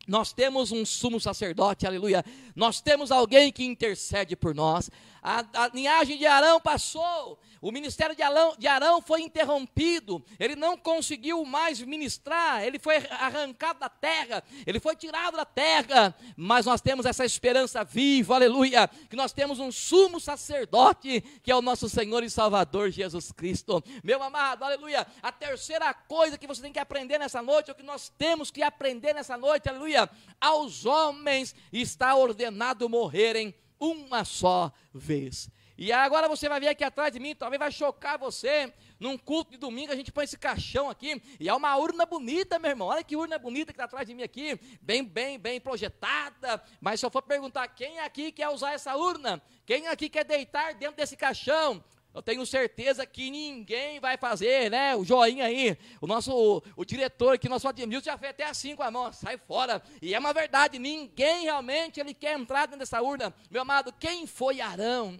Nós 0.07 0.33
temos 0.33 0.71
um 0.71 0.85
sumo 0.85 1.19
sacerdote, 1.19 1.87
aleluia. 1.87 2.25
Nós 2.55 2.81
temos 2.81 3.11
alguém 3.11 3.51
que 3.51 3.63
intercede 3.63 4.35
por 4.35 4.53
nós. 4.53 4.89
A, 5.23 5.45
a 5.53 5.67
linhagem 5.69 6.17
de 6.17 6.25
Arão 6.25 6.59
passou, 6.59 7.39
o 7.61 7.71
ministério 7.71 8.13
de 8.13 8.21
Arão, 8.21 8.55
de 8.57 8.67
Arão 8.67 9.01
foi 9.01 9.21
interrompido, 9.21 10.21
ele 10.37 10.53
não 10.53 10.75
conseguiu 10.75 11.45
mais 11.45 11.79
ministrar, 11.79 12.61
ele 12.61 12.77
foi 12.77 12.97
arrancado 13.09 13.79
da 13.79 13.87
terra, 13.87 14.43
ele 14.67 14.81
foi 14.81 14.97
tirado 14.97 15.37
da 15.37 15.45
terra, 15.45 16.13
mas 16.35 16.65
nós 16.65 16.81
temos 16.81 17.05
essa 17.05 17.23
esperança 17.23 17.85
viva, 17.85 18.35
aleluia, 18.35 18.89
que 19.09 19.15
nós 19.15 19.31
temos 19.31 19.59
um 19.59 19.71
sumo 19.71 20.19
sacerdote, 20.19 21.21
que 21.41 21.49
é 21.49 21.55
o 21.55 21.61
nosso 21.61 21.87
Senhor 21.87 22.21
e 22.21 22.29
Salvador 22.29 22.91
Jesus 22.91 23.31
Cristo. 23.31 23.81
Meu 24.03 24.21
amado, 24.21 24.63
aleluia, 24.65 25.07
a 25.21 25.31
terceira 25.31 25.93
coisa 25.93 26.37
que 26.37 26.47
você 26.47 26.61
tem 26.61 26.73
que 26.73 26.79
aprender 26.79 27.17
nessa 27.17 27.41
noite, 27.41 27.71
ou 27.71 27.75
que 27.75 27.83
nós 27.83 28.09
temos 28.17 28.51
que 28.51 28.61
aprender 28.61 29.13
nessa 29.13 29.37
noite, 29.37 29.69
aleluia, 29.69 30.09
aos 30.41 30.85
homens 30.85 31.55
está 31.71 32.13
ordenado 32.13 32.89
morrerem 32.89 33.55
uma 33.79 34.23
só 34.25 34.71
vez. 34.93 35.49
E 35.77 35.91
agora 35.91 36.27
você 36.27 36.47
vai 36.47 36.59
vir 36.59 36.67
aqui 36.67 36.83
atrás 36.83 37.11
de 37.11 37.19
mim, 37.19 37.35
talvez 37.35 37.59
vai 37.59 37.71
chocar 37.71 38.17
você. 38.17 38.71
Num 38.99 39.17
culto 39.17 39.51
de 39.51 39.57
domingo 39.57 39.91
a 39.91 39.95
gente 39.95 40.11
põe 40.11 40.23
esse 40.23 40.37
caixão 40.37 40.89
aqui, 40.89 41.21
e 41.39 41.49
é 41.49 41.53
uma 41.53 41.75
urna 41.75 42.05
bonita, 42.05 42.59
meu 42.59 42.69
irmão. 42.69 42.87
Olha 42.87 43.03
que 43.03 43.15
urna 43.15 43.37
bonita 43.37 43.73
que 43.73 43.77
está 43.77 43.85
atrás 43.85 44.07
de 44.07 44.13
mim 44.13 44.23
aqui, 44.23 44.57
bem, 44.81 45.03
bem, 45.03 45.37
bem 45.39 45.59
projetada. 45.59 46.63
Mas 46.79 46.99
se 46.99 47.05
eu 47.05 47.09
for 47.09 47.21
perguntar 47.21 47.67
quem 47.69 47.99
aqui 47.99 48.31
quer 48.31 48.49
usar 48.49 48.73
essa 48.73 48.95
urna, 48.95 49.41
quem 49.65 49.87
aqui 49.87 50.09
quer 50.09 50.23
deitar 50.23 50.75
dentro 50.75 50.95
desse 50.95 51.17
caixão, 51.17 51.83
eu 52.13 52.21
tenho 52.21 52.45
certeza 52.45 53.07
que 53.07 53.31
ninguém 53.31 53.99
vai 53.99 54.17
fazer, 54.17 54.69
né? 54.69 54.95
O 54.95 55.03
joinha 55.03 55.45
aí. 55.45 55.75
O 55.99 56.05
nosso 56.05 56.31
o, 56.31 56.61
o 56.75 56.85
diretor 56.85 57.33
aqui, 57.33 57.49
nosso 57.49 57.67
Ademilson, 57.67 58.05
já 58.05 58.17
fez 58.17 58.29
até 58.29 58.45
assim 58.45 58.75
com 58.75 58.83
a 58.83 58.91
mão, 58.91 59.11
sai 59.11 59.37
fora. 59.37 59.81
E 59.99 60.13
é 60.13 60.19
uma 60.19 60.31
verdade, 60.31 60.77
ninguém 60.77 61.43
realmente 61.43 61.99
ele 61.99 62.13
quer 62.13 62.37
entrar 62.37 62.67
dentro 62.67 62.79
dessa 62.79 63.01
urna. 63.01 63.33
Meu 63.49 63.63
amado, 63.63 63.91
quem 63.99 64.27
foi 64.27 64.61
Arão? 64.61 65.19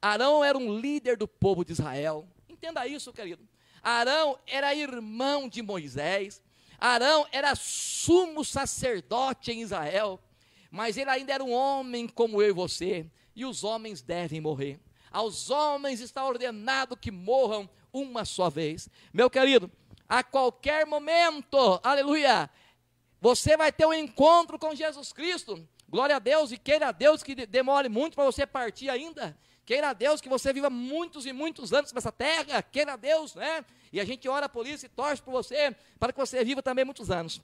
Arão 0.00 0.44
era 0.44 0.56
um 0.56 0.78
líder 0.78 1.16
do 1.16 1.26
povo 1.26 1.64
de 1.64 1.72
Israel. 1.72 2.24
Entenda 2.48 2.86
isso, 2.86 3.12
querido. 3.12 3.42
Arão 3.82 4.38
era 4.46 4.72
irmão 4.72 5.48
de 5.48 5.60
Moisés. 5.60 6.40
Arão 6.78 7.26
era 7.32 7.56
sumo 7.56 8.44
sacerdote 8.44 9.50
em 9.50 9.62
Israel. 9.62 10.20
Mas 10.70 10.96
ele 10.96 11.10
ainda 11.10 11.32
era 11.32 11.42
um 11.42 11.52
homem 11.52 12.06
como 12.06 12.40
eu 12.40 12.50
e 12.50 12.52
você. 12.52 13.10
E 13.34 13.44
os 13.44 13.64
homens 13.64 14.02
devem 14.02 14.40
morrer. 14.40 14.78
Aos 15.10 15.50
homens 15.50 16.00
está 16.00 16.24
ordenado 16.24 16.96
que 16.96 17.10
morram 17.10 17.68
uma 17.92 18.24
só 18.24 18.50
vez. 18.50 18.88
Meu 19.12 19.30
querido, 19.30 19.70
a 20.08 20.22
qualquer 20.22 20.86
momento, 20.86 21.80
aleluia, 21.82 22.50
você 23.20 23.56
vai 23.56 23.72
ter 23.72 23.86
um 23.86 23.92
encontro 23.92 24.58
com 24.58 24.74
Jesus 24.74 25.12
Cristo. 25.12 25.66
Glória 25.88 26.16
a 26.16 26.18
Deus 26.18 26.52
e 26.52 26.58
queira 26.58 26.88
a 26.88 26.92
Deus 26.92 27.22
que 27.22 27.34
demore 27.34 27.88
muito 27.88 28.14
para 28.14 28.24
você 28.24 28.46
partir 28.46 28.90
ainda. 28.90 29.36
Queira 29.64 29.90
a 29.90 29.92
Deus 29.92 30.20
que 30.20 30.28
você 30.28 30.52
viva 30.52 30.70
muitos 30.70 31.26
e 31.26 31.32
muitos 31.32 31.72
anos 31.72 31.92
nessa 31.92 32.12
terra. 32.12 32.62
Queira 32.62 32.94
a 32.94 32.96
Deus, 32.96 33.34
né? 33.34 33.64
E 33.92 34.00
a 34.00 34.04
gente 34.04 34.28
ora 34.28 34.48
por 34.48 34.66
isso 34.66 34.86
e 34.86 34.88
torce 34.88 35.22
por 35.22 35.32
você, 35.32 35.74
para 35.98 36.12
que 36.12 36.18
você 36.18 36.44
viva 36.44 36.62
também 36.62 36.84
muitos 36.84 37.10
anos. 37.10 37.40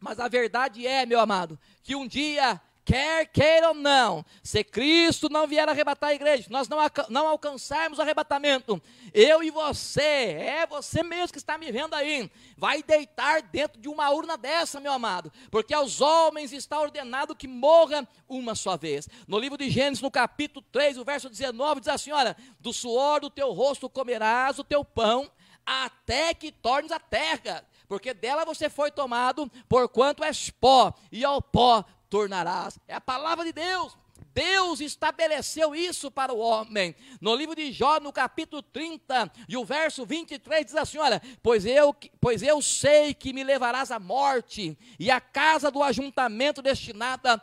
Mas 0.00 0.20
a 0.20 0.28
verdade 0.28 0.86
é, 0.86 1.04
meu 1.04 1.18
amado, 1.18 1.58
que 1.82 1.96
um 1.96 2.06
dia 2.06 2.60
quer 2.88 3.26
queira 3.26 3.68
ou 3.68 3.74
não, 3.74 4.24
se 4.42 4.64
Cristo 4.64 5.28
não 5.28 5.46
vier 5.46 5.68
arrebatar 5.68 6.08
a 6.08 6.14
igreja, 6.14 6.46
nós 6.48 6.70
não, 6.70 6.78
não 7.10 7.28
alcançarmos 7.28 7.98
o 7.98 8.02
arrebatamento, 8.02 8.80
eu 9.12 9.42
e 9.42 9.50
você, 9.50 10.00
é 10.00 10.66
você 10.66 11.02
mesmo 11.02 11.30
que 11.30 11.38
está 11.38 11.58
me 11.58 11.70
vendo 11.70 11.92
aí, 11.92 12.30
vai 12.56 12.82
deitar 12.82 13.42
dentro 13.42 13.78
de 13.78 13.90
uma 13.90 14.08
urna 14.08 14.38
dessa, 14.38 14.80
meu 14.80 14.90
amado, 14.90 15.30
porque 15.50 15.74
aos 15.74 16.00
homens 16.00 16.50
está 16.50 16.80
ordenado 16.80 17.36
que 17.36 17.46
morra 17.46 18.08
uma 18.26 18.54
só 18.54 18.74
vez. 18.74 19.06
No 19.26 19.38
livro 19.38 19.58
de 19.58 19.68
Gênesis, 19.68 20.00
no 20.00 20.10
capítulo 20.10 20.64
3, 20.72 20.96
o 20.96 21.04
verso 21.04 21.28
19, 21.28 21.80
diz 21.80 21.88
assim: 21.88 22.10
olha, 22.10 22.34
do 22.58 22.72
suor 22.72 23.20
do 23.20 23.28
teu 23.28 23.52
rosto 23.52 23.90
comerás 23.90 24.58
o 24.58 24.64
teu 24.64 24.82
pão, 24.82 25.30
até 25.66 26.32
que 26.32 26.50
tornes 26.50 26.90
a 26.90 26.98
terra, 26.98 27.62
porque 27.86 28.14
dela 28.14 28.46
você 28.46 28.70
foi 28.70 28.90
tomado, 28.90 29.50
porquanto 29.68 30.24
és 30.24 30.48
pó, 30.48 30.94
e 31.12 31.22
ao 31.22 31.42
pó 31.42 31.84
tornarás. 32.08 32.78
É 32.86 32.94
a 32.94 33.00
palavra 33.00 33.44
de 33.44 33.52
Deus. 33.52 33.96
Deus 34.34 34.80
estabeleceu 34.80 35.74
isso 35.74 36.10
para 36.10 36.32
o 36.32 36.38
homem. 36.38 36.94
No 37.20 37.34
livro 37.34 37.56
de 37.56 37.72
Jó, 37.72 37.98
no 37.98 38.12
capítulo 38.12 38.62
30, 38.62 39.30
e 39.48 39.56
o 39.56 39.64
verso 39.64 40.06
23 40.06 40.64
diz 40.64 40.76
assim: 40.76 40.98
Olha, 40.98 41.20
pois 41.42 41.66
eu, 41.66 41.94
pois 42.20 42.42
eu 42.42 42.62
sei 42.62 43.14
que 43.14 43.32
me 43.32 43.42
levarás 43.42 43.90
à 43.90 43.98
morte, 43.98 44.78
e 44.98 45.10
a 45.10 45.20
casa 45.20 45.70
do 45.70 45.82
ajuntamento 45.82 46.62
destinada 46.62 47.42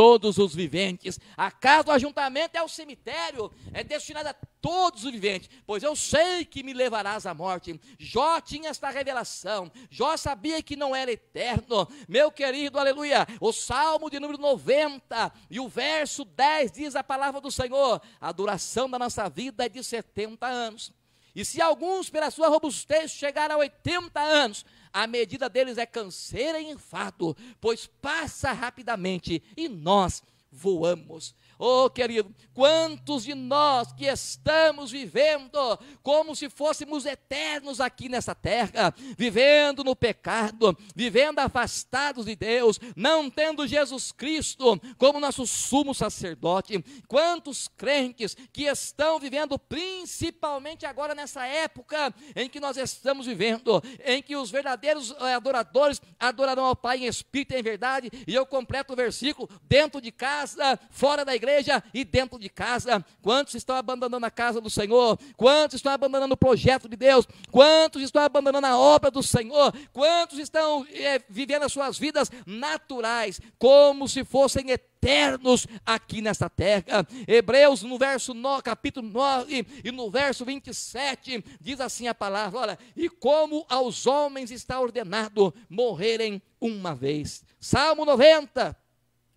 todos 0.00 0.38
os 0.38 0.54
viventes. 0.54 1.20
A 1.36 1.50
casa 1.50 1.84
do 1.84 1.92
ajuntamento 1.92 2.56
é 2.56 2.62
o 2.62 2.68
cemitério, 2.68 3.52
é 3.70 3.84
destinada 3.84 4.30
a 4.30 4.34
todos 4.58 5.04
os 5.04 5.12
viventes, 5.12 5.50
pois 5.66 5.82
eu 5.82 5.94
sei 5.94 6.46
que 6.46 6.62
me 6.62 6.72
levarás 6.72 7.26
à 7.26 7.34
morte. 7.34 7.78
Jó 7.98 8.40
tinha 8.40 8.70
esta 8.70 8.88
revelação, 8.88 9.70
Jó 9.90 10.16
sabia 10.16 10.62
que 10.62 10.74
não 10.74 10.96
era 10.96 11.12
eterno. 11.12 11.86
Meu 12.08 12.32
querido, 12.32 12.78
aleluia, 12.78 13.26
o 13.42 13.52
salmo 13.52 14.08
de 14.08 14.18
número 14.18 14.40
90 14.40 15.30
e 15.50 15.60
o 15.60 15.68
verso 15.68 16.24
10 16.24 16.72
diz 16.72 16.96
a 16.96 17.04
palavra 17.04 17.38
do 17.38 17.50
Senhor: 17.50 18.00
a 18.18 18.32
duração 18.32 18.88
da 18.88 18.98
nossa 18.98 19.28
vida 19.28 19.66
é 19.66 19.68
de 19.68 19.84
70 19.84 20.46
anos. 20.46 20.94
E 21.34 21.44
se 21.44 21.60
alguns, 21.60 22.08
pela 22.08 22.30
sua 22.30 22.48
robustez, 22.48 23.10
chegaram 23.10 23.56
a 23.56 23.58
80 23.58 24.18
anos, 24.18 24.64
a 24.92 25.06
medida 25.06 25.48
deles 25.48 25.78
é 25.78 25.86
canseira 25.86 26.60
e 26.60 26.70
enfado, 26.70 27.36
pois 27.60 27.86
passa 27.86 28.52
rapidamente, 28.52 29.42
e 29.56 29.68
nós 29.68 30.22
voamos. 30.50 31.34
Oh, 31.62 31.90
querido, 31.90 32.34
quantos 32.54 33.24
de 33.24 33.34
nós 33.34 33.92
que 33.92 34.06
estamos 34.06 34.90
vivendo 34.90 35.78
como 36.02 36.34
se 36.34 36.48
fôssemos 36.48 37.04
eternos 37.04 37.82
aqui 37.82 38.08
nessa 38.08 38.34
terra, 38.34 38.94
vivendo 39.18 39.84
no 39.84 39.94
pecado, 39.94 40.74
vivendo 40.96 41.38
afastados 41.38 42.24
de 42.24 42.34
Deus, 42.34 42.80
não 42.96 43.28
tendo 43.28 43.66
Jesus 43.66 44.10
Cristo 44.10 44.80
como 44.96 45.20
nosso 45.20 45.46
sumo 45.46 45.94
sacerdote. 45.94 46.82
Quantos 47.06 47.68
crentes 47.68 48.34
que 48.54 48.62
estão 48.62 49.20
vivendo, 49.20 49.58
principalmente 49.58 50.86
agora 50.86 51.14
nessa 51.14 51.46
época 51.46 52.14
em 52.34 52.48
que 52.48 52.58
nós 52.58 52.78
estamos 52.78 53.26
vivendo, 53.26 53.82
em 54.02 54.22
que 54.22 54.34
os 54.34 54.50
verdadeiros 54.50 55.10
eh, 55.10 55.34
adoradores 55.34 56.00
adorarão 56.18 56.64
ao 56.64 56.74
Pai 56.74 57.00
em 57.00 57.06
espírito 57.06 57.52
e 57.52 57.58
em 57.58 57.62
verdade, 57.62 58.10
e 58.26 58.34
eu 58.34 58.46
completo 58.46 58.94
o 58.94 58.96
versículo: 58.96 59.46
dentro 59.64 60.00
de 60.00 60.10
casa, 60.10 60.80
fora 60.90 61.22
da 61.22 61.34
igreja 61.34 61.49
igreja 61.50 61.82
e 61.92 62.04
dentro 62.04 62.38
de 62.38 62.48
casa. 62.48 63.04
Quantos 63.22 63.54
estão 63.54 63.76
abandonando 63.76 64.24
a 64.24 64.30
casa 64.30 64.60
do 64.60 64.70
Senhor? 64.70 65.18
Quantos 65.36 65.76
estão 65.76 65.92
abandonando 65.92 66.34
o 66.34 66.36
projeto 66.36 66.88
de 66.88 66.96
Deus? 66.96 67.26
Quantos 67.50 68.02
estão 68.02 68.22
abandonando 68.22 68.66
a 68.66 68.78
obra 68.78 69.10
do 69.10 69.22
Senhor? 69.22 69.74
Quantos 69.92 70.38
estão 70.38 70.86
é, 70.92 71.20
vivendo 71.28 71.64
as 71.64 71.72
suas 71.72 71.98
vidas 71.98 72.30
naturais, 72.46 73.40
como 73.58 74.08
se 74.08 74.24
fossem 74.24 74.70
eternos 74.70 75.66
aqui 75.84 76.20
nesta 76.20 76.48
terra. 76.48 77.06
Hebreus, 77.26 77.82
no 77.82 77.98
verso 77.98 78.34
9, 78.34 78.62
capítulo 78.62 79.08
9 79.08 79.66
e 79.82 79.90
no 79.90 80.10
verso 80.10 80.44
27, 80.44 81.42
diz 81.60 81.80
assim 81.80 82.06
a 82.06 82.14
palavra: 82.14 82.60
olha, 82.60 82.78
e 82.94 83.08
como 83.08 83.64
aos 83.68 84.06
homens 84.06 84.50
está 84.50 84.78
ordenado 84.78 85.54
morrerem 85.68 86.42
uma 86.60 86.94
vez. 86.94 87.42
Salmo 87.58 88.04
90. 88.04 88.76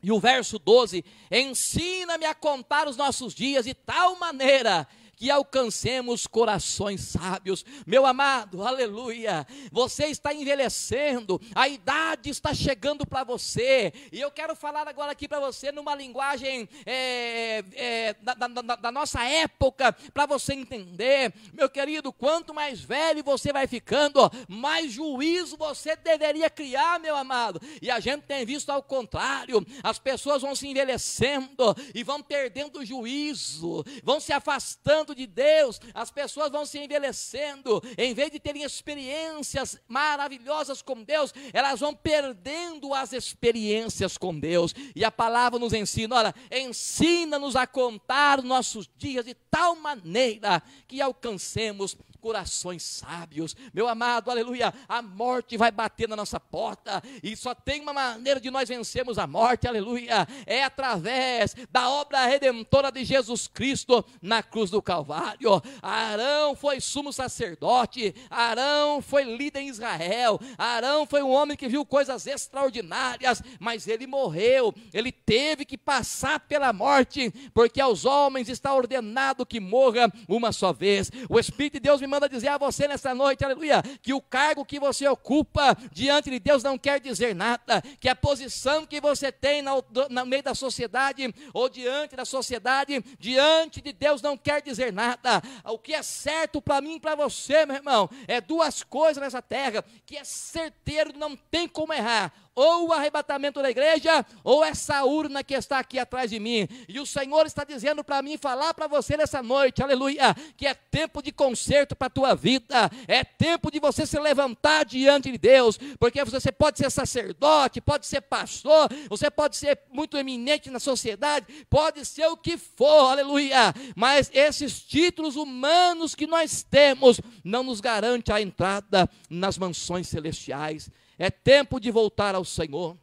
E 0.03 0.11
o 0.11 0.19
verso 0.19 0.59
12: 0.59 1.03
Ensina-me 1.31 2.25
a 2.25 2.35
contar 2.35 2.89
os 2.89 2.97
nossos 2.97 3.33
dias 3.33 3.63
de 3.63 3.73
tal 3.73 4.19
maneira 4.19 4.85
que 5.15 5.29
alcancemos 5.29 6.27
corações 6.27 7.01
sábios. 7.01 7.65
Meu 7.85 8.05
amado, 8.05 8.63
aleluia. 8.63 9.45
Você 9.71 10.07
está 10.07 10.33
envelhecendo, 10.33 11.39
a 11.55 11.67
idade 11.67 12.29
está 12.29 12.53
chegando 12.53 13.05
para 13.05 13.23
você, 13.23 13.93
e 14.11 14.19
eu 14.19 14.31
quero 14.31 14.55
falar 14.55 14.87
agora 14.87 15.11
aqui 15.11 15.27
para 15.27 15.39
você 15.39 15.71
numa 15.71 15.95
linguagem 15.95 16.67
é, 16.85 17.63
é, 17.73 18.13
da, 18.21 18.33
da, 18.33 18.75
da, 18.75 18.91
nossa 18.91 19.23
época, 19.23 19.93
para 20.13 20.25
você 20.25 20.53
entender, 20.53 21.33
meu 21.53 21.69
querido. 21.69 22.11
Quanto 22.11 22.53
mais 22.53 22.81
velho 22.81 23.23
você 23.23 23.51
vai 23.51 23.67
ficando, 23.67 24.19
mais 24.47 24.91
juízo 24.91 25.57
você 25.57 25.95
deveria 25.95 26.49
criar, 26.49 26.99
meu 26.99 27.15
amado. 27.15 27.61
E 27.81 27.89
a 27.89 27.99
gente 27.99 28.23
tem 28.23 28.45
visto 28.45 28.69
ao 28.69 28.81
contrário, 28.81 29.65
as 29.81 29.99
pessoas 29.99 30.41
vão 30.41 30.55
se 30.55 30.67
envelhecendo 30.67 31.75
e 31.93 32.03
vão 32.03 32.21
perdendo 32.21 32.79
o 32.79 32.85
juízo, 32.85 33.83
vão 34.03 34.19
se 34.19 34.33
afastando 34.33 35.12
de 35.15 35.27
Deus, 35.27 35.79
as 35.93 36.11
pessoas 36.11 36.51
vão 36.51 36.65
se 36.65 36.79
envelhecendo, 36.79 37.81
em 37.97 38.13
vez 38.13 38.31
de 38.31 38.39
terem 38.39 38.63
experiências 38.63 39.79
maravilhosas 39.87 40.81
com 40.81 41.03
Deus, 41.03 41.33
elas 41.51 41.79
vão 41.79 41.93
perdendo 41.93 42.93
as 42.93 43.13
experiências 43.13 44.17
com 44.17 44.37
Deus. 44.37 44.73
E 44.95 45.03
a 45.03 45.11
palavra 45.11 45.59
nos 45.59 45.73
ensina: 45.73 46.15
olha, 46.15 46.35
ensina-nos 46.51 47.55
a 47.55 47.65
contar 47.67 48.41
nossos 48.41 48.89
dias 48.97 49.25
de 49.25 49.33
tal 49.33 49.75
maneira 49.75 50.61
que 50.87 51.01
alcancemos 51.01 51.97
corações 52.23 52.81
sábios. 52.83 53.53
Meu 53.73 53.85
amado, 53.85 54.31
aleluia, 54.31 54.73
a 54.87 55.01
morte 55.01 55.57
vai 55.57 55.69
bater 55.71 56.07
na 56.07 56.15
nossa 56.15 56.39
porta 56.39 57.03
e 57.21 57.35
só 57.35 57.53
tem 57.53 57.81
uma 57.81 57.91
maneira 57.91 58.39
de 58.39 58.49
nós 58.49 58.69
vencermos 58.69 59.17
a 59.17 59.27
morte, 59.27 59.67
aleluia, 59.67 60.25
é 60.45 60.63
através 60.63 61.53
da 61.69 61.89
obra 61.89 62.25
redentora 62.25 62.89
de 62.93 63.03
Jesus 63.03 63.45
Cristo 63.45 64.05
na 64.21 64.41
cruz 64.41 64.71
do 64.71 64.81
Calvário. 64.81 65.61
Arão 65.81 66.55
foi 66.55 66.79
sumo 66.79 67.11
sacerdote, 67.11 68.15
Arão 68.29 69.01
foi 69.01 69.23
líder 69.23 69.59
em 69.59 69.67
Israel, 69.67 70.39
Arão 70.57 71.05
foi 71.05 71.21
um 71.21 71.29
homem 71.29 71.57
que 71.57 71.67
viu 71.67 71.85
coisas 71.85 72.25
extraordinárias, 72.25 73.43
mas 73.59 73.85
ele 73.85 74.07
morreu, 74.07 74.73
ele 74.93 75.11
teve 75.11 75.65
que 75.65 75.77
passar 75.77 76.39
pela 76.39 76.71
morte, 76.71 77.33
porque 77.53 77.81
aos 77.81 78.05
homens 78.05 78.47
está 78.47 78.73
ordenado 78.73 79.45
que 79.45 79.59
morra 79.59 80.09
uma 80.25 80.53
só 80.53 80.71
vez. 80.71 81.11
O 81.27 81.37
Espírito 81.37 81.73
de 81.73 81.79
Deus 81.81 81.99
me 81.99 82.12
manda 82.13 82.29
dizer 82.29 82.49
a 82.49 82.59
você 82.59 82.87
nessa 82.87 83.15
noite, 83.15 83.43
aleluia, 83.43 83.81
que 84.03 84.13
o 84.13 84.21
cargo 84.21 84.63
que 84.63 84.79
você 84.79 85.07
ocupa 85.07 85.75
diante 85.91 86.29
de 86.29 86.39
Deus 86.39 86.61
não 86.61 86.77
quer 86.77 86.99
dizer 86.99 87.33
nada, 87.33 87.81
que 87.99 88.07
a 88.07 88.15
posição 88.15 88.85
que 88.85 89.01
você 89.01 89.31
tem 89.31 89.63
no, 89.63 89.83
no 90.11 90.25
meio 90.27 90.43
da 90.43 90.53
sociedade 90.53 91.33
ou 91.51 91.67
diante 91.67 92.15
da 92.15 92.23
sociedade, 92.23 93.03
diante 93.17 93.81
de 93.81 93.91
Deus 93.91 94.21
não 94.21 94.37
quer 94.37 94.61
dizer 94.61 94.93
nada. 94.93 95.41
O 95.65 95.79
que 95.79 95.95
é 95.95 96.03
certo 96.03 96.61
para 96.61 96.81
mim 96.81 96.97
e 96.97 96.99
para 96.99 97.15
você, 97.15 97.65
meu 97.65 97.77
irmão, 97.77 98.07
é 98.27 98.39
duas 98.39 98.83
coisas 98.83 99.21
nessa 99.21 99.41
terra, 99.41 99.83
que 100.05 100.15
é 100.15 100.23
certeiro, 100.23 101.17
não 101.17 101.35
tem 101.35 101.67
como 101.67 101.93
errar 101.93 102.31
ou 102.55 102.89
o 102.89 102.93
arrebatamento 102.93 103.61
da 103.61 103.69
igreja, 103.69 104.25
ou 104.43 104.63
essa 104.63 105.03
urna 105.03 105.43
que 105.43 105.53
está 105.53 105.79
aqui 105.79 105.97
atrás 105.97 106.29
de 106.29 106.39
mim. 106.39 106.67
E 106.87 106.99
o 106.99 107.05
Senhor 107.05 107.45
está 107.45 107.63
dizendo 107.63 108.03
para 108.03 108.21
mim, 108.21 108.37
falar 108.37 108.73
para 108.73 108.87
você 108.87 109.17
nessa 109.17 109.41
noite, 109.41 109.81
aleluia, 109.81 110.35
que 110.55 110.67
é 110.67 110.73
tempo 110.73 111.21
de 111.21 111.31
conserto 111.31 111.95
para 111.95 112.07
a 112.07 112.11
tua 112.11 112.35
vida, 112.35 112.89
é 113.07 113.23
tempo 113.23 113.71
de 113.71 113.79
você 113.79 114.05
se 114.05 114.19
levantar 114.19 114.85
diante 114.85 115.31
de 115.31 115.37
Deus, 115.37 115.77
porque 115.99 116.23
você 116.23 116.51
pode 116.51 116.77
ser 116.77 116.89
sacerdote, 116.91 117.81
pode 117.81 118.05
ser 118.05 118.21
pastor, 118.21 118.89
você 119.09 119.29
pode 119.29 119.57
ser 119.57 119.79
muito 119.91 120.17
eminente 120.17 120.69
na 120.69 120.79
sociedade, 120.79 121.45
pode 121.69 122.05
ser 122.05 122.27
o 122.27 122.37
que 122.37 122.57
for, 122.57 123.11
aleluia, 123.11 123.73
mas 123.95 124.29
esses 124.33 124.81
títulos 124.81 125.35
humanos 125.35 126.15
que 126.15 126.27
nós 126.27 126.63
temos 126.63 127.19
não 127.43 127.63
nos 127.63 127.81
garante 127.81 128.31
a 128.31 128.41
entrada 128.41 129.09
nas 129.29 129.57
mansões 129.57 130.07
celestiais. 130.07 130.89
É 131.17 131.29
tempo 131.29 131.79
de 131.79 131.91
voltar 131.91 132.35
ao 132.35 132.43
Senhor. 132.43 132.97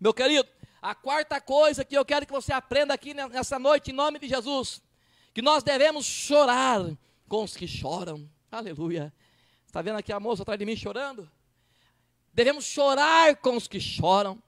Meu 0.00 0.14
querido, 0.14 0.48
a 0.80 0.94
quarta 0.94 1.40
coisa 1.40 1.84
que 1.84 1.96
eu 1.96 2.04
quero 2.04 2.26
que 2.26 2.32
você 2.32 2.52
aprenda 2.52 2.94
aqui 2.94 3.12
nessa 3.12 3.58
noite, 3.58 3.90
em 3.90 3.94
nome 3.94 4.18
de 4.18 4.28
Jesus, 4.28 4.82
que 5.34 5.42
nós 5.42 5.62
devemos 5.62 6.06
chorar 6.06 6.96
com 7.28 7.44
os 7.44 7.56
que 7.56 7.66
choram. 7.66 8.28
Aleluia. 8.50 9.12
Está 9.66 9.82
vendo 9.82 9.98
aqui 9.98 10.12
a 10.12 10.18
moça 10.18 10.42
atrás 10.42 10.58
de 10.58 10.66
mim 10.66 10.74
chorando? 10.74 11.30
Devemos 12.32 12.64
chorar 12.64 13.36
com 13.36 13.56
os 13.56 13.68
que 13.68 13.80
choram. 13.80 14.42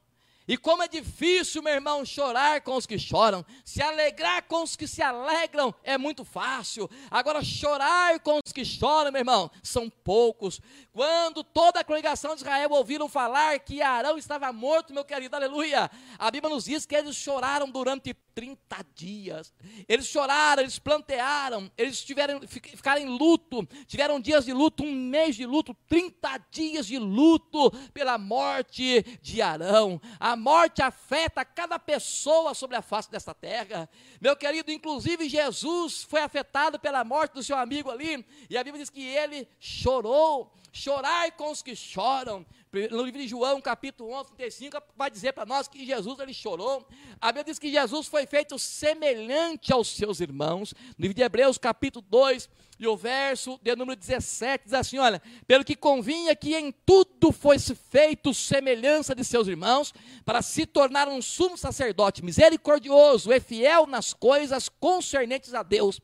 E 0.47 0.57
como 0.57 0.82
é 0.82 0.88
difícil, 0.88 1.62
meu 1.62 1.72
irmão, 1.72 2.05
chorar 2.05 2.61
com 2.62 2.76
os 2.76 2.86
que 2.86 2.99
choram, 2.99 3.45
se 3.64 3.80
alegrar 3.80 4.43
com 4.45 4.62
os 4.62 4.74
que 4.74 4.88
se 4.88 5.01
alegram 5.01 5.74
é 5.84 5.97
muito 5.97 6.24
fácil. 6.24 6.90
Agora, 7.11 7.43
chorar 7.43 8.18
com 8.20 8.40
os 8.45 8.53
que 8.53 8.64
choram, 8.64 9.12
meu 9.12 9.20
irmão, 9.20 9.51
são 9.62 9.88
poucos. 9.88 10.61
Quando 10.93 11.45
toda 11.45 11.80
a 11.80 11.84
congregação 11.84 12.34
de 12.34 12.43
Israel 12.43 12.70
ouviram 12.70 13.09
falar 13.09 13.59
que 13.61 13.80
Arão 13.80 14.18
estava 14.18 14.53
morto, 14.53 14.93
meu 14.93 15.05
querido, 15.05 15.36
aleluia, 15.36 15.90
a 16.18 16.30
Bíblia 16.30 16.53
nos 16.53 16.64
diz 16.64 16.84
que 16.84 16.97
eles 16.97 17.16
choraram 17.16 17.70
durante 17.70 18.12
30 18.34 18.84
dias. 18.94 19.52
Eles 19.88 20.06
choraram, 20.06 20.62
eles 20.62 20.78
plantearam, 20.78 21.70
eles 21.76 22.02
tiveram, 22.02 22.40
ficaram 22.46 23.00
em 23.00 23.08
luto, 23.08 23.66
tiveram 23.86 24.20
dias 24.20 24.44
de 24.44 24.52
luto, 24.52 24.82
um 24.82 24.92
mês 24.92 25.36
de 25.36 25.46
luto, 25.46 25.76
30 25.88 26.38
dias 26.50 26.86
de 26.86 26.98
luto 26.98 27.70
pela 27.92 28.18
morte 28.18 29.02
de 29.20 29.42
Arão. 29.42 30.00
A 30.18 30.36
morte 30.36 30.82
afeta 30.82 31.44
cada 31.44 31.78
pessoa 31.78 32.54
sobre 32.54 32.76
a 32.76 32.82
face 32.82 33.10
desta 33.10 33.34
terra. 33.34 33.88
Meu 34.20 34.36
querido, 34.36 34.70
inclusive 34.70 35.28
Jesus 35.28 36.02
foi 36.02 36.20
afetado 36.20 36.78
pela 36.78 37.04
morte 37.04 37.34
do 37.34 37.42
seu 37.42 37.56
amigo 37.56 37.90
ali, 37.90 38.24
e 38.48 38.56
a 38.56 38.64
Bíblia 38.64 38.82
diz 38.82 38.90
que 38.90 39.02
ele 39.02 39.48
chorou. 39.58 40.52
Chorai 40.74 41.30
com 41.30 41.50
os 41.50 41.60
que 41.60 41.76
choram. 41.76 42.46
No 42.90 43.02
livro 43.02 43.20
de 43.20 43.28
João, 43.28 43.60
capítulo 43.60 44.10
11, 44.10 44.32
35, 44.32 44.82
vai 44.96 45.10
dizer 45.10 45.34
para 45.34 45.44
nós 45.44 45.68
que 45.68 45.84
Jesus 45.84 46.18
ele 46.18 46.32
chorou. 46.32 46.88
A 47.20 47.26
Bíblia 47.26 47.44
diz 47.44 47.58
que 47.58 47.70
Jesus 47.70 48.06
foi 48.06 48.24
feito 48.24 48.58
semelhante 48.58 49.70
aos 49.70 49.88
seus 49.88 50.20
irmãos. 50.20 50.72
No 50.96 51.02
livro 51.02 51.14
de 51.14 51.20
Hebreus, 51.20 51.58
capítulo 51.58 52.02
2, 52.08 52.48
e 52.78 52.86
o 52.88 52.96
verso 52.96 53.60
de 53.62 53.76
número 53.76 54.00
17 54.00 54.64
diz 54.64 54.72
assim: 54.72 54.96
Olha, 54.96 55.20
pelo 55.46 55.62
que 55.62 55.76
convinha 55.76 56.34
que 56.34 56.56
em 56.56 56.72
tudo 56.72 57.30
fosse 57.30 57.74
feito 57.74 58.32
semelhança 58.32 59.14
de 59.14 59.22
seus 59.24 59.48
irmãos, 59.48 59.92
para 60.24 60.40
se 60.40 60.64
tornar 60.64 61.06
um 61.06 61.20
sumo 61.20 61.58
sacerdote 61.58 62.24
misericordioso 62.24 63.30
e 63.30 63.38
fiel 63.40 63.86
nas 63.86 64.14
coisas 64.14 64.70
concernentes 64.70 65.52
a 65.52 65.62
Deus, 65.62 66.00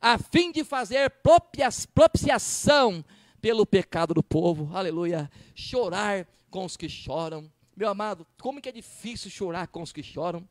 a 0.00 0.18
fim 0.18 0.50
de 0.50 0.64
fazer 0.64 1.12
propiciação 1.94 3.04
pelo 3.40 3.66
pecado 3.66 4.14
do 4.14 4.22
povo, 4.22 4.74
aleluia. 4.74 5.30
Chorar 5.54 6.26
com 6.50 6.64
os 6.64 6.76
que 6.76 6.88
choram. 6.88 7.50
Meu 7.76 7.88
amado, 7.88 8.26
como 8.40 8.60
que 8.60 8.68
é 8.68 8.72
difícil 8.72 9.30
chorar 9.30 9.68
com 9.68 9.82
os 9.82 9.92
que 9.92 10.02
choram? 10.02 10.48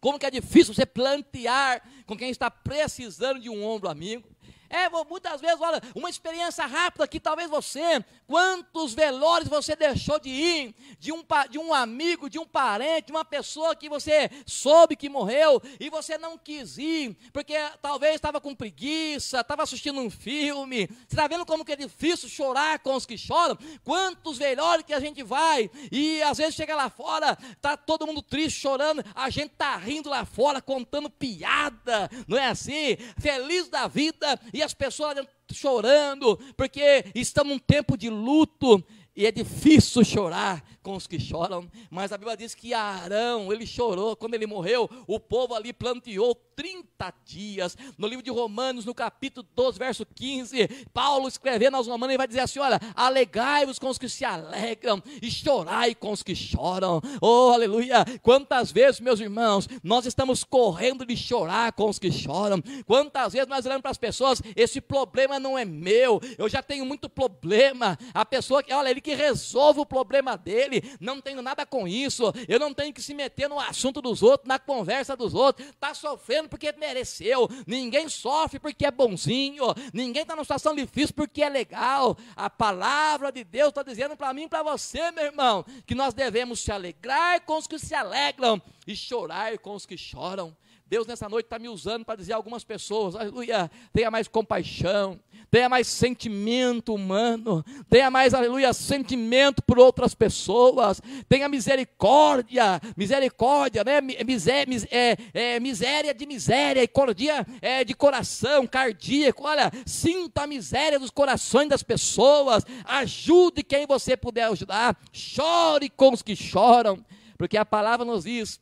Como 0.00 0.18
que 0.18 0.26
é 0.26 0.30
difícil 0.30 0.72
você 0.72 0.86
plantear 0.86 1.82
com 2.06 2.16
quem 2.16 2.30
está 2.30 2.50
precisando 2.50 3.40
de 3.40 3.50
um 3.50 3.64
ombro 3.64 3.88
amigo? 3.88 4.28
É, 4.70 4.88
muitas 5.08 5.40
vezes, 5.40 5.60
olha, 5.60 5.82
uma 5.94 6.10
experiência 6.10 6.66
rápida 6.66 7.08
que 7.08 7.18
talvez 7.18 7.48
você, 7.48 8.04
quantos 8.26 8.92
velórios 8.92 9.48
você 9.48 9.74
deixou 9.74 10.18
de 10.18 10.28
ir, 10.28 10.74
de 10.98 11.12
um, 11.12 11.24
de 11.48 11.58
um 11.58 11.72
amigo, 11.72 12.28
de 12.28 12.38
um 12.38 12.46
parente, 12.46 13.06
de 13.06 13.12
uma 13.12 13.24
pessoa 13.24 13.74
que 13.74 13.88
você 13.88 14.30
soube 14.46 14.96
que 14.96 15.08
morreu 15.08 15.62
e 15.80 15.88
você 15.88 16.18
não 16.18 16.36
quis 16.36 16.76
ir, 16.76 17.16
porque 17.32 17.54
talvez 17.80 18.16
estava 18.16 18.40
com 18.40 18.54
preguiça, 18.54 19.40
estava 19.40 19.62
assistindo 19.62 20.00
um 20.00 20.10
filme. 20.10 20.86
Você 20.86 21.14
está 21.14 21.26
vendo 21.26 21.46
como 21.46 21.64
que 21.64 21.72
é 21.72 21.76
difícil 21.76 22.28
chorar 22.28 22.78
com 22.80 22.94
os 22.94 23.06
que 23.06 23.16
choram? 23.16 23.56
Quantos 23.82 24.36
velórios 24.36 24.84
que 24.84 24.92
a 24.92 25.00
gente 25.00 25.22
vai 25.22 25.70
e 25.90 26.22
às 26.22 26.38
vezes 26.38 26.54
chega 26.54 26.76
lá 26.76 26.90
fora, 26.90 27.36
tá 27.60 27.76
todo 27.76 28.06
mundo 28.06 28.20
triste, 28.20 28.60
chorando, 28.60 29.02
a 29.14 29.30
gente 29.30 29.50
tá 29.50 29.76
rindo 29.76 30.10
lá 30.10 30.24
fora, 30.24 30.60
contando 30.60 31.08
piada, 31.08 32.10
não 32.26 32.36
é 32.36 32.48
assim? 32.48 32.96
Feliz 33.18 33.68
da 33.68 33.86
vida 33.86 34.38
e 34.58 34.62
as 34.62 34.74
pessoas 34.74 35.10
lá 35.10 35.14
dentro 35.14 35.32
chorando, 35.52 36.36
porque 36.56 37.06
estamos 37.14 37.52
num 37.54 37.58
tempo 37.58 37.96
de 37.96 38.10
luto. 38.10 38.84
E 39.18 39.26
é 39.26 39.32
difícil 39.32 40.04
chorar 40.04 40.62
com 40.80 40.94
os 40.94 41.08
que 41.08 41.18
choram, 41.18 41.68
mas 41.90 42.12
a 42.12 42.16
Bíblia 42.16 42.36
diz 42.36 42.54
que 42.54 42.72
Arão, 42.72 43.52
ele 43.52 43.66
chorou 43.66 44.14
quando 44.14 44.34
ele 44.34 44.46
morreu, 44.46 44.88
o 45.08 45.18
povo 45.18 45.54
ali 45.54 45.72
planteou 45.72 46.36
30 46.54 47.14
dias. 47.24 47.76
No 47.98 48.06
livro 48.06 48.24
de 48.24 48.30
Romanos, 48.30 48.84
no 48.84 48.94
capítulo 48.94 49.46
12, 49.54 49.78
verso 49.78 50.06
15, 50.06 50.86
Paulo 50.92 51.28
escrevendo 51.28 51.76
aos 51.76 51.86
Romanos, 51.86 52.10
ele 52.10 52.18
vai 52.18 52.26
dizer 52.26 52.40
assim: 52.40 52.58
Olha, 52.58 52.80
alegai-vos 52.94 53.78
com 53.78 53.88
os 53.88 53.98
que 53.98 54.08
se 54.08 54.24
alegram 54.24 55.02
e 55.20 55.30
chorai 55.30 55.94
com 55.94 56.10
os 56.10 56.22
que 56.22 56.34
choram. 56.34 57.00
Oh, 57.20 57.50
aleluia! 57.52 58.04
Quantas 58.22 58.72
vezes, 58.72 59.00
meus 59.00 59.20
irmãos, 59.20 59.68
nós 59.82 60.06
estamos 60.06 60.42
correndo 60.42 61.04
de 61.04 61.16
chorar 61.16 61.72
com 61.72 61.88
os 61.88 61.98
que 61.98 62.10
choram, 62.10 62.62
quantas 62.86 63.34
vezes 63.34 63.48
nós 63.48 63.66
olhamos 63.66 63.82
para 63.82 63.90
as 63.90 63.98
pessoas, 63.98 64.40
esse 64.56 64.80
problema 64.80 65.38
não 65.38 65.58
é 65.58 65.64
meu, 65.64 66.20
eu 66.38 66.48
já 66.48 66.62
tenho 66.62 66.86
muito 66.86 67.08
problema. 67.08 67.98
A 68.14 68.24
pessoa 68.24 68.62
que, 68.62 68.72
olha, 68.72 68.90
ele 68.90 69.00
que 69.08 69.14
resolve 69.14 69.80
o 69.80 69.86
problema 69.86 70.36
dele, 70.36 70.82
não 71.00 71.18
tenho 71.18 71.40
nada 71.40 71.64
com 71.64 71.88
isso, 71.88 72.30
eu 72.46 72.60
não 72.60 72.74
tenho 72.74 72.92
que 72.92 73.00
se 73.00 73.14
meter 73.14 73.48
no 73.48 73.58
assunto 73.58 74.02
dos 74.02 74.22
outros, 74.22 74.46
na 74.46 74.58
conversa 74.58 75.16
dos 75.16 75.32
outros, 75.32 75.66
está 75.66 75.94
sofrendo 75.94 76.50
porque 76.50 76.70
mereceu, 76.72 77.48
ninguém 77.66 78.06
sofre 78.10 78.58
porque 78.58 78.84
é 78.84 78.90
bonzinho, 78.90 79.64
ninguém 79.94 80.20
está 80.20 80.36
numa 80.36 80.44
situação 80.44 80.74
difícil 80.74 81.14
porque 81.14 81.42
é 81.42 81.48
legal. 81.48 82.18
A 82.36 82.50
palavra 82.50 83.32
de 83.32 83.44
Deus 83.44 83.70
está 83.70 83.82
dizendo 83.82 84.14
para 84.14 84.34
mim 84.34 84.42
e 84.42 84.48
para 84.48 84.62
você, 84.62 85.10
meu 85.10 85.24
irmão, 85.24 85.64
que 85.86 85.94
nós 85.94 86.12
devemos 86.12 86.60
se 86.60 86.70
alegrar 86.70 87.40
com 87.46 87.56
os 87.56 87.66
que 87.66 87.78
se 87.78 87.94
alegram 87.94 88.60
e 88.86 88.94
chorar 88.94 89.58
com 89.58 89.74
os 89.74 89.86
que 89.86 89.96
choram. 89.96 90.54
Deus 90.88 91.06
nessa 91.06 91.28
noite 91.28 91.44
está 91.46 91.58
me 91.58 91.68
usando 91.68 92.02
para 92.04 92.16
dizer 92.16 92.32
a 92.32 92.36
algumas 92.36 92.64
pessoas, 92.64 93.14
aleluia, 93.14 93.70
tenha 93.92 94.10
mais 94.10 94.26
compaixão, 94.26 95.20
tenha 95.50 95.68
mais 95.68 95.86
sentimento 95.86 96.94
humano, 96.94 97.62
tenha 97.90 98.10
mais, 98.10 98.32
aleluia, 98.32 98.72
sentimento 98.72 99.62
por 99.62 99.78
outras 99.78 100.14
pessoas, 100.14 101.02
tenha 101.28 101.46
misericórdia, 101.46 102.80
misericórdia, 102.96 103.84
né? 103.84 104.00
Mi- 104.00 104.16
Misé, 104.24 104.64
mis- 104.66 104.86
é, 104.90 105.16
é, 105.34 105.60
miséria 105.60 106.14
de 106.14 106.24
miséria, 106.26 106.82
e 106.82 106.88
cordia 106.88 107.46
é, 107.60 107.84
de 107.84 107.92
coração, 107.94 108.66
cardíaco, 108.66 109.44
olha, 109.46 109.70
sinta 109.84 110.44
a 110.44 110.46
miséria 110.46 110.98
dos 110.98 111.10
corações 111.10 111.68
das 111.68 111.82
pessoas, 111.82 112.64
ajude 112.84 113.62
quem 113.62 113.86
você 113.86 114.16
puder 114.16 114.44
ajudar, 114.44 114.98
chore 115.12 115.90
com 115.90 116.14
os 116.14 116.22
que 116.22 116.34
choram, 116.34 117.04
porque 117.36 117.58
a 117.58 117.64
palavra 117.66 118.06
nos 118.06 118.24
diz 118.24 118.58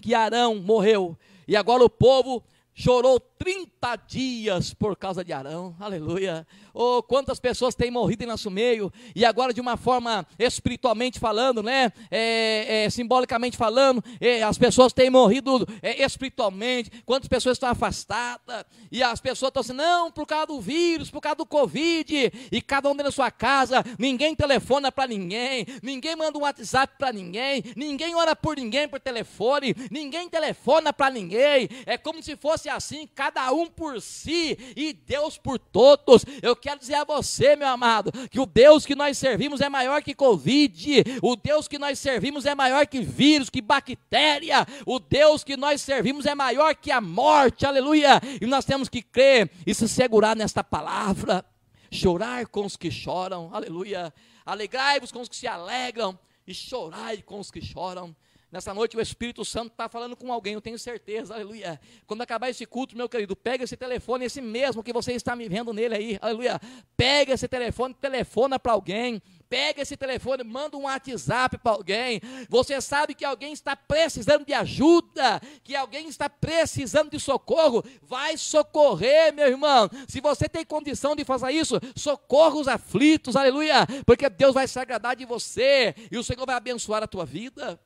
que 0.00 0.14
Arão 0.14 0.54
morreu 0.56 1.16
e 1.46 1.56
agora 1.56 1.84
o 1.84 1.90
povo 1.90 2.42
chorou 2.74 3.20
30 3.20 3.96
dias 3.96 4.72
por 4.72 4.96
causa 4.96 5.24
de 5.24 5.32
Arão, 5.32 5.76
aleluia. 5.78 6.46
Oh, 6.74 7.02
quantas 7.02 7.38
pessoas 7.38 7.74
têm 7.74 7.90
morrido 7.90 8.24
em 8.24 8.26
nosso 8.26 8.50
meio, 8.50 8.92
e 9.14 9.24
agora 9.24 9.52
de 9.52 9.60
uma 9.60 9.76
forma 9.76 10.26
espiritualmente 10.38 11.18
falando, 11.18 11.62
né, 11.62 11.92
é, 12.10 12.84
é, 12.84 12.90
simbolicamente 12.90 13.56
falando, 13.56 14.02
é, 14.20 14.42
as 14.42 14.56
pessoas 14.56 14.92
têm 14.92 15.10
morrido 15.10 15.66
é, 15.82 16.02
espiritualmente, 16.04 16.90
quantas 17.04 17.28
pessoas 17.28 17.56
estão 17.56 17.68
afastadas, 17.68 18.64
e 18.90 19.02
as 19.02 19.20
pessoas 19.20 19.50
estão 19.50 19.60
assim, 19.60 19.72
não, 19.72 20.10
por 20.10 20.26
causa 20.26 20.46
do 20.46 20.60
vírus, 20.60 21.10
por 21.10 21.20
causa 21.20 21.36
do 21.36 21.46
Covid, 21.46 22.32
e 22.50 22.62
cada 22.62 22.88
um 22.88 22.92
dentro 22.92 23.04
da 23.04 23.12
sua 23.12 23.30
casa, 23.30 23.84
ninguém 23.98 24.34
telefona 24.34 24.90
para 24.90 25.06
ninguém, 25.06 25.66
ninguém 25.82 26.16
manda 26.16 26.38
um 26.38 26.42
WhatsApp 26.42 26.94
para 26.98 27.12
ninguém, 27.12 27.62
ninguém 27.76 28.14
ora 28.14 28.34
por 28.34 28.56
ninguém 28.56 28.88
por 28.88 29.00
telefone, 29.00 29.74
ninguém 29.90 30.28
telefona 30.28 30.92
para 30.92 31.10
ninguém, 31.10 31.68
é 31.86 31.98
como 31.98 32.22
se 32.22 32.36
fosse 32.36 32.68
assim, 32.68 33.06
cada 33.14 33.52
um 33.52 33.66
por 33.66 34.00
si 34.00 34.56
e 34.76 34.92
Deus 34.92 35.36
por 35.36 35.58
todos. 35.58 36.24
Eu 36.40 36.56
quero 36.62 36.78
dizer 36.78 36.94
a 36.94 37.04
você, 37.04 37.56
meu 37.56 37.66
amado, 37.66 38.12
que 38.28 38.38
o 38.38 38.46
Deus 38.46 38.86
que 38.86 38.94
nós 38.94 39.18
servimos 39.18 39.60
é 39.60 39.68
maior 39.68 40.00
que 40.00 40.14
Covid, 40.14 41.04
o 41.20 41.34
Deus 41.34 41.66
que 41.66 41.76
nós 41.76 41.98
servimos 41.98 42.46
é 42.46 42.54
maior 42.54 42.86
que 42.86 43.02
vírus, 43.02 43.50
que 43.50 43.60
bactéria, 43.60 44.64
o 44.86 45.00
Deus 45.00 45.42
que 45.42 45.56
nós 45.56 45.80
servimos 45.80 46.24
é 46.24 46.34
maior 46.36 46.76
que 46.76 46.92
a 46.92 47.00
morte, 47.00 47.66
aleluia. 47.66 48.20
E 48.40 48.46
nós 48.46 48.64
temos 48.64 48.88
que 48.88 49.02
crer 49.02 49.50
e 49.66 49.74
se 49.74 49.88
segurar 49.88 50.36
nesta 50.36 50.62
palavra, 50.62 51.44
chorar 51.90 52.46
com 52.46 52.64
os 52.64 52.76
que 52.76 52.90
choram, 52.90 53.50
aleluia. 53.52 54.14
Alegrai-vos 54.46 55.10
com 55.10 55.20
os 55.20 55.28
que 55.28 55.36
se 55.36 55.48
alegram 55.48 56.16
e 56.46 56.54
chorai 56.54 57.22
com 57.22 57.40
os 57.40 57.50
que 57.50 57.60
choram. 57.60 58.14
Nessa 58.52 58.74
noite 58.74 58.98
o 58.98 59.00
Espírito 59.00 59.46
Santo 59.46 59.68
está 59.68 59.88
falando 59.88 60.14
com 60.14 60.30
alguém, 60.30 60.52
eu 60.52 60.60
tenho 60.60 60.78
certeza, 60.78 61.32
aleluia. 61.32 61.80
Quando 62.06 62.20
acabar 62.20 62.50
esse 62.50 62.66
culto, 62.66 62.94
meu 62.94 63.08
querido, 63.08 63.34
pega 63.34 63.64
esse 63.64 63.78
telefone, 63.78 64.26
esse 64.26 64.42
mesmo 64.42 64.82
que 64.82 64.92
você 64.92 65.14
está 65.14 65.34
me 65.34 65.48
vendo 65.48 65.72
nele 65.72 65.94
aí, 65.94 66.18
aleluia. 66.20 66.60
Pega 66.94 67.32
esse 67.32 67.48
telefone, 67.48 67.94
telefona 67.94 68.58
para 68.58 68.72
alguém. 68.72 69.22
Pega 69.48 69.80
esse 69.80 69.96
telefone, 69.96 70.44
manda 70.44 70.76
um 70.76 70.82
WhatsApp 70.82 71.56
para 71.58 71.72
alguém. 71.72 72.20
Você 72.50 72.78
sabe 72.82 73.14
que 73.14 73.24
alguém 73.24 73.54
está 73.54 73.74
precisando 73.74 74.44
de 74.44 74.52
ajuda, 74.52 75.40
que 75.64 75.74
alguém 75.74 76.08
está 76.08 76.28
precisando 76.28 77.10
de 77.10 77.18
socorro. 77.18 77.82
Vai 78.02 78.36
socorrer, 78.36 79.32
meu 79.32 79.48
irmão. 79.48 79.88
Se 80.06 80.20
você 80.20 80.46
tem 80.46 80.62
condição 80.62 81.16
de 81.16 81.24
fazer 81.24 81.52
isso, 81.52 81.80
socorra 81.96 82.56
os 82.56 82.68
aflitos, 82.68 83.34
aleluia. 83.34 83.86
Porque 84.04 84.28
Deus 84.28 84.52
vai 84.52 84.68
se 84.68 84.78
agradar 84.78 85.16
de 85.16 85.24
você 85.24 85.94
e 86.10 86.18
o 86.18 86.24
Senhor 86.24 86.44
vai 86.44 86.54
abençoar 86.54 87.02
a 87.02 87.08
tua 87.08 87.24
vida. 87.24 87.80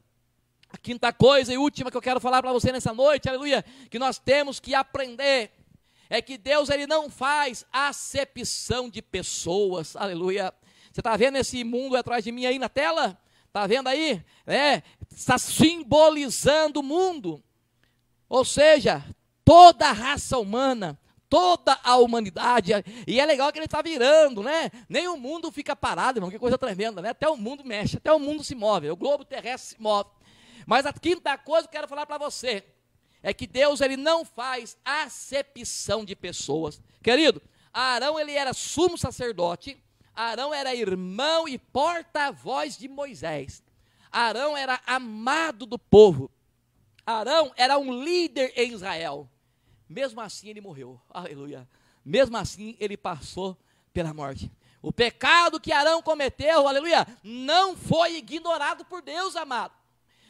A 0.68 0.76
quinta 0.76 1.12
coisa 1.12 1.52
e 1.52 1.58
última 1.58 1.90
que 1.90 1.96
eu 1.96 2.02
quero 2.02 2.20
falar 2.20 2.42
para 2.42 2.52
você 2.52 2.72
nessa 2.72 2.92
noite, 2.92 3.28
aleluia, 3.28 3.64
que 3.90 3.98
nós 3.98 4.18
temos 4.18 4.58
que 4.58 4.74
aprender 4.74 5.50
é 6.08 6.22
que 6.22 6.38
Deus 6.38 6.70
ele 6.70 6.86
não 6.86 7.10
faz 7.10 7.64
acepção 7.72 8.88
de 8.88 9.02
pessoas, 9.02 9.96
aleluia. 9.96 10.52
Você 10.92 11.00
está 11.00 11.16
vendo 11.16 11.36
esse 11.36 11.62
mundo 11.64 11.96
atrás 11.96 12.24
de 12.24 12.32
mim 12.32 12.46
aí 12.46 12.58
na 12.58 12.68
tela? 12.68 13.18
Está 13.46 13.66
vendo 13.66 13.88
aí? 13.88 14.22
É, 14.46 14.82
está 15.10 15.38
simbolizando 15.38 16.80
o 16.80 16.82
mundo. 16.82 17.42
Ou 18.28 18.44
seja, 18.44 19.04
toda 19.44 19.88
a 19.88 19.92
raça 19.92 20.38
humana, 20.38 20.98
toda 21.28 21.78
a 21.82 21.96
humanidade. 21.96 22.72
E 23.06 23.20
é 23.20 23.26
legal 23.26 23.50
que 23.52 23.58
ele 23.58 23.66
está 23.66 23.82
virando, 23.82 24.42
né? 24.42 24.70
Nem 24.88 25.08
o 25.08 25.16
mundo 25.16 25.50
fica 25.50 25.74
parado, 25.74 26.18
irmão, 26.18 26.30
que 26.30 26.38
coisa 26.38 26.58
tremenda, 26.58 27.02
né? 27.02 27.10
Até 27.10 27.28
o 27.28 27.36
mundo 27.36 27.64
mexe, 27.64 27.96
até 27.96 28.12
o 28.12 28.18
mundo 28.18 28.44
se 28.44 28.54
move, 28.54 28.90
o 28.90 28.96
globo 28.96 29.24
terrestre 29.24 29.76
se 29.76 29.82
move. 29.82 30.10
Mas 30.66 30.84
a 30.84 30.92
quinta 30.92 31.38
coisa 31.38 31.68
que 31.68 31.76
eu 31.76 31.78
quero 31.78 31.88
falar 31.88 32.04
para 32.04 32.18
você 32.18 32.64
é 33.22 33.32
que 33.32 33.46
Deus 33.46 33.80
ele 33.80 33.96
não 33.96 34.24
faz 34.24 34.76
acepção 34.84 36.04
de 36.04 36.16
pessoas. 36.16 36.82
Querido, 37.02 37.40
Arão 37.72 38.18
ele 38.18 38.32
era 38.32 38.52
sumo 38.52 38.98
sacerdote, 38.98 39.80
Arão 40.14 40.52
era 40.52 40.74
irmão 40.74 41.46
e 41.46 41.56
porta-voz 41.56 42.76
de 42.76 42.88
Moisés. 42.88 43.62
Arão 44.10 44.56
era 44.56 44.80
amado 44.86 45.66
do 45.66 45.78
povo. 45.78 46.30
Arão 47.04 47.52
era 47.56 47.78
um 47.78 48.02
líder 48.02 48.52
em 48.56 48.72
Israel. 48.72 49.30
Mesmo 49.88 50.20
assim 50.20 50.48
ele 50.48 50.60
morreu. 50.60 51.00
Aleluia. 51.10 51.68
Mesmo 52.04 52.36
assim 52.36 52.76
ele 52.80 52.96
passou 52.96 53.56
pela 53.92 54.12
morte. 54.12 54.50
O 54.80 54.92
pecado 54.92 55.60
que 55.60 55.72
Arão 55.72 56.00
cometeu, 56.00 56.66
aleluia, 56.66 57.06
não 57.22 57.76
foi 57.76 58.16
ignorado 58.16 58.84
por 58.84 59.02
Deus, 59.02 59.36
amado. 59.36 59.75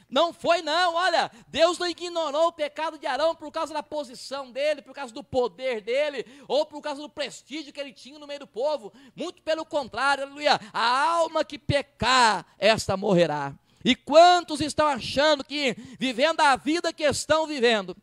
Não 0.08 0.32
foi, 0.32 0.62
não. 0.62 0.94
Olha, 0.94 1.30
Deus 1.48 1.78
não 1.78 1.88
ignorou 1.88 2.48
o 2.48 2.52
pecado 2.52 2.98
de 2.98 3.06
Arão 3.06 3.34
por 3.34 3.50
causa 3.50 3.74
da 3.74 3.82
posição 3.82 4.50
dele, 4.50 4.82
por 4.82 4.94
causa 4.94 5.12
do 5.12 5.24
poder 5.24 5.80
dele, 5.80 6.24
ou 6.46 6.64
por 6.64 6.80
causa 6.80 7.02
do 7.02 7.08
prestígio 7.08 7.72
que 7.72 7.80
ele 7.80 7.92
tinha 7.92 8.18
no 8.18 8.26
meio 8.26 8.40
do 8.40 8.46
povo. 8.46 8.92
Muito 9.14 9.42
pelo 9.42 9.64
contrário, 9.64 10.24
aleluia. 10.24 10.60
A 10.72 11.08
alma 11.10 11.44
que 11.44 11.58
pecar, 11.58 12.46
esta 12.58 12.96
morrerá. 12.96 13.54
E 13.84 13.94
quantos 13.94 14.60
estão 14.60 14.86
achando 14.86 15.44
que, 15.44 15.76
vivendo 15.98 16.40
a 16.40 16.56
vida 16.56 16.92
que 16.92 17.04
estão 17.04 17.46
vivendo, 17.46 17.96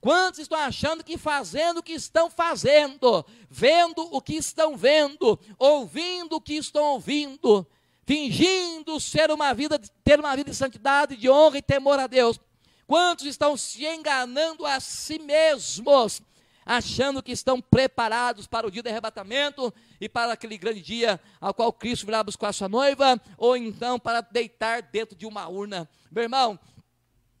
Quantos 0.00 0.40
estão 0.40 0.58
achando 0.58 1.04
que 1.04 1.18
fazendo 1.18 1.78
o 1.78 1.82
que 1.82 1.92
estão 1.92 2.30
fazendo, 2.30 3.24
vendo 3.50 4.08
o 4.10 4.22
que 4.22 4.34
estão 4.34 4.74
vendo, 4.74 5.38
ouvindo 5.58 6.36
o 6.36 6.40
que 6.40 6.54
estão 6.54 6.84
ouvindo, 6.84 7.66
fingindo 8.10 8.98
ser 8.98 9.30
uma 9.30 9.54
vida, 9.54 9.80
ter 10.02 10.18
uma 10.18 10.34
vida 10.34 10.50
de 10.50 10.56
santidade, 10.56 11.16
de 11.16 11.30
honra 11.30 11.58
e 11.58 11.62
temor 11.62 11.96
a 12.00 12.08
Deus. 12.08 12.40
Quantos 12.84 13.24
estão 13.24 13.56
se 13.56 13.86
enganando 13.86 14.66
a 14.66 14.80
si 14.80 15.20
mesmos, 15.20 16.20
achando 16.66 17.22
que 17.22 17.30
estão 17.30 17.60
preparados 17.60 18.48
para 18.48 18.66
o 18.66 18.70
dia 18.70 18.82
do 18.82 18.88
arrebatamento 18.88 19.72
e 20.00 20.08
para 20.08 20.32
aquele 20.32 20.58
grande 20.58 20.80
dia 20.80 21.20
ao 21.40 21.54
qual 21.54 21.72
Cristo 21.72 22.04
virá 22.04 22.24
buscar 22.24 22.48
a 22.48 22.52
sua 22.52 22.68
noiva, 22.68 23.16
ou 23.38 23.56
então 23.56 23.96
para 23.96 24.20
deitar 24.20 24.82
dentro 24.82 25.14
de 25.14 25.24
uma 25.24 25.46
urna. 25.46 25.88
Meu 26.10 26.24
irmão, 26.24 26.58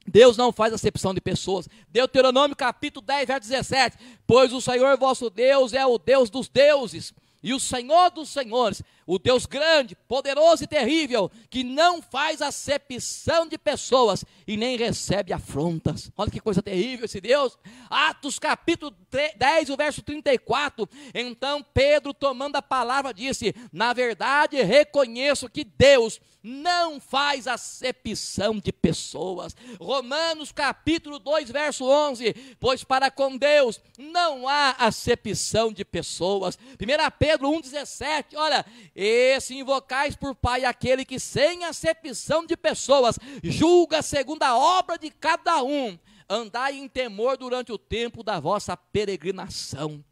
Deus 0.06 0.36
não 0.36 0.52
faz 0.52 0.72
acepção 0.72 1.12
de 1.12 1.20
pessoas. 1.20 1.68
Deuteronômio 1.88 2.54
capítulo 2.54 3.04
10, 3.04 3.26
verso 3.26 3.48
17. 3.48 3.98
Pois 4.24 4.52
o 4.52 4.60
Senhor 4.60 4.96
vosso 4.96 5.30
Deus 5.30 5.72
é 5.72 5.84
o 5.84 5.98
Deus 5.98 6.30
dos 6.30 6.48
deuses 6.48 7.12
e 7.42 7.54
o 7.54 7.60
Senhor 7.60 8.10
dos 8.10 8.28
senhores, 8.28 8.82
o 9.10 9.18
Deus 9.18 9.44
grande, 9.44 9.96
poderoso 10.06 10.62
e 10.62 10.68
terrível, 10.68 11.28
que 11.50 11.64
não 11.64 12.00
faz 12.00 12.40
acepção 12.40 13.44
de 13.44 13.58
pessoas 13.58 14.24
e 14.46 14.56
nem 14.56 14.76
recebe 14.76 15.32
afrontas. 15.32 16.12
Olha 16.16 16.30
que 16.30 16.38
coisa 16.38 16.62
terrível 16.62 17.06
esse 17.06 17.20
Deus. 17.20 17.58
Atos 17.90 18.38
capítulo 18.38 18.94
10, 19.36 19.70
o 19.70 19.76
verso 19.76 20.00
34. 20.00 20.88
Então 21.12 21.60
Pedro, 21.74 22.14
tomando 22.14 22.54
a 22.54 22.62
palavra, 22.62 23.12
disse: 23.12 23.52
Na 23.72 23.92
verdade, 23.92 24.62
reconheço 24.62 25.50
que 25.50 25.64
Deus 25.64 26.20
não 26.42 27.00
faz 27.00 27.46
acepção 27.46 28.58
de 28.58 28.72
pessoas. 28.72 29.54
Romanos 29.78 30.52
capítulo 30.52 31.18
2, 31.18 31.50
verso 31.50 31.84
11. 31.84 32.34
Pois 32.58 32.82
para 32.84 33.10
com 33.10 33.36
Deus 33.36 33.80
não 33.98 34.48
há 34.48 34.70
acepção 34.78 35.72
de 35.72 35.84
pessoas. 35.84 36.56
1 36.56 37.18
Pedro 37.18 37.48
1,17. 37.48 38.36
Olha, 38.36 38.64
e 38.94 39.38
se 39.40 39.56
invocais 39.56 40.16
por 40.16 40.34
Pai 40.34 40.64
aquele 40.64 41.04
que 41.04 41.18
sem 41.18 41.64
acepção 41.64 42.46
de 42.46 42.56
pessoas 42.56 43.18
julga 43.42 44.02
segundo 44.02 44.42
a 44.42 44.56
obra 44.56 44.98
de 44.98 45.10
cada 45.10 45.62
um, 45.62 45.98
andai 46.28 46.76
em 46.76 46.88
temor 46.88 47.36
durante 47.36 47.72
o 47.72 47.78
tempo 47.78 48.22
da 48.22 48.40
vossa 48.40 48.76
peregrinação. 48.76 50.02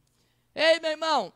Ei, 0.55 0.81
meu 0.81 0.91
irmão, 0.91 1.33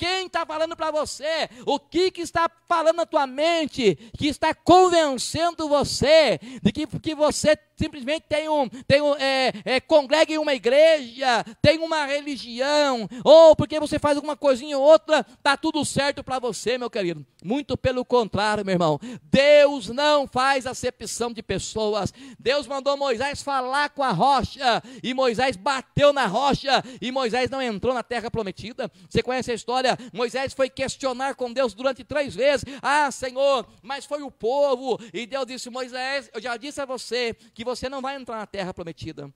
quem 0.00 0.28
está 0.28 0.46
falando 0.46 0.74
para 0.74 0.90
você? 0.90 1.46
O 1.66 1.78
que, 1.78 2.10
que 2.10 2.22
está 2.22 2.50
falando 2.66 2.96
na 2.96 3.04
tua 3.04 3.26
mente? 3.26 3.96
Que 4.16 4.28
está 4.28 4.54
convencendo 4.54 5.68
você 5.68 6.40
de 6.62 6.72
que, 6.72 6.86
que 6.86 7.14
você 7.14 7.54
simplesmente 7.80 8.24
tem 8.28 8.46
um, 8.46 8.68
tem 8.86 9.00
um 9.00 9.14
é, 9.14 9.52
é, 9.64 9.80
congrega 9.80 10.34
em 10.34 10.38
uma 10.38 10.54
igreja, 10.54 11.42
tem 11.62 11.78
uma 11.78 12.04
religião, 12.04 13.08
ou 13.24 13.56
porque 13.56 13.80
você 13.80 13.98
faz 13.98 14.16
alguma 14.16 14.36
coisinha 14.36 14.76
ou 14.76 14.84
outra, 14.84 15.26
está 15.30 15.56
tudo 15.56 15.82
certo 15.82 16.22
para 16.22 16.38
você, 16.38 16.76
meu 16.76 16.90
querido. 16.90 17.24
Muito 17.42 17.78
pelo 17.78 18.04
contrário, 18.04 18.66
meu 18.66 18.74
irmão. 18.74 19.00
Deus 19.22 19.88
não 19.88 20.28
faz 20.28 20.66
acepção 20.66 21.32
de 21.32 21.42
pessoas. 21.42 22.12
Deus 22.38 22.66
mandou 22.66 22.98
Moisés 22.98 23.42
falar 23.42 23.88
com 23.88 24.02
a 24.02 24.10
rocha, 24.12 24.82
e 25.02 25.14
Moisés 25.14 25.56
bateu 25.56 26.12
na 26.12 26.26
rocha, 26.26 26.84
e 27.00 27.10
Moisés 27.10 27.48
não 27.48 27.62
entrou 27.62 27.94
na 27.94 28.02
terra 28.02 28.30
prometida. 28.30 28.92
Você 29.08 29.22
conhece 29.22 29.50
a 29.52 29.54
história? 29.54 29.96
Moisés 30.12 30.52
foi 30.52 30.68
questionar 30.68 31.34
com 31.34 31.50
Deus 31.50 31.72
durante 31.72 32.04
três 32.04 32.34
vezes: 32.34 32.66
Ah, 32.82 33.10
Senhor, 33.10 33.66
mas 33.82 34.04
foi 34.04 34.22
o 34.22 34.30
povo. 34.30 35.00
E 35.14 35.24
Deus 35.24 35.46
disse: 35.46 35.70
Moisés, 35.70 36.28
eu 36.34 36.42
já 36.42 36.58
disse 36.58 36.78
a 36.78 36.84
você 36.84 37.34
que 37.54 37.64
você 37.64 37.69
não 37.88 38.00
vai 38.00 38.16
entrar 38.16 38.36
na 38.36 38.46
terra 38.46 38.72
prometida. 38.74 39.32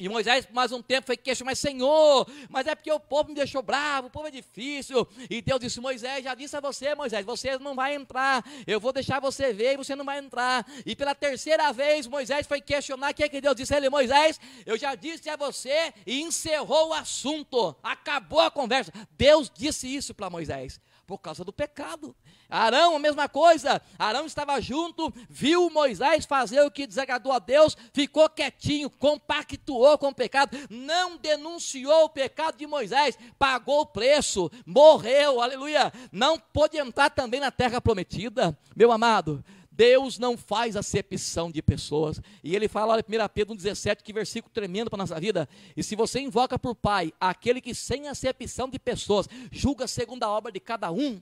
E 0.00 0.08
Moisés, 0.08 0.48
mais 0.50 0.72
um 0.72 0.80
tempo, 0.80 1.06
foi 1.06 1.16
questionar, 1.16 1.50
mas 1.50 1.58
Senhor, 1.58 2.26
mas 2.48 2.66
é 2.66 2.74
porque 2.74 2.90
o 2.90 2.98
povo 2.98 3.28
me 3.28 3.34
deixou 3.34 3.60
bravo, 3.60 4.06
o 4.06 4.10
povo 4.10 4.28
é 4.28 4.30
difícil. 4.30 5.06
E 5.28 5.42
Deus 5.42 5.60
disse: 5.60 5.78
Moisés, 5.78 6.24
já 6.24 6.34
disse 6.34 6.56
a 6.56 6.60
você, 6.60 6.94
Moisés, 6.94 7.22
você 7.22 7.58
não 7.58 7.74
vai 7.74 7.94
entrar. 7.94 8.42
Eu 8.66 8.80
vou 8.80 8.94
deixar 8.94 9.20
você 9.20 9.52
ver 9.52 9.74
e 9.74 9.76
você 9.76 9.94
não 9.94 10.06
vai 10.06 10.18
entrar. 10.18 10.66
E 10.86 10.96
pela 10.96 11.14
terceira 11.14 11.70
vez, 11.70 12.06
Moisés 12.06 12.46
foi 12.46 12.62
questionar. 12.62 13.10
O 13.10 13.14
que 13.14 13.24
é 13.24 13.28
que 13.28 13.42
Deus 13.42 13.54
disse 13.54 13.74
a 13.74 13.76
ele? 13.76 13.90
Moisés, 13.90 14.40
eu 14.64 14.78
já 14.78 14.94
disse 14.94 15.28
a 15.28 15.36
você 15.36 15.92
e 16.06 16.22
encerrou 16.22 16.88
o 16.88 16.94
assunto. 16.94 17.76
Acabou 17.82 18.40
a 18.40 18.50
conversa. 18.50 18.90
Deus 19.18 19.52
disse 19.54 19.94
isso 19.94 20.14
para 20.14 20.30
Moisés 20.30 20.80
por 21.10 21.18
causa 21.18 21.44
do 21.44 21.52
pecado. 21.52 22.14
Arão, 22.48 22.94
a 22.94 22.98
mesma 23.00 23.28
coisa. 23.28 23.82
Arão 23.98 24.26
estava 24.26 24.60
junto, 24.60 25.12
viu 25.28 25.68
Moisés 25.68 26.24
fazer 26.24 26.60
o 26.62 26.70
que 26.70 26.86
desagradou 26.86 27.32
a 27.32 27.40
Deus, 27.40 27.76
ficou 27.92 28.28
quietinho, 28.28 28.88
compactuou 28.88 29.89
com 29.98 30.08
o 30.08 30.14
pecado, 30.14 30.56
não 30.68 31.16
denunciou 31.16 32.04
o 32.04 32.08
pecado 32.08 32.56
de 32.56 32.66
Moisés, 32.66 33.18
pagou 33.38 33.80
o 33.80 33.86
preço, 33.86 34.50
morreu, 34.66 35.40
aleluia. 35.40 35.92
Não 36.10 36.38
pôde 36.38 36.78
entrar 36.78 37.10
também 37.10 37.40
na 37.40 37.50
terra 37.50 37.80
prometida. 37.80 38.56
Meu 38.76 38.92
amado, 38.92 39.44
Deus 39.80 40.18
não 40.18 40.36
faz 40.36 40.76
acepção 40.76 41.50
de 41.50 41.62
pessoas. 41.62 42.20
E 42.44 42.54
ele 42.54 42.68
fala, 42.68 42.92
olha, 42.92 43.04
1 43.06 43.28
Pedro 43.32 43.54
1,17, 43.54 44.02
que 44.02 44.12
versículo 44.12 44.52
tremendo 44.52 44.90
para 44.90 44.98
a 44.98 45.04
nossa 45.04 45.18
vida. 45.18 45.48
E 45.74 45.82
se 45.82 45.96
você 45.96 46.20
invoca 46.20 46.58
por 46.58 46.74
Pai 46.74 47.12
aquele 47.18 47.62
que 47.62 47.74
sem 47.74 48.06
acepção 48.06 48.68
de 48.68 48.78
pessoas 48.78 49.26
julga 49.50 49.86
segundo 49.86 50.22
a 50.24 50.28
obra 50.28 50.52
de 50.52 50.60
cada 50.60 50.92
um, 50.92 51.18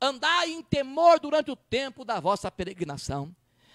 andai 0.00 0.52
em 0.52 0.62
temor 0.62 1.18
durante 1.18 1.50
o 1.50 1.56
tempo 1.56 2.04
da 2.04 2.20
vossa 2.20 2.48
peregrinação. 2.48 3.34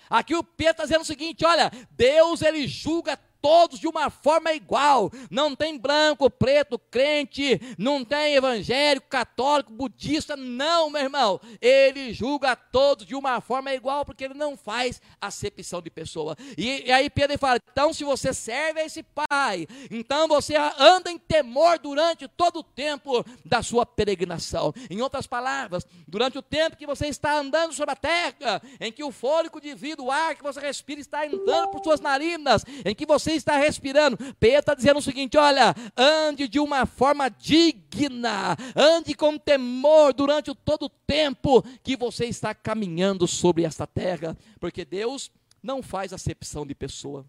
Aqui 0.10 0.36
o 0.36 0.44
Pedro 0.44 0.72
está 0.72 0.84
dizendo 0.84 1.02
o 1.02 1.06
seguinte: 1.06 1.46
olha, 1.46 1.72
Deus 1.92 2.42
ele 2.42 2.68
julga 2.68 3.18
todos 3.42 3.80
de 3.80 3.88
uma 3.88 4.10
forma 4.10 4.54
igual. 4.54 5.12
Não 5.30 5.56
tem 5.56 5.78
branco, 5.78 6.30
preto, 6.30 6.78
crente, 6.78 7.60
não 7.78 8.06
tem 8.06 8.36
evangélico, 8.36 9.08
católico, 9.10 9.74
budista, 9.74 10.36
não, 10.38 10.90
meu 10.90 11.02
irmão. 11.02 11.42
Ele 11.60 12.14
julga 12.14 12.56
todos 12.56 13.06
de 13.06 13.16
uma 13.16 13.42
forma 13.42 13.74
igual, 13.74 14.06
porque 14.06 14.24
ele 14.24 14.34
não 14.34 14.56
faz 14.56 15.02
acepção 15.20 15.82
de 15.82 15.90
pessoa. 15.90 16.36
E, 16.58 16.84
e 16.88 16.92
aí 16.92 17.10
Pedro 17.10 17.38
fala: 17.38 17.60
então, 17.72 17.94
se 17.94 18.04
você 18.04 18.34
serve 18.34 18.82
a 18.82 18.86
esse 18.86 19.02
Pai, 19.04 19.68
então 19.90 20.28
você 20.28 20.56
anda 20.78 21.12
em 21.12 21.18
temor 21.18 21.80
durante 21.80 22.28
todo 22.28 22.60
o 22.60 22.64
tempo 22.64 23.26
da 23.44 23.62
sua 23.62 23.86
peregrinação. 23.86 24.74
Em 24.90 25.02
outras 25.02 25.28
palavras, 25.28 25.86
durante 26.08 26.38
o 26.38 26.42
tempo 26.42 26.78
que 26.78 26.86
você 26.86 27.08
está 27.08 27.34
andando 27.34 27.74
sobre 27.74 27.94
a 27.94 27.96
terra, 27.96 28.62
em 28.80 28.92
que 28.92 29.04
o 29.04 29.12
fôlego 29.12 29.60
de 29.60 29.74
vida, 29.74 30.02
o 30.02 30.12
ar 30.12 30.36
que 30.36 30.44
você 30.44 30.60
respira 30.60 31.02
está 31.02 31.26
entrando 31.26 31.70
por 31.70 31.84
suas 31.84 32.00
narinas, 32.00 32.64
em 32.86 32.96
que 32.96 33.06
você 33.06 33.31
você 33.32 33.38
está 33.38 33.58
respirando. 33.58 34.18
Pedro 34.40 34.60
está 34.60 34.74
dizendo 34.74 34.98
o 34.98 35.02
seguinte: 35.02 35.38
olha, 35.38 35.74
ande 35.96 36.48
de 36.48 36.60
uma 36.60 36.86
forma 36.86 37.30
digna, 37.30 38.58
ande 38.76 39.14
com 39.14 39.38
temor 39.38 40.14
durante 40.14 40.54
todo 40.54 40.84
o 40.84 40.90
tempo 40.90 41.64
que 41.84 41.96
você 41.96 42.26
está 42.26 42.54
caminhando 42.54 43.28
sobre 43.28 43.64
esta 43.64 43.88
terra, 43.88 44.38
porque 44.60 44.86
Deus 44.86 45.32
não 45.62 45.82
faz 45.82 46.14
acepção 46.14 46.66
de 46.66 46.76
pessoa. 46.76 47.26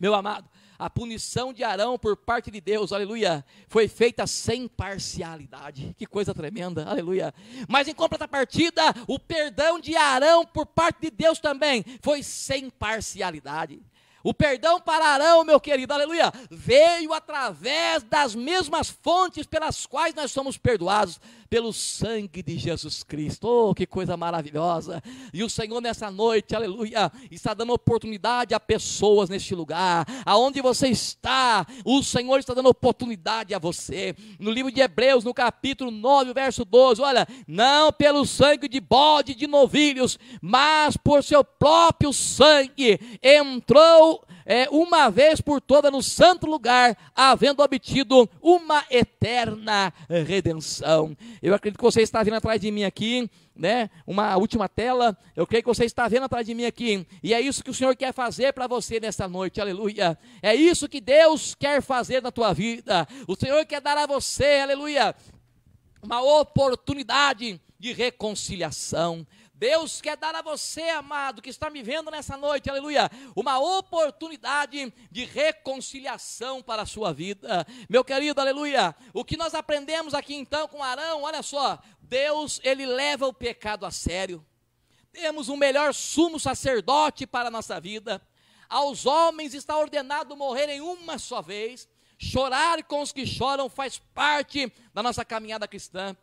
Meu 0.00 0.14
amado, 0.14 0.48
a 0.78 0.88
punição 0.88 1.52
de 1.52 1.64
Arão 1.64 1.98
por 1.98 2.16
parte 2.16 2.52
de 2.52 2.60
Deus, 2.60 2.92
aleluia, 2.92 3.44
foi 3.66 3.88
feita 3.88 4.28
sem 4.28 4.68
parcialidade. 4.68 5.92
Que 5.98 6.06
coisa 6.06 6.32
tremenda, 6.32 6.84
aleluia. 6.84 7.34
Mas 7.68 7.88
em 7.88 7.94
contrapartida, 7.94 8.82
o 9.08 9.18
perdão 9.18 9.80
de 9.80 9.96
Arão 9.96 10.46
por 10.46 10.66
parte 10.66 11.00
de 11.00 11.10
Deus 11.10 11.40
também 11.40 11.84
foi 12.00 12.22
sem 12.22 12.70
parcialidade. 12.70 13.82
O 14.22 14.34
perdão 14.34 14.80
para 14.80 15.06
Arão, 15.06 15.44
meu 15.44 15.60
querido, 15.60 15.92
aleluia, 15.92 16.32
veio 16.50 17.12
através 17.12 18.02
das 18.02 18.34
mesmas 18.34 18.88
fontes 18.88 19.46
pelas 19.46 19.86
quais 19.86 20.14
nós 20.14 20.32
somos 20.32 20.58
perdoados, 20.58 21.20
pelo 21.48 21.72
sangue 21.72 22.42
de 22.42 22.58
Jesus 22.58 23.02
Cristo. 23.02 23.48
Oh, 23.48 23.74
que 23.74 23.86
coisa 23.86 24.16
maravilhosa! 24.16 25.02
E 25.32 25.42
o 25.42 25.50
Senhor 25.50 25.80
nessa 25.80 26.10
noite, 26.10 26.54
aleluia, 26.54 27.10
está 27.30 27.54
dando 27.54 27.72
oportunidade 27.72 28.54
a 28.54 28.60
pessoas 28.60 29.28
neste 29.28 29.54
lugar, 29.54 30.06
aonde 30.24 30.60
você 30.60 30.88
está, 30.88 31.66
o 31.84 32.02
Senhor 32.02 32.38
está 32.38 32.54
dando 32.54 32.68
oportunidade 32.68 33.54
a 33.54 33.58
você. 33.58 34.14
No 34.38 34.50
livro 34.50 34.70
de 34.70 34.80
Hebreus, 34.80 35.24
no 35.24 35.34
capítulo 35.34 35.90
9, 35.90 36.34
verso 36.34 36.64
12, 36.64 37.00
olha, 37.02 37.26
não 37.46 37.92
pelo 37.92 38.26
sangue 38.26 38.68
de 38.68 38.80
bode 38.80 39.34
de 39.34 39.46
novilhos, 39.46 40.18
mas 40.40 40.96
por 40.96 41.22
seu 41.22 41.42
próprio 41.42 42.12
sangue 42.12 42.98
entrou 43.22 44.24
é, 44.48 44.66
uma 44.70 45.10
vez 45.10 45.42
por 45.42 45.60
toda 45.60 45.90
no 45.90 46.02
santo 46.02 46.46
lugar, 46.46 46.96
havendo 47.14 47.62
obtido 47.62 48.26
uma 48.40 48.82
eterna 48.90 49.92
redenção. 50.08 51.14
Eu 51.42 51.54
acredito 51.54 51.76
que 51.76 51.84
você 51.84 52.00
está 52.00 52.22
vendo 52.22 52.36
atrás 52.36 52.58
de 52.58 52.70
mim 52.70 52.82
aqui, 52.82 53.30
né? 53.54 53.90
Uma 54.06 54.34
última 54.38 54.66
tela. 54.66 55.14
Eu 55.36 55.46
creio 55.46 55.62
que 55.62 55.68
você 55.68 55.84
está 55.84 56.08
vendo 56.08 56.22
atrás 56.22 56.46
de 56.46 56.54
mim 56.54 56.64
aqui. 56.64 57.06
E 57.22 57.34
é 57.34 57.40
isso 57.42 57.62
que 57.62 57.70
o 57.70 57.74
Senhor 57.74 57.94
quer 57.94 58.14
fazer 58.14 58.54
para 58.54 58.66
você 58.66 58.98
nesta 58.98 59.28
noite. 59.28 59.60
Aleluia. 59.60 60.18
É 60.40 60.54
isso 60.54 60.88
que 60.88 61.02
Deus 61.02 61.54
quer 61.54 61.82
fazer 61.82 62.22
na 62.22 62.32
tua 62.32 62.54
vida. 62.54 63.06
O 63.26 63.36
Senhor 63.36 63.66
quer 63.66 63.82
dar 63.82 63.98
a 63.98 64.06
você, 64.06 64.60
aleluia, 64.62 65.14
uma 66.02 66.22
oportunidade 66.22 67.60
de 67.78 67.92
reconciliação. 67.92 69.26
Deus 69.58 70.00
quer 70.00 70.16
dar 70.16 70.36
a 70.36 70.40
você, 70.40 70.82
amado, 70.90 71.42
que 71.42 71.50
está 71.50 71.68
me 71.68 71.82
vendo 71.82 72.12
nessa 72.12 72.36
noite, 72.36 72.70
aleluia, 72.70 73.10
uma 73.34 73.58
oportunidade 73.58 74.94
de 75.10 75.24
reconciliação 75.24 76.62
para 76.62 76.82
a 76.82 76.86
sua 76.86 77.12
vida. 77.12 77.66
Meu 77.90 78.04
querido, 78.04 78.40
aleluia, 78.40 78.94
o 79.12 79.24
que 79.24 79.36
nós 79.36 79.54
aprendemos 79.54 80.14
aqui 80.14 80.36
então 80.36 80.68
com 80.68 80.80
Arão, 80.80 81.24
olha 81.24 81.42
só, 81.42 81.76
Deus, 82.00 82.60
ele 82.62 82.86
leva 82.86 83.26
o 83.26 83.32
pecado 83.32 83.84
a 83.84 83.90
sério. 83.90 84.46
Temos 85.10 85.48
um 85.48 85.56
melhor 85.56 85.92
sumo 85.92 86.38
sacerdote 86.38 87.26
para 87.26 87.48
a 87.48 87.50
nossa 87.50 87.80
vida. 87.80 88.22
Aos 88.68 89.06
homens 89.06 89.54
está 89.54 89.76
ordenado 89.76 90.36
morrerem 90.36 90.80
uma 90.80 91.18
só 91.18 91.42
vez, 91.42 91.88
Chorar 92.20 92.82
com 92.82 93.00
os 93.00 93.12
que 93.12 93.24
choram 93.24 93.70
faz 93.70 93.98
parte 94.12 94.72
da 94.92 95.04
nossa 95.04 95.24
caminhada 95.24 95.68
cristã. 95.68 96.16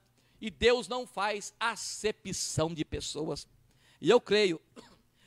E 0.46 0.52
Deus 0.52 0.88
não 0.88 1.08
faz 1.08 1.56
acepção 1.60 2.72
de 2.72 2.86
pessoas. 2.86 3.48
E 4.00 4.08
eu 4.12 4.22
creio, 4.22 4.62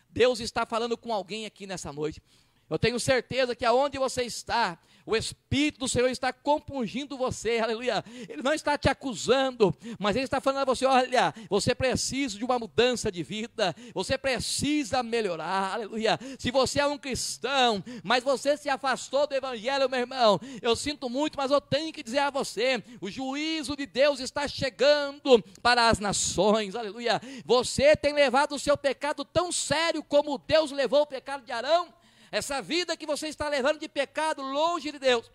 Deus 0.08 0.38
está 0.38 0.64
falando 0.64 0.96
com 0.96 1.12
alguém 1.12 1.44
aqui 1.44 1.66
nessa 1.66 1.92
noite. 1.92 2.22
Eu 2.70 2.78
tenho 2.78 3.00
certeza 3.00 3.56
que 3.56 3.64
aonde 3.64 3.98
você 3.98 4.22
está, 4.22 4.78
o 5.08 5.16
Espírito 5.16 5.80
do 5.80 5.88
Senhor 5.88 6.08
está 6.10 6.34
compungindo 6.34 7.16
você, 7.16 7.58
aleluia. 7.58 8.04
Ele 8.28 8.42
não 8.42 8.52
está 8.52 8.76
te 8.76 8.90
acusando, 8.90 9.74
mas 9.98 10.14
Ele 10.14 10.26
está 10.26 10.38
falando 10.38 10.60
a 10.60 10.64
você: 10.66 10.84
olha, 10.84 11.32
você 11.48 11.74
precisa 11.74 12.36
de 12.36 12.44
uma 12.44 12.58
mudança 12.58 13.10
de 13.10 13.22
vida, 13.22 13.74
você 13.94 14.18
precisa 14.18 15.02
melhorar, 15.02 15.72
aleluia. 15.72 16.18
Se 16.38 16.50
você 16.50 16.80
é 16.80 16.86
um 16.86 16.98
cristão, 16.98 17.82
mas 18.02 18.22
você 18.22 18.54
se 18.58 18.68
afastou 18.68 19.26
do 19.26 19.34
Evangelho, 19.34 19.88
meu 19.88 20.00
irmão, 20.00 20.38
eu 20.60 20.76
sinto 20.76 21.08
muito, 21.08 21.38
mas 21.38 21.50
eu 21.50 21.60
tenho 21.60 21.90
que 21.90 22.02
dizer 22.02 22.18
a 22.18 22.30
você: 22.30 22.84
o 23.00 23.10
juízo 23.10 23.74
de 23.74 23.86
Deus 23.86 24.20
está 24.20 24.46
chegando 24.46 25.42
para 25.62 25.88
as 25.88 25.98
nações, 25.98 26.74
aleluia. 26.74 27.18
Você 27.46 27.96
tem 27.96 28.12
levado 28.12 28.54
o 28.54 28.58
seu 28.58 28.76
pecado 28.76 29.24
tão 29.24 29.50
sério 29.50 30.02
como 30.02 30.36
Deus 30.36 30.70
levou 30.70 31.00
o 31.00 31.06
pecado 31.06 31.46
de 31.46 31.52
Arão 31.52 31.97
essa 32.30 32.60
vida 32.60 32.96
que 32.96 33.06
você 33.06 33.28
está 33.28 33.48
levando 33.48 33.78
de 33.78 33.88
pecado 33.88 34.42
longe 34.42 34.92
de 34.92 34.98
Deus. 34.98 35.30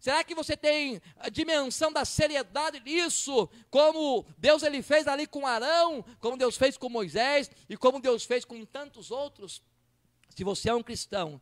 Será 0.00 0.22
que 0.22 0.34
você 0.34 0.56
tem 0.56 1.02
a 1.16 1.28
dimensão 1.28 1.92
da 1.92 2.04
seriedade 2.04 2.78
disso? 2.80 3.48
Como 3.68 4.24
Deus 4.38 4.62
ele 4.62 4.80
fez 4.80 5.08
ali 5.08 5.26
com 5.26 5.46
Arão, 5.46 6.04
como 6.20 6.36
Deus 6.36 6.56
fez 6.56 6.76
com 6.76 6.88
Moisés 6.88 7.50
e 7.68 7.76
como 7.76 8.00
Deus 8.00 8.24
fez 8.24 8.44
com 8.44 8.64
tantos 8.64 9.10
outros? 9.10 9.60
Se 10.30 10.44
você 10.44 10.70
é 10.70 10.74
um 10.74 10.84
cristão 10.84 11.40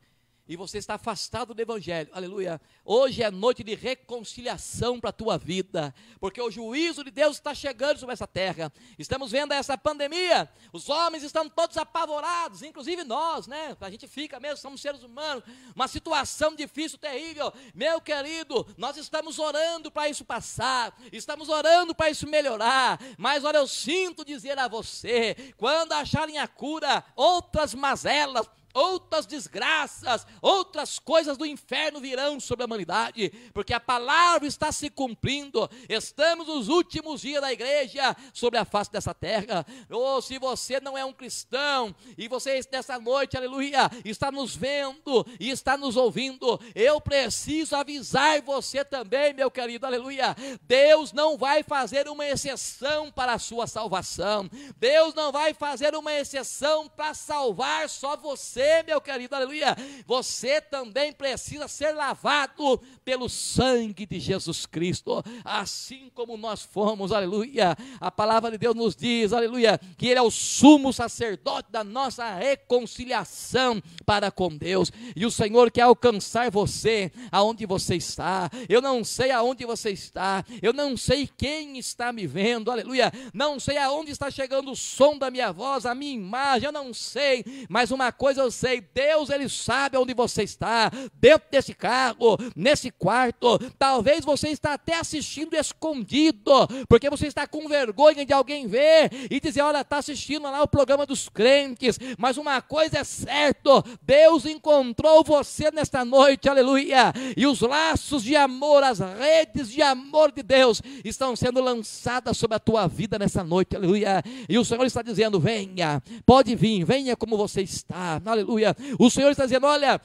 e 0.49 0.57
você 0.57 0.79
está 0.79 0.95
afastado 0.95 1.53
do 1.53 1.61
Evangelho, 1.61 2.09
aleluia. 2.13 2.61
Hoje 2.85 3.23
é 3.23 3.31
noite 3.31 3.65
de 3.65 3.75
reconciliação 3.75 5.01
para 5.01 5.11
a 5.11 5.13
tua 5.13 5.37
vida, 5.37 5.93
porque 6.21 6.41
o 6.41 6.51
juízo 6.51 7.03
de 7.03 7.11
Deus 7.11 7.37
está 7.37 7.53
chegando 7.53 7.99
sobre 7.99 8.13
essa 8.13 8.29
terra. 8.29 8.73
Estamos 8.97 9.33
vendo 9.33 9.53
essa 9.53 9.77
pandemia, 9.77 10.49
os 10.73 10.89
homens 10.89 11.25
estão 11.25 11.49
todos 11.49 11.77
apavorados, 11.77 12.63
inclusive 12.63 13.03
nós, 13.03 13.49
né? 13.49 13.77
A 13.81 13.91
gente 13.91 14.07
fica 14.07 14.39
mesmo, 14.39 14.59
somos 14.59 14.81
seres 14.81 15.03
humanos, 15.03 15.43
uma 15.75 15.89
situação 15.89 16.55
difícil, 16.55 16.97
terrível. 16.97 17.53
Meu 17.75 18.01
querido, 18.01 18.67
nós 18.77 18.97
estamos 18.97 19.41
orando 19.41 19.91
para 19.91 20.09
isso 20.09 20.25
passar, 20.25 20.97
estamos 21.11 21.49
orando 21.49 21.93
para 21.93 22.09
isso 22.09 22.27
melhorar, 22.29 23.01
mas 23.19 23.45
olha, 23.45 23.59
eu 23.59 23.67
sinto 23.67 24.25
dizer 24.25 24.57
a 24.59 24.69
você, 24.69 25.55
quando 25.57 25.93
acharem 25.93 26.39
a 26.39 26.47
cura, 26.47 27.05
outras 27.17 27.75
mazelas, 27.75 28.49
outras 28.77 29.25
desgraças, 29.25 30.27
outras 30.43 30.99
coisas 30.99 31.39
do 31.39 31.47
inferno 31.47 31.99
virão 31.99 32.39
sobre 32.39 32.63
a 32.63 32.67
humanidade, 32.67 33.31
porque 33.55 33.73
a 33.73 33.81
palavra 33.81 34.47
está 34.47 34.71
se 34.71 34.91
cumprindo. 34.91 35.69
Estamos 35.89 36.47
nos 36.47 36.69
últimos 36.69 37.23
dias 37.23 37.41
da 37.41 37.53
igreja 37.53 38.15
sobre 38.35 38.59
a 38.59 38.65
face 38.65 38.93
dessa 38.93 39.15
terra. 39.15 39.67
Ou 39.91 40.19
oh, 40.19 40.23
se 40.23 40.39
você 40.39 40.79
não 40.79 40.97
é 40.97 41.05
um 41.05 41.13
cristão 41.13 41.95
e 42.19 42.29
você 42.29 42.61
nessa 42.71 42.99
noite, 42.99 43.37
aleluia, 43.37 43.91
está 44.05 44.31
nos 44.31 44.55
vendo 44.55 45.27
e 45.41 45.51
está 45.51 45.79
nos 45.79 45.97
ouvindo, 45.97 46.61
eu 46.75 47.01
preciso 47.01 47.75
avisar 47.75 48.43
você 48.43 48.85
também, 48.85 49.33
meu 49.33 49.51
querido, 49.51 49.87
aleluia. 49.87 50.37
Deus 50.63 51.13
não 51.13 51.39
vai 51.39 51.63
fazer 51.63 52.09
uma 52.09 52.27
exceção 52.27 53.11
para 53.11 53.35
a 53.35 53.39
sua 53.39 53.67
salvação. 53.67 54.51
Deus 54.77 55.15
não 55.15 55.33
vai 55.33 55.55
fazer 55.55 55.95
uma 55.95 56.13
exceção 56.13 56.89
para 56.89 57.15
salvar 57.15 57.89
só 57.89 58.17
você 58.17 58.66
meu 58.87 59.01
querido, 59.01 59.35
aleluia, 59.35 59.77
você 60.07 60.61
também 60.61 61.13
precisa 61.13 61.69
ser 61.69 61.93
lavado 61.93 62.81
pelo 63.05 63.29
sangue 63.29 64.07
de 64.07 64.19
Jesus 64.19 64.67
Cristo, 64.67 65.23
assim 65.45 66.11
como 66.15 66.37
nós 66.37 66.63
fomos, 66.63 67.13
aleluia. 67.13 67.77
A 68.01 68.11
palavra 68.11 68.51
de 68.51 68.59
Deus 68.59 68.75
nos 68.75 68.97
diz, 68.97 69.33
aleluia, 69.33 69.81
que 69.97 70.09
Ele 70.09 70.19
é 70.19 70.23
o 70.23 70.31
sumo 70.31 70.93
sacerdote 70.93 71.71
da 71.71 71.85
nossa 71.85 72.35
reconciliação 72.35 73.83
para 74.05 74.31
com 74.31 74.57
Deus, 74.57 74.93
e 75.15 75.25
o 75.25 75.31
Senhor 75.31 75.71
quer 75.71 75.83
alcançar 75.83 76.51
você 76.51 77.13
aonde 77.31 77.67
você 77.67 77.97
está. 77.97 78.51
Eu 78.69 78.81
não 78.81 79.05
sei 79.05 79.31
aonde 79.31 79.65
você 79.65 79.91
está, 79.91 80.45
eu 80.63 80.73
não 80.73 80.97
sei 80.97 81.27
quem 81.27 81.79
está 81.79 82.13
me 82.13 82.27
vendo, 82.27 82.71
aleluia, 82.71 83.13
não 83.33 83.59
sei 83.59 83.79
aonde 83.79 84.11
está 84.11 84.31
chegando 84.31 84.71
o 84.71 84.77
som 84.77 85.17
da 85.17 85.31
minha 85.31 85.53
voz, 85.53 85.87
a 85.87 85.95
minha 85.95 86.13
imagem, 86.13 86.67
eu 86.67 86.73
não 86.73 86.93
sei, 86.93 87.45
mas 87.69 87.91
uma 87.91 88.13
coisa 88.13 88.43
eu 88.43 88.51
sei, 88.57 88.81
Deus 88.81 89.31
ele 89.31 89.49
sabe 89.49 89.97
onde 89.99 90.15
você 90.15 90.43
está, 90.43 90.91
dentro 91.15 91.47
desse 91.51 91.75
carro, 91.75 92.39
nesse 92.57 92.91
quarto. 92.91 93.59
Talvez 93.79 94.25
você 94.25 94.49
está 94.49 94.75
até 94.75 94.99
assistindo 94.99 95.55
escondido, 95.55 96.67
porque 96.89 97.11
você 97.11 97.27
está 97.27 97.47
com 97.47 97.69
vergonha 97.69 98.25
de 98.25 98.33
alguém 98.33 98.67
ver 98.67 99.11
e 99.31 99.39
dizer, 99.39 99.61
olha, 99.61 99.81
está 99.81 99.99
assistindo 99.99 100.45
lá 100.45 100.63
o 100.63 100.69
programa 100.69 101.05
dos 101.05 101.29
crentes. 101.29 101.99
Mas 102.19 102.37
uma 102.37 102.61
coisa 102.63 102.99
é 102.99 103.05
certo, 103.05 103.85
Deus 104.03 104.47
encontrou 104.47 105.23
você 105.23 105.71
nesta 105.71 106.05
noite, 106.05 106.49
aleluia. 106.49 107.13
E 107.37 107.47
os 107.47 107.61
laços 107.61 108.23
de 108.23 108.35
amor, 108.35 108.83
as 108.83 108.99
redes 108.99 109.71
de 109.71 109.83
amor 109.83 110.33
de 110.33 110.43
Deus 110.43 110.81
estão 111.05 111.37
sendo 111.37 111.61
lançadas 111.61 112.37
sobre 112.39 112.57
a 112.57 112.61
tua 112.61 112.87
vida 112.87 113.19
nessa 113.19 113.45
noite, 113.45 113.77
aleluia. 113.77 114.23
E 114.49 114.59
o 114.59 114.65
Senhor 114.65 114.85
está 114.85 115.03
dizendo: 115.03 115.39
venha, 115.39 116.03
pode 116.25 116.55
vir, 116.55 116.85
venha 116.85 117.17
como 117.17 117.37
você 117.37 117.61
está, 117.61 118.21
aleluia 118.25 118.36
aleluia. 118.37 118.77
O 118.99 119.11
Senhor 119.11 119.31
está 119.31 119.45
dizendo: 119.45 119.67
olha, 119.67 120.01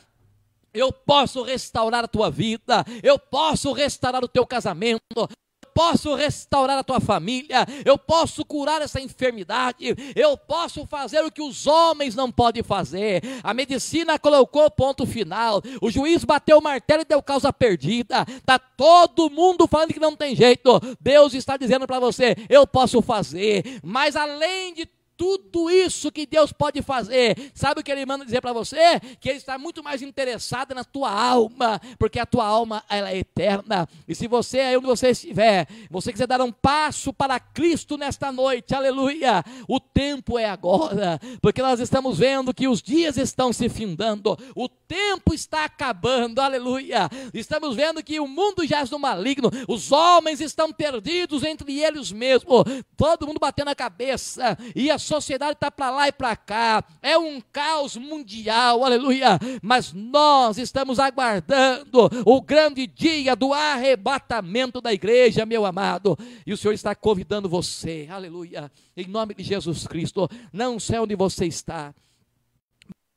eu 0.74 0.92
posso 0.92 1.44
restaurar 1.44 2.04
a 2.04 2.08
tua 2.08 2.30
vida, 2.30 2.86
eu 3.04 3.20
posso 3.20 3.74
restaurar 3.74 4.24
o 4.24 4.28
teu 4.28 4.46
casamento, 4.46 5.02
eu 5.18 5.28
posso 5.74 6.16
restaurar 6.16 6.78
a 6.78 6.84
tua 6.84 7.00
família, 7.00 7.66
eu 7.86 7.98
posso 7.98 8.46
curar 8.46 8.82
essa 8.82 9.00
enfermidade, 9.00 9.96
eu 10.16 10.38
posso 10.38 10.86
fazer 10.86 11.24
o 11.24 11.32
que 11.32 11.42
os 11.42 11.68
homens 11.68 12.16
não 12.16 12.32
podem 12.32 12.64
fazer. 12.64 13.22
A 13.44 13.54
medicina 13.54 14.18
colocou 14.18 14.70
ponto 14.72 15.06
final, 15.06 15.62
o 15.82 15.92
juiz 15.92 16.24
bateu 16.24 16.58
o 16.58 16.64
martelo 16.64 17.02
e 17.02 17.06
deu 17.06 17.22
causa 17.22 17.52
perdida. 17.52 18.26
Está 18.30 18.58
todo 18.58 19.30
mundo 19.30 19.68
falando 19.68 19.94
que 19.94 20.00
não 20.00 20.16
tem 20.16 20.36
jeito. 20.36 20.80
Deus 21.00 21.34
está 21.34 21.58
dizendo 21.58 21.86
para 21.86 22.00
você: 22.00 22.36
eu 22.50 22.66
posso 22.66 23.02
fazer, 23.02 23.80
mas 23.84 24.16
além 24.16 24.74
de 24.74 24.90
tudo 25.22 25.70
isso 25.70 26.12
que 26.12 26.26
Deus 26.26 26.52
pode 26.52 26.82
fazer. 26.82 27.52
Sabe 27.54 27.80
o 27.80 27.84
que 27.84 27.92
ele 27.92 28.08
manda 28.08 28.26
dizer 28.26 28.42
para 28.42 28.54
você? 28.54 29.00
Que 29.20 29.30
ele 29.30 29.38
está 29.38 29.56
muito 29.56 29.84
mais 29.84 30.02
interessado 30.02 30.74
na 30.74 30.84
tua 30.84 31.12
alma, 31.12 31.80
porque 32.00 32.18
a 32.18 32.26
tua 32.26 32.44
alma 32.44 32.84
ela 32.90 33.12
é 33.12 33.20
eterna. 33.20 33.88
E 34.08 34.16
se 34.16 34.28
você 34.28 34.62
aí 34.62 34.76
onde 34.76 34.88
você 34.88 35.10
estiver, 35.10 35.68
você 35.92 36.12
quiser 36.12 36.26
dar 36.26 36.42
um 36.42 36.52
passo 36.52 37.14
para 37.14 37.40
Cristo 37.40 37.98
nesta 37.98 38.32
noite, 38.32 38.74
aleluia. 38.74 39.44
O 39.68 39.80
tempo 39.80 40.40
é 40.40 40.46
agora, 40.46 41.20
porque 41.40 41.62
nós 41.62 41.80
estamos 41.80 42.18
vendo 42.18 42.52
que 42.52 42.68
os 42.68 42.82
dias 42.82 43.16
estão 43.16 43.54
se 43.54 43.70
findando, 43.70 44.36
o 44.56 44.68
tempo 44.92 45.34
está 45.34 45.64
acabando, 45.64 46.42
aleluia. 46.42 47.10
Estamos 47.34 47.78
vendo 47.78 48.04
que 48.04 48.20
o 48.20 48.28
mundo 48.28 48.68
jaz 48.68 48.90
no 48.90 49.00
maligno, 49.00 49.50
os 49.66 49.90
homens 49.90 50.42
estão 50.42 50.74
perdidos 50.74 51.44
entre 51.44 51.80
eles 51.80 52.12
mesmos, 52.12 52.66
todo 52.98 53.26
mundo 53.26 53.40
batendo 53.40 53.70
a 53.70 53.76
cabeça, 53.76 54.58
e 54.76 54.92
a 54.92 55.00
sociedade 55.00 55.54
está 55.54 55.72
para 55.72 55.92
lá 55.92 56.08
e 56.10 56.12
para 56.12 56.36
cá, 56.36 56.84
é 57.02 57.18
um 57.18 57.40
caos 57.40 57.96
mundial, 57.96 58.84
aleluia. 58.84 59.40
Mas 59.62 59.94
nós 59.94 60.58
estamos 60.58 61.00
aguardando 61.00 62.10
o 62.26 62.42
grande 62.42 62.86
dia 62.86 63.34
do 63.34 63.54
arrebatamento 63.54 64.82
da 64.82 64.92
igreja, 64.92 65.46
meu 65.46 65.66
amado, 65.66 66.18
e 66.46 66.52
o 66.52 66.58
Senhor 66.58 66.74
está 66.74 66.94
convidando 66.94 67.48
você, 67.48 68.10
aleluia, 68.12 68.70
em 68.98 69.08
nome 69.08 69.36
de 69.36 69.44
Jesus 69.44 69.88
Cristo. 69.88 70.28
Não 70.52 70.82
sei 70.82 71.00
onde 71.00 71.16
você 71.16 71.46
está, 71.46 71.96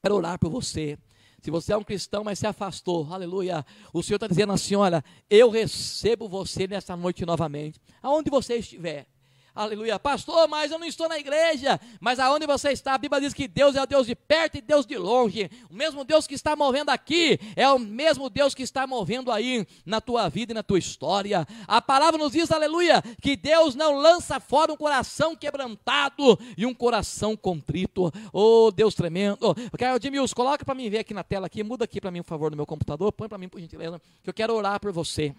quero 0.00 0.14
orar 0.14 0.38
por 0.38 0.50
você. 0.50 0.96
Se 1.44 1.50
você 1.50 1.74
é 1.74 1.76
um 1.76 1.84
cristão, 1.84 2.24
mas 2.24 2.38
se 2.38 2.46
afastou, 2.46 3.06
aleluia. 3.12 3.66
O 3.92 4.02
Senhor 4.02 4.16
está 4.16 4.26
dizendo 4.26 4.54
assim: 4.54 4.76
olha, 4.76 5.04
eu 5.28 5.50
recebo 5.50 6.26
você 6.26 6.66
nessa 6.66 6.96
noite 6.96 7.26
novamente, 7.26 7.78
aonde 8.02 8.30
você 8.30 8.54
estiver. 8.56 9.06
Aleluia. 9.54 10.00
Pastor, 10.00 10.48
mas 10.48 10.72
eu 10.72 10.80
não 10.80 10.86
estou 10.86 11.08
na 11.08 11.16
igreja. 11.16 11.80
Mas 12.00 12.18
aonde 12.18 12.44
você 12.44 12.72
está, 12.72 12.94
a 12.94 12.98
Bíblia 12.98 13.20
diz 13.20 13.32
que 13.32 13.46
Deus 13.46 13.76
é 13.76 13.82
o 13.82 13.86
Deus 13.86 14.04
de 14.04 14.16
perto 14.16 14.56
e 14.56 14.60
Deus 14.60 14.84
de 14.84 14.98
longe. 14.98 15.48
O 15.70 15.74
mesmo 15.74 16.04
Deus 16.04 16.26
que 16.26 16.34
está 16.34 16.56
movendo 16.56 16.90
aqui 16.90 17.38
é 17.54 17.68
o 17.68 17.78
mesmo 17.78 18.28
Deus 18.28 18.52
que 18.52 18.64
está 18.64 18.84
movendo 18.84 19.30
aí 19.30 19.64
na 19.86 20.00
tua 20.00 20.28
vida 20.28 20.52
e 20.52 20.54
na 20.54 20.64
tua 20.64 20.80
história. 20.80 21.46
A 21.68 21.80
palavra 21.80 22.18
nos 22.18 22.32
diz, 22.32 22.50
aleluia, 22.50 23.00
que 23.22 23.36
Deus 23.36 23.76
não 23.76 23.94
lança 23.96 24.40
fora 24.40 24.72
um 24.72 24.76
coração 24.76 25.36
quebrantado 25.36 26.36
e 26.58 26.66
um 26.66 26.74
coração 26.74 27.36
contrito. 27.36 28.12
Oh, 28.32 28.72
Deus 28.74 28.96
tremendo. 28.96 29.54
Quero, 29.78 29.94
Edmilson, 29.94 30.34
coloca 30.34 30.64
para 30.64 30.74
mim 30.74 30.90
ver 30.90 30.98
aqui 30.98 31.14
na 31.14 31.22
tela 31.22 31.46
aqui, 31.46 31.62
muda 31.62 31.84
aqui 31.84 32.00
para 32.00 32.10
mim, 32.10 32.22
por 32.22 32.28
favor, 32.30 32.50
no 32.50 32.56
meu 32.56 32.66
computador, 32.66 33.12
põe 33.12 33.28
para 33.28 33.38
mim, 33.38 33.48
por 33.48 33.60
gentileza, 33.60 34.02
que 34.20 34.28
eu 34.28 34.34
quero 34.34 34.52
orar 34.52 34.80
por 34.80 34.90
você. 34.90 35.32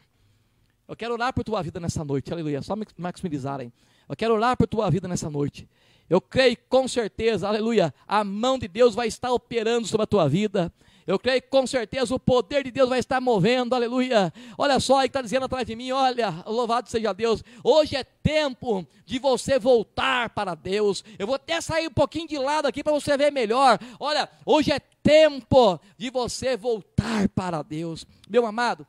Eu 0.88 0.96
quero 0.96 1.14
orar 1.14 1.34
por 1.34 1.44
tua 1.44 1.62
vida 1.64 1.80
nessa 1.80 2.04
noite, 2.04 2.32
aleluia. 2.32 2.62
Só 2.62 2.76
maximizarem. 2.98 3.72
Eu 4.08 4.16
quero 4.16 4.36
orar 4.36 4.56
por 4.56 4.68
tua 4.68 4.90
vida 4.90 5.08
nessa 5.08 5.30
noite. 5.30 5.68
Eu 6.08 6.22
creio 6.22 6.58
com 6.70 6.88
certeza, 6.88 7.48
aleluia, 7.48 7.94
a 8.08 8.24
mão 8.24 8.60
de 8.60 8.68
Deus 8.68 8.94
vai 8.94 9.08
estar 9.08 9.32
operando 9.32 9.88
sobre 9.88 10.04
a 10.04 10.08
tua 10.08 10.30
vida. 10.30 10.72
Eu 11.08 11.20
creio 11.20 11.42
com 11.50 11.68
certeza 11.68 12.14
o 12.16 12.20
poder 12.20 12.64
de 12.64 12.72
Deus 12.72 12.90
vai 12.90 13.00
estar 13.00 13.22
movendo, 13.22 13.76
aleluia. 13.76 14.34
Olha 14.58 14.80
só 14.80 15.02
que 15.02 15.08
está 15.08 15.22
dizendo 15.22 15.46
atrás 15.46 15.66
de 15.66 15.76
mim: 15.76 15.92
olha, 15.92 16.44
louvado 16.48 16.90
seja 16.90 17.14
Deus. 17.14 17.44
Hoje 17.64 17.96
é 17.96 18.04
tempo 18.04 18.86
de 19.06 19.20
você 19.20 19.60
voltar 19.60 20.30
para 20.32 20.56
Deus. 20.56 21.04
Eu 21.20 21.28
vou 21.28 21.36
até 21.36 21.62
sair 21.62 21.88
um 21.88 21.94
pouquinho 21.94 22.28
de 22.28 22.38
lado 22.40 22.68
aqui 22.68 22.84
para 22.84 22.94
você 22.94 23.16
ver 23.18 23.32
melhor. 23.32 23.80
Olha, 24.00 24.28
hoje 24.44 24.72
é 24.72 24.80
tempo 24.80 25.80
de 25.96 26.10
você 26.10 26.58
voltar 26.58 27.30
para 27.30 27.62
Deus. 27.62 28.06
Meu 28.28 28.44
amado, 28.46 28.86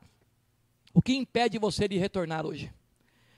o 0.97 1.01
que 1.01 1.13
impede 1.13 1.59
você 1.59 1.87
de 1.87 1.95
retornar 1.95 2.43
hoje? 2.43 2.73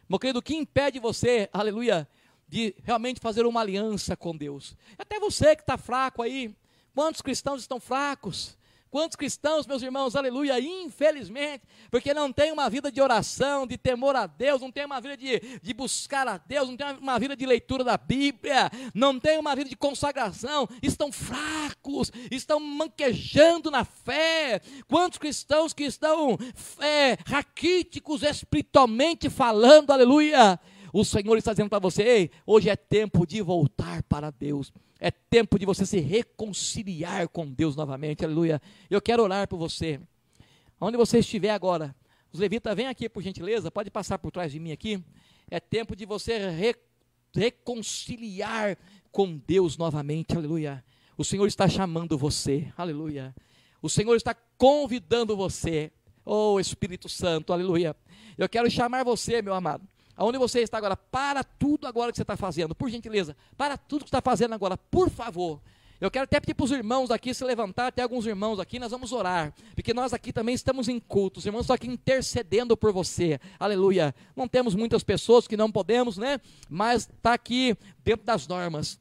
Meu 0.08 0.18
querido, 0.18 0.40
o 0.40 0.42
que 0.42 0.56
impede 0.56 0.98
você, 0.98 1.50
aleluia, 1.52 2.08
de 2.48 2.74
realmente 2.86 3.20
fazer 3.20 3.46
uma 3.46 3.60
aliança 3.60 4.16
com 4.16 4.34
Deus? 4.34 4.78
Até 4.98 5.20
você 5.20 5.58
que 5.58 5.64
está 5.64 5.78
fraco 5.78 6.22
aí, 6.22 6.56
quantos 6.96 7.22
cristãos 7.22 7.60
estão 7.60 7.78
fracos? 7.78 8.58
Quantos 8.90 9.16
cristãos, 9.16 9.68
meus 9.68 9.84
irmãos, 9.84 10.16
aleluia, 10.16 10.60
infelizmente, 10.60 11.64
porque 11.92 12.12
não 12.12 12.34
tem 12.34 12.52
uma 12.52 12.68
vida 12.70 12.92
de 12.92 13.00
oração, 13.00 13.68
de 13.68 13.78
temor 13.78 14.16
a 14.16 14.26
Deus, 14.26 14.62
não 14.62 14.72
tem 14.72 14.84
uma 14.84 15.00
vida 15.00 15.16
de, 15.16 15.60
de 15.62 15.74
buscar 15.76 16.28
a 16.28 16.38
Deus, 16.38 16.68
não 16.68 16.76
tem 16.76 16.88
uma 17.00 17.20
vida 17.20 17.36
de 17.36 17.46
leitura 17.46 17.84
da 17.84 17.98
Bíblia, 17.98 18.72
não 18.96 19.20
tem 19.20 19.38
uma 19.38 19.56
vida 19.56 19.70
de 19.70 19.76
consagração, 19.76 20.68
estão 20.82 21.12
fracos, 21.12 22.12
estão 22.32 22.60
manquejando 22.60 23.70
na 23.70 23.86
fé. 23.86 24.60
Quantos 24.88 25.20
cristãos 25.20 25.72
que 25.72 25.84
estão 25.84 26.36
é, 26.80 27.16
raquíticos 27.28 28.24
espiritualmente 28.24 29.30
falando, 29.30 29.92
aleluia. 29.92 30.60
O 30.92 31.04
Senhor 31.04 31.38
está 31.38 31.54
dizendo 31.54 31.70
para 31.70 31.80
você: 31.80 32.04
Ei, 32.04 32.32
hoje 32.46 32.70
é 32.70 32.76
tempo 32.76 33.26
de 33.26 33.42
voltar 33.42 34.04
para 34.04 34.32
Deus. 34.32 34.72
É 35.00 35.10
tempo 35.10 35.58
de 35.58 35.66
você 35.66 35.86
se 35.86 36.00
reconciliar 36.00 37.28
com 37.30 37.48
Deus 37.50 37.76
novamente, 37.76 38.26
aleluia. 38.26 38.62
Eu 38.90 39.02
quero 39.02 39.24
orar 39.24 39.48
por 39.48 39.58
você. 39.58 40.00
Onde 40.80 40.98
você 40.98 41.20
estiver 41.20 41.52
agora, 41.52 41.96
os 42.32 42.40
levitas, 42.40 42.76
vem 42.76 42.88
aqui 42.88 43.08
por 43.08 43.24
gentileza, 43.24 43.72
pode 43.72 43.90
passar 43.90 44.18
por 44.20 44.32
trás 44.32 44.52
de 44.52 44.60
mim 44.60 44.72
aqui. 44.72 45.04
É 45.50 45.60
tempo 45.60 45.96
de 45.96 46.06
você 46.06 46.50
re 46.50 46.76
reconciliar 47.34 48.76
com 49.12 49.38
Deus 49.38 49.78
novamente, 49.78 50.36
aleluia. 50.36 50.84
O 51.18 51.24
Senhor 51.24 51.46
está 51.48 51.68
chamando 51.68 52.18
você, 52.18 52.72
aleluia. 52.76 53.36
O 53.82 53.90
Senhor 53.90 54.16
está 54.16 54.36
convidando 54.58 55.36
você, 55.36 55.92
oh 56.26 56.60
Espírito 56.60 57.08
Santo, 57.08 57.54
aleluia. 57.54 57.96
Eu 58.38 58.50
quero 58.50 58.70
chamar 58.70 59.04
você, 59.04 59.42
meu 59.42 59.54
amado, 59.54 59.88
aonde 60.20 60.38
você 60.38 60.60
está 60.60 60.78
agora, 60.78 60.98
para 60.98 61.46
tudo 61.46 61.88
agora 61.88 62.12
que 62.12 62.18
você 62.18 62.24
está 62.24 62.36
fazendo, 62.36 62.76
por 62.76 62.90
gentileza, 62.90 63.38
para 63.56 63.78
tudo 63.78 64.02
que 64.02 64.10
está 64.10 64.22
fazendo 64.22 64.54
agora, 64.54 64.78
por 64.78 65.10
favor. 65.10 65.62
Eu 66.00 66.12
quero 66.12 66.26
até 66.26 66.42
pedir 66.42 66.56
para 66.56 66.66
os 66.66 66.72
irmãos 66.72 67.10
aqui 67.10 67.34
se 67.34 67.42
levantar, 67.46 67.88
até 67.88 68.02
alguns 68.02 68.26
irmãos 68.26 68.60
aqui, 68.60 68.80
nós 68.80 68.92
vamos 68.92 69.14
orar, 69.14 69.54
porque 69.74 69.94
nós 69.94 70.14
aqui 70.14 70.34
também 70.34 70.54
estamos 70.54 70.90
em 70.90 71.00
culto, 71.00 71.40
os 71.40 71.46
irmãos 71.46 71.62
estão 71.62 71.74
aqui 71.74 71.88
intercedendo 71.88 72.76
por 72.76 72.92
você, 72.92 73.40
aleluia. 73.58 74.14
Não 74.36 74.46
temos 74.46 74.76
muitas 74.76 75.06
pessoas 75.06 75.48
que 75.48 75.56
não 75.56 75.72
podemos, 75.72 76.18
né? 76.18 76.42
Mas 76.70 77.04
está 77.04 77.34
aqui 77.34 77.78
dentro 78.04 78.26
das 78.26 78.46
normas. 78.46 79.00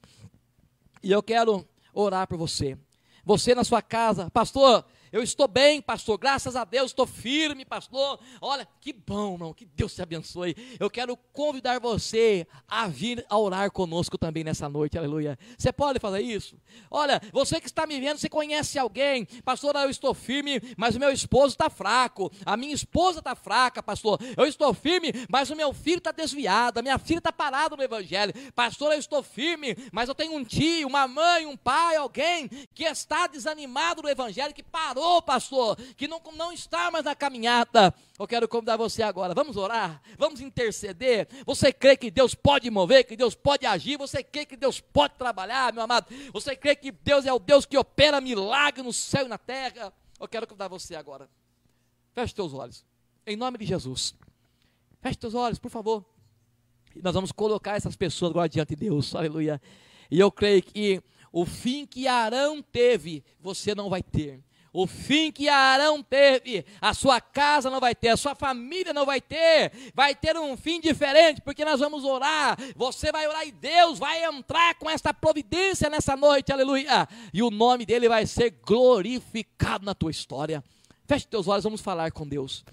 E 1.02 1.10
eu 1.10 1.22
quero 1.22 1.66
orar 1.92 2.28
por 2.28 2.38
você. 2.38 2.78
Você 3.24 3.56
na 3.56 3.64
sua 3.64 3.82
casa, 3.82 4.30
pastor, 4.30 4.84
eu 5.10 5.22
estou 5.22 5.48
bem, 5.48 5.80
pastor, 5.80 6.18
graças 6.18 6.56
a 6.56 6.64
Deus, 6.64 6.90
estou 6.90 7.06
firme, 7.06 7.64
pastor. 7.64 8.18
Olha, 8.40 8.68
que 8.80 8.92
bom, 8.92 9.34
irmão, 9.34 9.54
que 9.54 9.64
Deus 9.64 9.94
te 9.94 10.02
abençoe. 10.02 10.54
Eu 10.78 10.90
quero 10.90 11.16
convidar 11.32 11.80
você 11.80 12.46
a 12.66 12.86
vir 12.86 13.24
a 13.28 13.38
orar 13.38 13.70
conosco 13.70 14.18
também 14.18 14.44
nessa 14.44 14.68
noite, 14.68 14.98
aleluia. 14.98 15.38
Você 15.56 15.72
pode 15.72 15.98
fazer 15.98 16.20
isso? 16.20 16.56
Olha, 16.90 17.20
você 17.32 17.60
que 17.60 17.66
está 17.66 17.86
me 17.86 17.98
vendo, 17.98 18.18
você 18.18 18.28
conhece 18.28 18.78
alguém, 18.78 19.24
pastor, 19.44 19.74
eu 19.76 19.90
estou 19.90 20.12
firme, 20.12 20.60
mas 20.76 20.96
o 20.96 21.00
meu 21.00 21.10
esposo 21.10 21.54
está 21.54 21.70
fraco, 21.70 22.30
a 22.44 22.56
minha 22.56 22.74
esposa 22.74 23.20
está 23.20 23.34
fraca, 23.34 23.82
pastor. 23.82 24.18
Eu 24.36 24.44
estou 24.46 24.74
firme, 24.74 25.12
mas 25.30 25.50
o 25.50 25.56
meu 25.56 25.72
filho 25.72 25.98
está 25.98 26.12
desviado, 26.12 26.78
a 26.78 26.82
minha 26.82 26.98
filha 26.98 27.18
está 27.18 27.32
parada 27.32 27.76
no 27.76 27.82
evangelho. 27.82 28.32
Pastor, 28.54 28.92
eu 28.92 28.98
estou 28.98 29.22
firme, 29.22 29.76
mas 29.92 30.08
eu 30.08 30.14
tenho 30.14 30.34
um 30.34 30.44
tio, 30.44 30.88
uma 30.88 31.08
mãe, 31.08 31.46
um 31.46 31.56
pai, 31.56 31.96
alguém 31.96 32.48
que 32.74 32.84
está 32.84 33.26
desanimado 33.26 34.02
no 34.02 34.08
evangelho, 34.08 34.54
que 34.54 34.62
parou 34.62 34.97
parou, 34.98 35.22
pastor, 35.22 35.76
que 35.96 36.08
não, 36.08 36.20
não 36.36 36.52
está 36.52 36.90
mais 36.90 37.04
na 37.04 37.14
caminhada. 37.14 37.94
Eu 38.18 38.26
quero 38.26 38.48
convidar 38.48 38.76
você 38.76 39.02
agora. 39.02 39.32
Vamos 39.32 39.56
orar, 39.56 40.02
vamos 40.18 40.40
interceder. 40.40 41.28
Você 41.46 41.72
crê 41.72 41.96
que 41.96 42.10
Deus 42.10 42.34
pode 42.34 42.68
mover, 42.70 43.04
que 43.04 43.16
Deus 43.16 43.34
pode 43.34 43.64
agir? 43.64 43.96
Você 43.96 44.22
crê 44.22 44.44
que 44.44 44.56
Deus 44.56 44.80
pode 44.80 45.14
trabalhar, 45.14 45.72
meu 45.72 45.82
amado? 45.82 46.06
Você 46.32 46.56
crê 46.56 46.74
que 46.74 46.90
Deus 46.90 47.24
é 47.24 47.32
o 47.32 47.38
Deus 47.38 47.64
que 47.64 47.78
opera 47.78 48.20
milagre 48.20 48.82
no 48.82 48.92
céu 48.92 49.26
e 49.26 49.28
na 49.28 49.38
terra? 49.38 49.92
Eu 50.18 50.26
quero 50.26 50.46
convidar 50.46 50.68
você 50.68 50.96
agora. 50.96 51.28
Feche 52.12 52.34
teus 52.34 52.52
olhos, 52.52 52.84
em 53.24 53.36
nome 53.36 53.58
de 53.58 53.64
Jesus. 53.64 54.14
Feche 55.00 55.16
teus 55.16 55.34
olhos, 55.34 55.58
por 55.58 55.70
favor. 55.70 56.04
E 56.96 57.00
nós 57.00 57.14
vamos 57.14 57.30
colocar 57.30 57.76
essas 57.76 57.94
pessoas 57.94 58.32
agora 58.32 58.48
diante 58.48 58.74
de 58.74 58.88
Deus, 58.88 59.14
aleluia. 59.14 59.62
E 60.10 60.18
eu 60.18 60.32
creio 60.32 60.62
que 60.62 61.00
o 61.30 61.44
fim 61.44 61.86
que 61.86 62.08
Arão 62.08 62.60
teve, 62.60 63.22
você 63.38 63.74
não 63.74 63.88
vai 63.88 64.02
ter. 64.02 64.42
O 64.72 64.86
fim 64.86 65.32
que 65.32 65.48
Arão 65.48 66.02
teve, 66.02 66.64
a 66.80 66.92
sua 66.92 67.20
casa 67.20 67.70
não 67.70 67.80
vai 67.80 67.94
ter, 67.94 68.08
a 68.08 68.16
sua 68.16 68.34
família 68.34 68.92
não 68.92 69.06
vai 69.06 69.20
ter, 69.20 69.72
vai 69.94 70.14
ter 70.14 70.36
um 70.36 70.56
fim 70.56 70.80
diferente, 70.80 71.40
porque 71.40 71.64
nós 71.64 71.80
vamos 71.80 72.04
orar, 72.04 72.56
você 72.76 73.10
vai 73.10 73.26
orar 73.26 73.46
e 73.46 73.52
Deus 73.52 73.98
vai 73.98 74.24
entrar 74.24 74.74
com 74.74 74.88
esta 74.88 75.12
providência 75.14 75.88
nessa 75.88 76.16
noite, 76.16 76.52
aleluia, 76.52 77.08
e 77.32 77.42
o 77.42 77.50
nome 77.50 77.86
dele 77.86 78.08
vai 78.08 78.26
ser 78.26 78.50
glorificado 78.64 79.84
na 79.84 79.94
tua 79.94 80.10
história. 80.10 80.62
Feche 81.06 81.26
teus 81.26 81.48
olhos, 81.48 81.64
vamos 81.64 81.80
falar 81.80 82.12
com 82.12 82.26
Deus. 82.26 82.64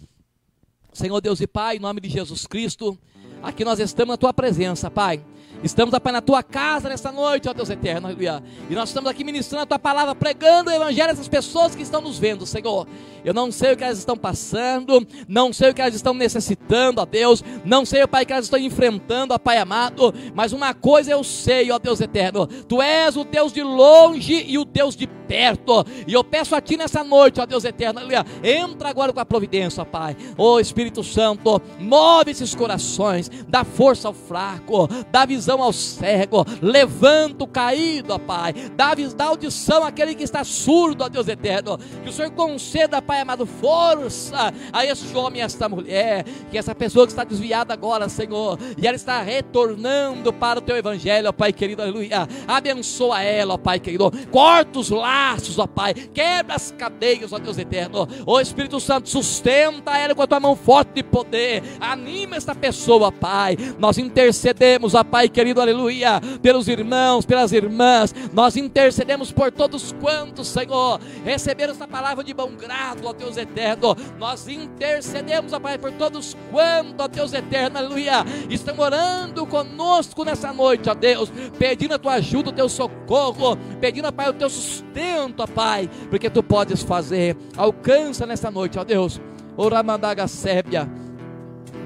Senhor 0.92 1.20
Deus 1.22 1.40
e 1.42 1.48
Pai, 1.48 1.78
em 1.78 1.80
nome 1.80 2.02
de 2.02 2.10
Jesus 2.10 2.46
Cristo, 2.46 2.98
aqui 3.42 3.66
nós 3.66 3.80
estamos 3.80 4.14
na 4.14 4.18
tua 4.18 4.34
presença, 4.34 4.92
Pai. 4.92 5.24
Estamos, 5.66 5.98
Pai, 5.98 6.14
na 6.14 6.22
tua 6.22 6.44
casa 6.44 6.88
nesta 6.88 7.12
noite, 7.12 7.50
ó 7.50 7.54
Deus 7.54 7.72
eterno, 7.72 8.06
aleluia. 8.06 8.44
E 8.70 8.76
nós 8.76 8.90
estamos 8.90 9.10
aqui 9.10 9.24
ministrando 9.24 9.64
a 9.64 9.66
tua 9.66 9.80
palavra, 9.80 10.14
pregando 10.14 10.70
o 10.70 10.74
evangelho 10.74 11.10
a 11.10 11.14
essas 11.14 11.28
pessoas 11.28 11.76
que 11.76 11.82
estão 11.82 12.02
nos 12.02 12.20
vendo, 12.20 12.46
Senhor. 12.46 12.88
Eu 13.24 13.34
não 13.34 13.52
sei 13.52 13.74
o 13.74 13.78
que 13.78 13.84
elas 13.84 13.98
estão 13.98 14.16
passando, 14.16 15.06
não 15.28 15.52
sei 15.52 15.72
o 15.72 15.74
que 15.74 15.82
elas 15.82 15.96
estão 15.96 16.14
necessitando, 16.14 17.02
ó 17.02 17.06
Deus, 17.06 17.44
não 17.66 17.84
sei, 17.84 18.04
ó 18.04 18.08
Pai, 18.08 18.22
o 18.22 18.28
que 18.28 18.34
elas 18.34 18.46
estão 18.46 18.60
enfrentando, 18.60 19.34
ó 19.34 19.40
Pai 19.40 19.58
amado, 19.58 20.14
mas 20.36 20.54
uma 20.54 20.72
coisa 20.76 21.10
eu 21.10 21.24
sei, 21.24 21.72
ó 21.72 21.80
Deus 21.80 22.00
eterno, 22.00 22.46
Tu 22.46 22.80
és 22.80 23.18
o 23.18 23.24
Deus 23.24 23.52
de 23.52 23.64
longe 23.64 24.46
e 24.48 24.60
o 24.60 24.66
Deus 24.66 24.96
de 24.96 25.08
perto, 25.08 25.84
e 26.06 26.14
eu 26.14 26.24
peço 26.24 26.56
a 26.56 26.62
Ti 26.62 26.78
nessa 26.78 27.04
noite, 27.04 27.42
ó 27.42 27.46
Deus 27.48 27.66
eterno, 27.66 27.98
aleluia, 27.98 28.24
entra 28.44 28.90
agora 28.90 29.12
com 29.12 29.20
a 29.20 29.26
providência, 29.26 29.82
ó 29.82 29.86
Pai, 29.86 30.16
ó 30.38 30.60
Espírito 30.60 31.04
Santo, 31.04 31.60
move 31.80 32.30
esses 32.30 32.54
corações, 32.54 33.32
dá 33.48 33.64
força 33.64 34.10
ao 34.10 34.14
fraco, 34.14 34.88
dá 35.12 35.26
visão 35.26 35.55
ao 35.62 35.74
cego, 35.74 36.46
levanta 36.62 37.44
o 37.44 37.48
caído, 37.48 38.14
ó 38.14 38.20
Pai, 38.20 38.54
dá, 38.76 38.94
dá 39.16 39.26
audição 39.26 39.84
àquele 39.84 40.16
que 40.16 40.24
está 40.24 40.44
surdo, 40.44 41.04
ó 41.04 41.10
Deus 41.10 41.28
eterno, 41.28 41.78
que 42.04 42.10
o 42.10 42.14
Senhor 42.14 42.32
conceda, 42.32 43.02
Pai 43.02 43.22
amado, 43.22 43.46
força 43.46 44.54
a 44.72 44.86
este 44.86 45.16
homem 45.16 45.42
a 45.42 45.46
esta 45.46 45.70
mulher, 45.70 46.26
que 46.50 46.58
essa 46.58 46.74
pessoa 46.74 47.06
que 47.06 47.12
está 47.12 47.24
desviada 47.24 47.74
agora, 47.74 48.10
Senhor, 48.10 48.58
e 48.78 48.88
ela 48.88 48.96
está 48.96 49.22
retornando 49.22 50.32
para 50.34 50.60
o 50.60 50.62
teu 50.62 50.76
evangelho, 50.76 51.30
ó 51.30 51.32
Pai 51.32 51.54
querido, 51.54 51.82
aleluia, 51.82 52.28
abençoa 52.48 53.22
ela, 53.22 53.54
ó 53.54 53.58
Pai 53.58 53.80
querido, 53.80 54.12
corta 54.32 54.80
os 54.80 54.90
laços, 54.90 55.60
ó 55.60 55.68
Pai, 55.68 55.94
quebra 55.94 56.56
as 56.56 56.72
cadeias, 56.72 57.32
ó 57.32 57.40
Deus 57.40 57.58
eterno, 57.58 58.08
ó 58.26 58.40
Espírito 58.40 58.80
Santo, 58.80 59.10
sustenta 59.10 59.98
ela 59.98 60.16
com 60.16 60.22
a 60.22 60.28
tua 60.28 60.40
mão 60.40 60.56
forte 60.56 60.94
de 60.96 61.04
poder, 61.04 61.64
anima 61.80 62.36
esta 62.36 62.56
pessoa, 62.56 63.12
Pai, 63.12 63.58
nós 63.78 63.98
intercedemos, 63.98 64.94
ó 64.94 65.04
Pai 65.04 65.30
querido, 65.36 65.60
aleluia, 65.60 66.22
pelos 66.42 66.70
irmãos, 66.70 67.26
pelas 67.26 67.52
irmãs, 67.52 68.16
nós 68.32 68.56
intercedemos 68.56 69.34
por 69.34 69.52
todos 69.52 69.94
quantos, 70.00 70.48
Senhor, 70.48 70.98
receberam 71.26 71.74
esta 71.74 71.86
palavra 71.86 72.24
de 72.24 72.34
bom 72.34 72.52
grado, 72.52 73.06
ó 73.06 73.12
Deus 73.12 73.36
eterno, 73.36 73.98
nós 74.18 74.48
intercedemos, 74.48 75.52
ó 75.52 75.60
Pai, 75.60 75.78
por 75.78 75.92
todos 75.92 76.38
quantos, 76.50 76.96
ó 76.98 77.08
Deus 77.10 77.34
eterno, 77.34 77.78
aleluia, 77.78 78.24
estão 78.50 78.80
orando 78.80 79.46
conosco 79.46 80.24
nessa 80.24 80.54
noite, 80.54 80.90
ó 80.90 80.94
Deus, 80.94 81.30
pedindo 81.60 81.96
a 81.96 82.00
tua 82.00 82.14
ajuda, 82.14 82.52
o 82.52 82.54
teu 82.54 82.70
socorro, 82.70 83.58
pedindo, 83.82 84.08
ó 84.08 84.14
Pai, 84.14 84.30
o 84.30 84.34
teu 84.34 84.50
sustento, 84.50 85.42
ó 85.42 85.48
Pai, 85.48 85.90
porque 86.10 86.30
tu 86.30 86.42
podes 86.42 86.82
fazer, 86.82 87.36
alcança 87.58 88.26
nessa 88.26 88.50
noite, 88.50 88.80
ó 88.80 88.86
Deus, 88.86 89.20
Oramandaga 89.58 90.30
Sébia, 90.30 90.90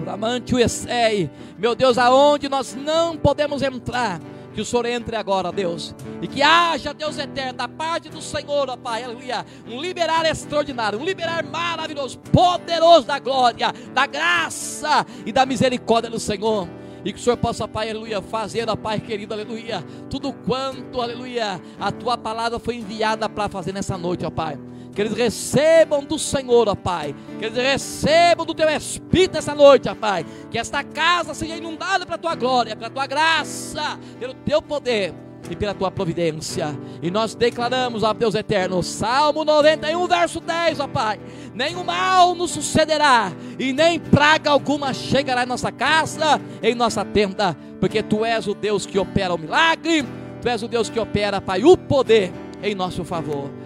Ramante 0.06 0.56
o 0.56 0.60
Essei, 0.60 1.30
meu 1.58 1.76
Deus, 1.76 1.98
aonde 1.98 2.50
nós 2.50 2.76
não 2.76 3.18
podemos 3.18 3.62
entrar, 3.62 4.20
que 4.54 4.62
o 4.62 4.66
Senhor 4.66 4.86
entre 4.86 5.16
agora, 5.16 5.52
Deus, 5.52 5.96
e 6.22 6.28
que 6.28 6.42
haja, 6.42 6.94
Deus 6.94 7.18
eterno, 7.18 7.54
da 7.54 7.68
parte 7.68 8.10
do 8.10 8.22
Senhor, 8.22 8.70
ó 8.70 8.76
Pai, 8.76 9.04
aleluia, 9.04 9.46
um 9.68 9.80
liberar 9.80 10.26
extraordinário, 10.26 11.00
um 11.00 11.04
liberar 11.04 11.44
maravilhoso, 11.44 12.20
poderoso 12.20 13.06
da 13.06 13.20
glória, 13.20 13.74
da 13.94 14.06
graça 14.06 15.06
e 15.26 15.32
da 15.32 15.46
misericórdia 15.46 16.10
do 16.10 16.20
Senhor. 16.20 16.68
E 17.06 17.14
que 17.14 17.20
o 17.20 17.22
Senhor 17.22 17.38
possa, 17.38 17.68
Pai, 17.68 17.90
aleluia, 17.90 18.22
fazer, 18.22 18.68
ó 18.70 18.76
Pai 18.76 19.00
querido, 19.00 19.34
aleluia, 19.34 19.84
tudo 20.10 20.34
quanto, 20.34 21.00
aleluia, 21.00 21.62
a 21.80 21.92
tua 21.92 22.18
palavra 22.18 22.60
foi 22.60 22.76
enviada 22.76 23.30
para 23.30 23.48
fazer 23.48 23.74
nessa 23.74 23.98
noite, 23.98 24.26
ó 24.26 24.30
Pai 24.30 24.60
Que 24.94 25.02
eles 25.02 25.14
recebam 25.14 26.04
do 26.04 26.18
Senhor, 26.18 26.68
ó 26.68 26.76
Pai. 26.76 27.16
Que 27.38 27.46
eles 27.46 27.58
recebam 27.58 28.46
do 28.46 28.54
Teu 28.54 28.70
Espírito 28.70 29.38
essa 29.38 29.56
noite, 29.56 29.88
ó 29.90 29.96
Pai. 29.96 30.26
Que 30.50 30.58
esta 30.58 30.84
casa 30.84 31.34
seja 31.34 31.56
inundada 31.56 32.06
pela 32.06 32.18
Tua 32.18 32.36
glória, 32.36 32.76
pela 32.76 32.90
Tua 32.90 33.08
graça, 33.08 34.00
pelo 34.20 34.34
Teu 34.34 34.62
poder 34.62 35.14
e 35.50 35.56
pela 35.56 35.74
tua 35.74 35.92
providência. 35.92 36.78
E 37.02 37.10
nós 37.10 37.36
declaramos, 37.36 38.04
ó 38.04 38.14
Deus 38.14 38.36
eterno, 38.36 38.82
Salmo 38.84 39.44
91, 39.44 40.08
verso 40.08 40.40
10, 40.40 40.80
ó 40.80 40.88
Pai: 40.88 41.20
nenhum 41.54 41.84
mal 41.84 42.36
nos 42.36 42.52
sucederá, 42.52 43.32
e 43.58 43.72
nem 43.74 44.00
praga 44.00 44.50
alguma 44.50 44.94
chegará 44.94 45.44
em 45.44 45.48
nossa 45.48 45.72
casa, 45.72 46.42
em 46.62 46.76
nossa 46.76 47.06
tenda, 47.06 47.56
porque 47.80 48.04
tu 48.04 48.26
és 48.26 48.48
o 48.48 48.54
Deus 48.54 48.86
que 48.86 49.00
opera 49.00 49.34
o 49.34 49.38
milagre, 49.38 50.06
tu 50.42 50.48
és 50.48 50.62
o 50.62 50.68
Deus 50.68 50.90
que 50.90 51.00
opera, 51.00 51.42
Pai, 51.42 51.64
o 51.64 51.78
poder 51.78 52.32
em 52.62 52.76
nosso 52.76 53.04
favor. 53.04 53.59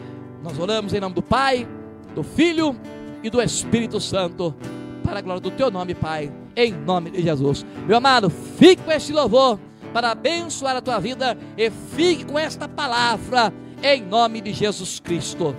Nós 0.44 0.60
oramos 0.60 0.94
em 0.94 1.00
nome 1.00 1.16
do 1.16 1.22
Pai, 1.22 1.66
do 2.14 2.22
Filho 2.22 2.76
e 3.24 3.30
do 3.30 3.42
Espírito 3.42 4.02
Santo, 4.02 4.54
para 5.02 5.20
a 5.20 5.22
glória 5.22 5.40
do 5.40 5.50
teu 5.50 5.72
nome, 5.72 5.96
Pai, 5.96 6.30
em 6.54 6.74
nome 6.74 7.12
de 7.12 7.22
Jesus. 7.22 7.66
Meu 7.88 7.96
amado, 7.96 8.30
fique 8.30 8.84
com 8.84 8.92
este 8.92 9.14
louvor 9.14 9.58
para 9.94 10.12
abençoar 10.12 10.76
a 10.76 10.82
tua 10.82 11.00
vida 11.00 11.38
e 11.58 11.70
fique 11.70 12.26
com 12.26 12.38
esta 12.38 12.68
palavra 12.68 13.54
em 13.82 14.02
nome 14.02 14.42
de 14.42 14.52
Jesus 14.52 15.00
Cristo. 15.00 15.56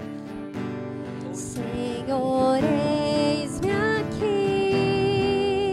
Senhor, 1.32 2.58
eis-me 2.62 3.70
aqui, 3.70 5.72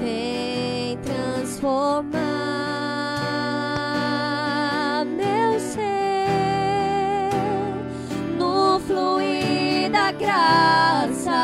vem 0.00 0.98
transformar 0.98 2.12
meu 5.06 5.58
ser 5.58 5.91
fluir 8.92 9.90
da 9.90 10.12
graça 10.12 11.40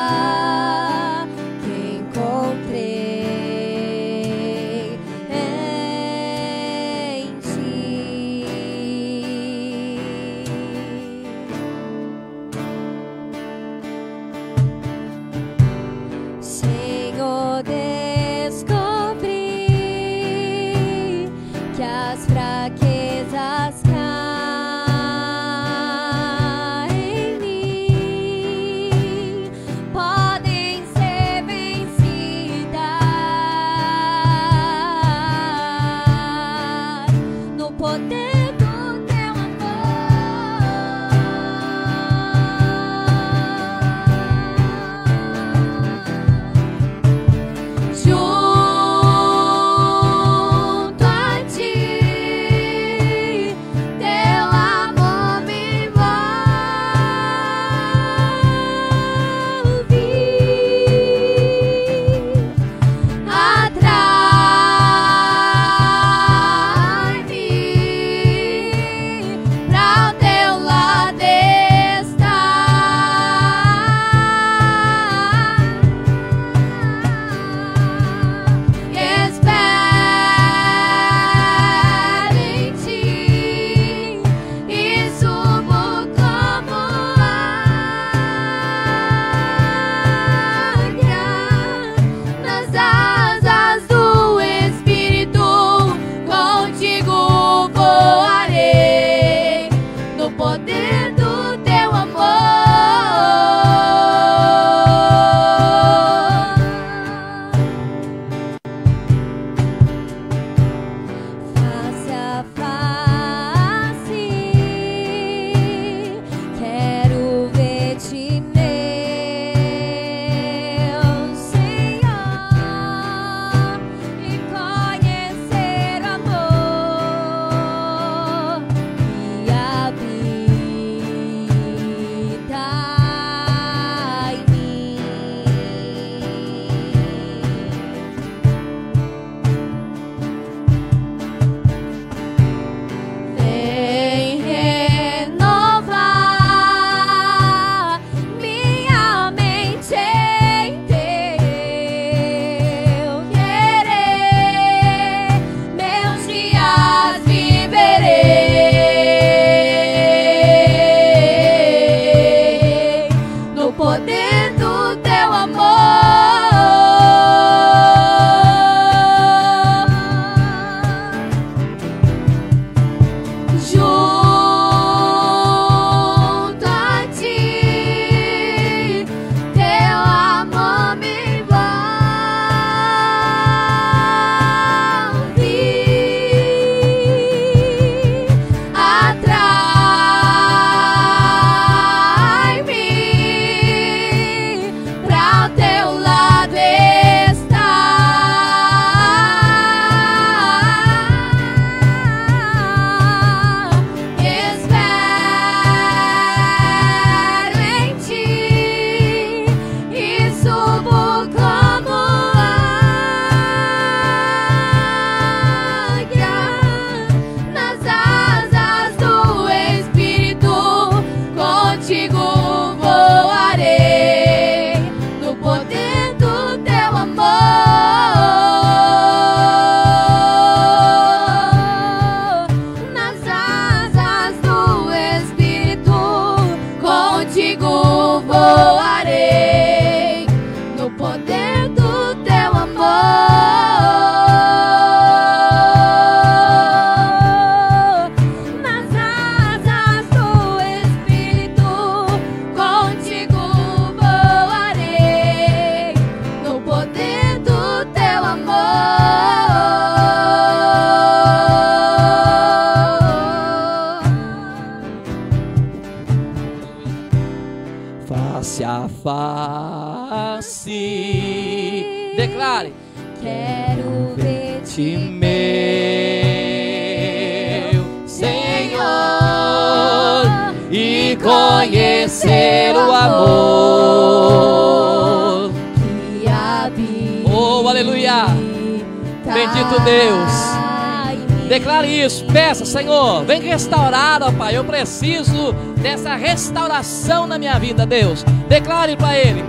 Ele. 299.27 299.45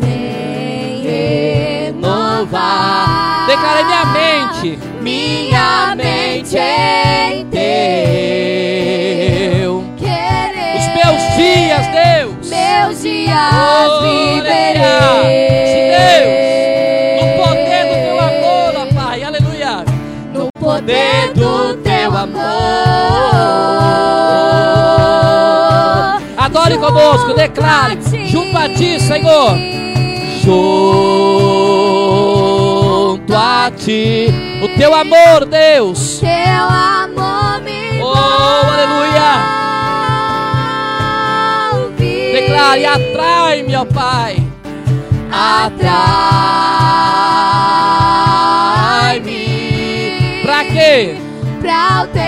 Vem 0.00 1.02
renovar 1.92 3.46
Declare 3.46 3.84
minha 3.84 4.04
mente, 4.06 4.78
minha 5.00 5.94
mente 5.96 6.56
em 6.56 7.46
teu. 7.46 7.60
querer. 9.96 10.76
Os 10.78 10.86
meus 10.94 11.22
dias, 11.36 11.86
Deus. 11.88 12.50
meus 12.50 13.02
dias 13.02 13.52
Oh, 13.52 14.00
viverei. 14.02 14.82
aleluia. 14.82 16.16
No 17.16 17.24
poder 17.44 17.82
do 17.86 17.94
teu 18.04 18.16
amor, 18.20 18.70
ó 18.76 18.84
Pai, 18.94 19.18
aleluia. 19.22 19.72
no 20.32 20.44
poder 20.58 21.32
do 21.34 21.74
teu 21.82 22.10
amor. 22.16 22.46
Conosco, 26.78 27.32
declare, 27.34 27.98
junto 28.26 28.56
a 28.56 28.68
ti, 28.68 29.00
Senhor. 29.00 29.56
Junto 30.42 30.96
a 33.34 33.70
ti, 33.76 34.26
o 34.62 34.68
teu 34.76 34.94
amor, 34.94 35.46
Deus. 35.46 36.20
Teu 36.20 36.28
amor 36.68 37.60
me 37.62 38.00
Oh, 38.02 38.66
aleluia. 38.72 39.56
Declare, 42.32 42.86
atrai-me, 42.86 43.74
ó 43.76 43.84
Pai. 43.86 44.46
Atrai-me. 49.16 50.42
Pra 50.42 50.64
quê? 50.64 51.16
Pra 51.60 52.02
o 52.04 52.06
teu 52.08 52.25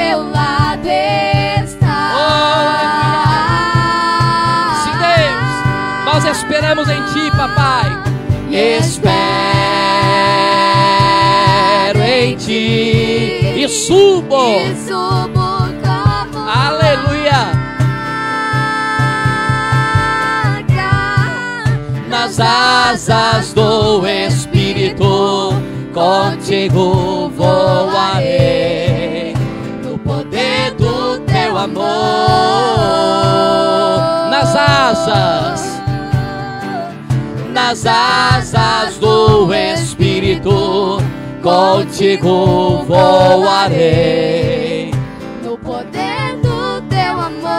Espero 8.89 9.05
em 12.02 12.36
Ti 12.36 13.52
e 13.62 13.69
subo. 13.69 14.60
E 14.60 14.74
subo 14.77 15.69
Aleluia. 16.47 17.52
Nas 22.09 22.40
asas 22.40 23.52
do 23.52 24.06
Espírito, 24.06 25.52
contigo 25.93 27.31
voarei. 27.36 28.24
No 29.85 29.98
poder 29.98 30.70
do 30.78 31.19
Teu 31.27 31.59
amor. 31.59 31.85
Nas 34.31 34.56
asas. 34.56 35.77
Nas 37.68 37.84
asas 37.84 38.96
do 38.96 39.52
Espírito, 39.52 41.02
contigo 41.42 42.82
voarei. 42.84 44.10
No 45.44 45.58
poder 45.58 46.34
do 46.40 46.80
teu 46.88 47.20
amor. 47.20 47.50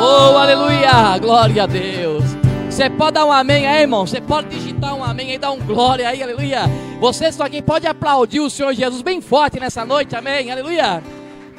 Oh, 0.00 0.38
aleluia! 0.38 1.18
Glória 1.20 1.64
a 1.64 1.66
Deus. 1.66 2.22
Você 2.70 2.88
pode 2.88 3.14
dar 3.14 3.26
um 3.26 3.32
amém 3.32 3.66
aí, 3.66 3.80
irmão? 3.82 4.06
Você 4.06 4.20
pode 4.20 4.50
digitar 4.50 4.94
um 4.94 5.02
amém 5.02 5.32
aí, 5.32 5.38
dar 5.38 5.50
um 5.50 5.58
glória 5.58 6.08
aí, 6.08 6.22
aleluia. 6.22 6.70
Você 7.00 7.32
só 7.32 7.46
aqui 7.46 7.60
pode 7.60 7.88
aplaudir 7.88 8.38
o 8.38 8.48
Senhor 8.48 8.72
Jesus 8.72 9.02
bem 9.02 9.20
forte 9.20 9.58
nessa 9.58 9.84
noite, 9.84 10.14
amém, 10.14 10.48
aleluia. 10.48 11.02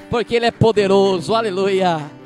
Porque 0.09 0.37
Ele 0.37 0.45
é 0.45 0.51
poderoso, 0.51 1.35
aleluia. 1.35 2.22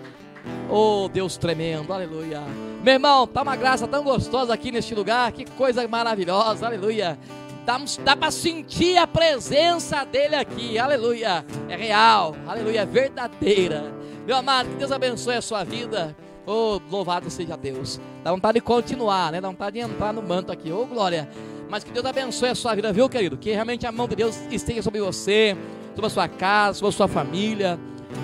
Oh, 0.69 1.09
Deus 1.11 1.37
tremendo, 1.37 1.93
aleluia. 1.93 2.41
Meu 2.83 2.95
irmão, 2.95 3.25
tá 3.25 3.41
uma 3.41 3.55
graça 3.55 3.87
tão 3.87 4.03
gostosa 4.03 4.53
aqui 4.53 4.71
neste 4.71 4.93
lugar, 4.93 5.31
que 5.31 5.45
coisa 5.51 5.87
maravilhosa, 5.87 6.65
aleluia. 6.65 7.17
Dá, 7.65 7.79
dá 8.03 8.15
para 8.15 8.31
sentir 8.31 8.97
a 8.97 9.07
presença 9.07 10.03
dele 10.05 10.35
aqui, 10.35 10.77
aleluia. 10.77 11.45
É 11.69 11.75
real, 11.75 12.35
aleluia, 12.45 12.81
é 12.81 12.85
verdadeira. 12.85 13.93
Meu 14.25 14.35
amado, 14.35 14.69
que 14.69 14.75
Deus 14.75 14.91
abençoe 14.91 15.35
a 15.35 15.41
sua 15.41 15.63
vida. 15.63 16.15
Oh, 16.45 16.79
louvado 16.89 17.29
seja 17.29 17.57
Deus. 17.57 17.99
Dá 18.23 18.31
vontade 18.31 18.55
de 18.55 18.61
continuar, 18.61 19.31
né? 19.31 19.41
Dá 19.41 19.47
vontade 19.47 19.79
de 19.79 19.85
entrar 19.85 20.13
no 20.13 20.21
manto 20.21 20.51
aqui. 20.51 20.71
Oh, 20.71 20.85
glória. 20.85 21.29
Mas 21.69 21.83
que 21.83 21.91
Deus 21.91 22.05
abençoe 22.05 22.49
a 22.49 22.55
sua 22.55 22.73
vida, 22.75 22.91
viu, 22.93 23.09
querido? 23.09 23.37
Que 23.37 23.51
realmente 23.51 23.85
a 23.85 23.91
mão 23.91 24.07
de 24.07 24.15
Deus 24.15 24.37
esteja 24.49 24.81
sobre 24.81 25.01
você, 25.01 25.57
sobre 25.89 26.05
a 26.05 26.09
sua 26.09 26.27
casa, 26.27 26.79
sobre 26.79 26.93
a 26.93 26.97
sua 26.97 27.07
família. 27.07 27.79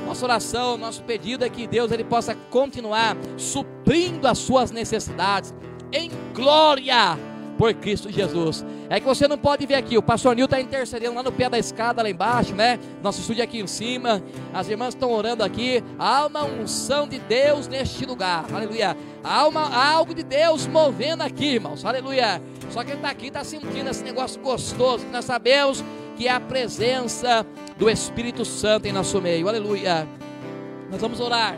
Nossa 0.05 0.25
oração, 0.25 0.77
nosso 0.77 1.03
pedido 1.03 1.43
é 1.43 1.49
que 1.49 1.67
Deus 1.67 1.91
ele 1.91 2.03
possa 2.03 2.35
continuar 2.49 3.17
suprindo 3.37 4.27
as 4.27 4.37
suas 4.37 4.71
necessidades 4.71 5.53
em 5.91 6.09
glória 6.33 7.17
por 7.57 7.73
Cristo 7.73 8.11
Jesus. 8.11 8.65
É 8.89 8.99
que 8.99 9.05
você 9.05 9.27
não 9.27 9.37
pode 9.37 9.65
ver 9.65 9.75
aqui, 9.75 9.97
o 9.97 10.01
pastor 10.01 10.35
Nil 10.35 10.45
está 10.45 10.59
intercedendo 10.59 11.15
lá 11.15 11.23
no 11.23 11.31
pé 11.31 11.49
da 11.49 11.57
escada, 11.57 12.01
lá 12.01 12.09
embaixo, 12.09 12.53
né? 12.53 12.79
Nosso 13.01 13.21
estúdio 13.21 13.43
aqui 13.43 13.59
em 13.59 13.67
cima. 13.67 14.21
As 14.53 14.67
irmãs 14.67 14.89
estão 14.89 15.11
orando 15.11 15.43
aqui. 15.43 15.83
Há 15.97 16.25
uma 16.25 16.43
unção 16.43 17.07
de 17.07 17.19
Deus 17.19 17.67
neste 17.67 18.05
lugar, 18.05 18.45
aleluia. 18.53 18.97
Há, 19.23 19.47
uma, 19.47 19.61
há 19.61 19.91
algo 19.91 20.13
de 20.13 20.23
Deus 20.23 20.67
movendo 20.67 21.21
aqui, 21.21 21.53
irmãos, 21.53 21.85
aleluia. 21.85 22.41
Só 22.69 22.83
que 22.83 22.91
ele 22.91 22.97
está 22.97 23.09
aqui, 23.09 23.27
está 23.27 23.43
sentindo 23.43 23.89
esse 23.89 24.03
negócio 24.03 24.41
gostoso, 24.41 25.05
que 25.05 25.11
nós 25.11 25.25
sabemos 25.25 25.83
que 26.15 26.27
é 26.27 26.31
a 26.31 26.39
presença 26.39 27.45
do 27.77 27.89
Espírito 27.89 28.45
Santo 28.45 28.87
em 28.87 28.91
nosso 28.91 29.21
meio, 29.21 29.47
aleluia. 29.47 30.07
Nós 30.91 31.01
vamos 31.01 31.19
orar, 31.19 31.57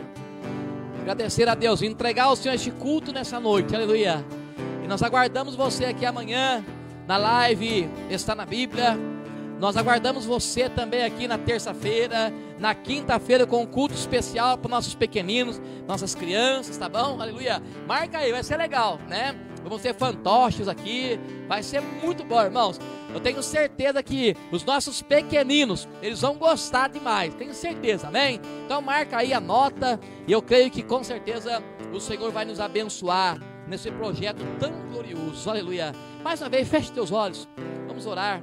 agradecer 1.00 1.48
a 1.48 1.54
Deus, 1.54 1.82
entregar 1.82 2.24
ao 2.24 2.36
Senhor 2.36 2.54
este 2.54 2.70
culto 2.70 3.12
nessa 3.12 3.38
noite, 3.38 3.74
aleluia. 3.74 4.24
E 4.86 4.88
nós 4.88 5.02
aguardamos 5.02 5.56
você 5.56 5.86
aqui 5.86 6.06
amanhã 6.06 6.64
na 7.08 7.16
live 7.16 7.90
Está 8.08 8.36
na 8.36 8.46
Bíblia. 8.46 8.96
Nós 9.58 9.76
aguardamos 9.76 10.24
você 10.24 10.68
também 10.68 11.02
aqui 11.02 11.26
na 11.26 11.36
terça-feira, 11.36 12.32
na 12.56 12.72
quinta-feira 12.72 13.44
com 13.48 13.62
um 13.62 13.66
culto 13.66 13.96
especial 13.96 14.56
para 14.56 14.70
nossos 14.70 14.94
pequeninos, 14.94 15.60
nossas 15.88 16.14
crianças, 16.14 16.76
tá 16.76 16.88
bom? 16.88 17.20
Aleluia. 17.20 17.60
Marca 17.84 18.18
aí, 18.18 18.30
vai 18.30 18.44
ser 18.44 18.58
legal, 18.58 19.00
né? 19.08 19.34
Vamos 19.60 19.82
ter 19.82 19.92
fantoches 19.92 20.68
aqui, 20.68 21.18
vai 21.48 21.64
ser 21.64 21.80
muito 21.80 22.22
bom, 22.22 22.40
irmãos. 22.40 22.78
Eu 23.12 23.18
tenho 23.18 23.42
certeza 23.42 24.00
que 24.04 24.36
os 24.52 24.64
nossos 24.64 25.02
pequeninos, 25.02 25.88
eles 26.00 26.20
vão 26.20 26.36
gostar 26.36 26.88
demais, 26.88 27.34
tenho 27.34 27.52
certeza, 27.52 28.06
amém? 28.06 28.40
Então 28.64 28.80
marca 28.80 29.16
aí, 29.16 29.32
anota, 29.32 29.98
e 30.28 30.30
eu 30.30 30.40
creio 30.40 30.70
que 30.70 30.84
com 30.84 31.02
certeza 31.02 31.60
o 31.92 31.98
Senhor 31.98 32.30
vai 32.30 32.44
nos 32.44 32.60
abençoar 32.60 33.36
nesse 33.66 33.90
projeto 33.90 34.42
tão 34.58 34.72
glorioso, 34.90 35.48
aleluia. 35.48 35.92
Mais 36.22 36.40
uma 36.40 36.48
vez, 36.48 36.68
feche 36.68 36.92
teus 36.92 37.12
olhos, 37.12 37.48
vamos 37.86 38.06
orar, 38.06 38.42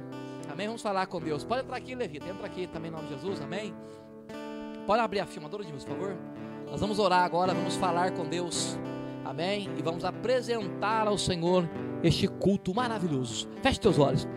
amém? 0.50 0.66
Vamos 0.66 0.82
falar 0.82 1.06
com 1.06 1.20
Deus. 1.20 1.44
Pode 1.44 1.62
entrar 1.62 1.76
aqui, 1.76 1.94
Levita, 1.94 2.28
entra 2.28 2.46
aqui 2.46 2.66
também 2.66 2.90
em 2.90 2.94
nome 2.94 3.08
de 3.08 3.14
Jesus, 3.14 3.40
amém? 3.40 3.74
Pode 4.86 5.00
abrir 5.00 5.20
a 5.20 5.26
filmadora 5.26 5.64
de 5.64 5.72
luz, 5.72 5.84
por 5.84 5.92
favor. 5.92 6.16
Nós 6.70 6.80
vamos 6.80 6.98
orar 6.98 7.24
agora, 7.24 7.54
vamos 7.54 7.76
falar 7.76 8.12
com 8.12 8.24
Deus, 8.24 8.78
amém? 9.24 9.70
E 9.78 9.82
vamos 9.82 10.04
apresentar 10.04 11.06
ao 11.06 11.16
Senhor 11.16 11.68
este 12.02 12.28
culto 12.28 12.74
maravilhoso. 12.74 13.48
Feche 13.62 13.80
teus 13.80 13.98
olhos. 13.98 14.28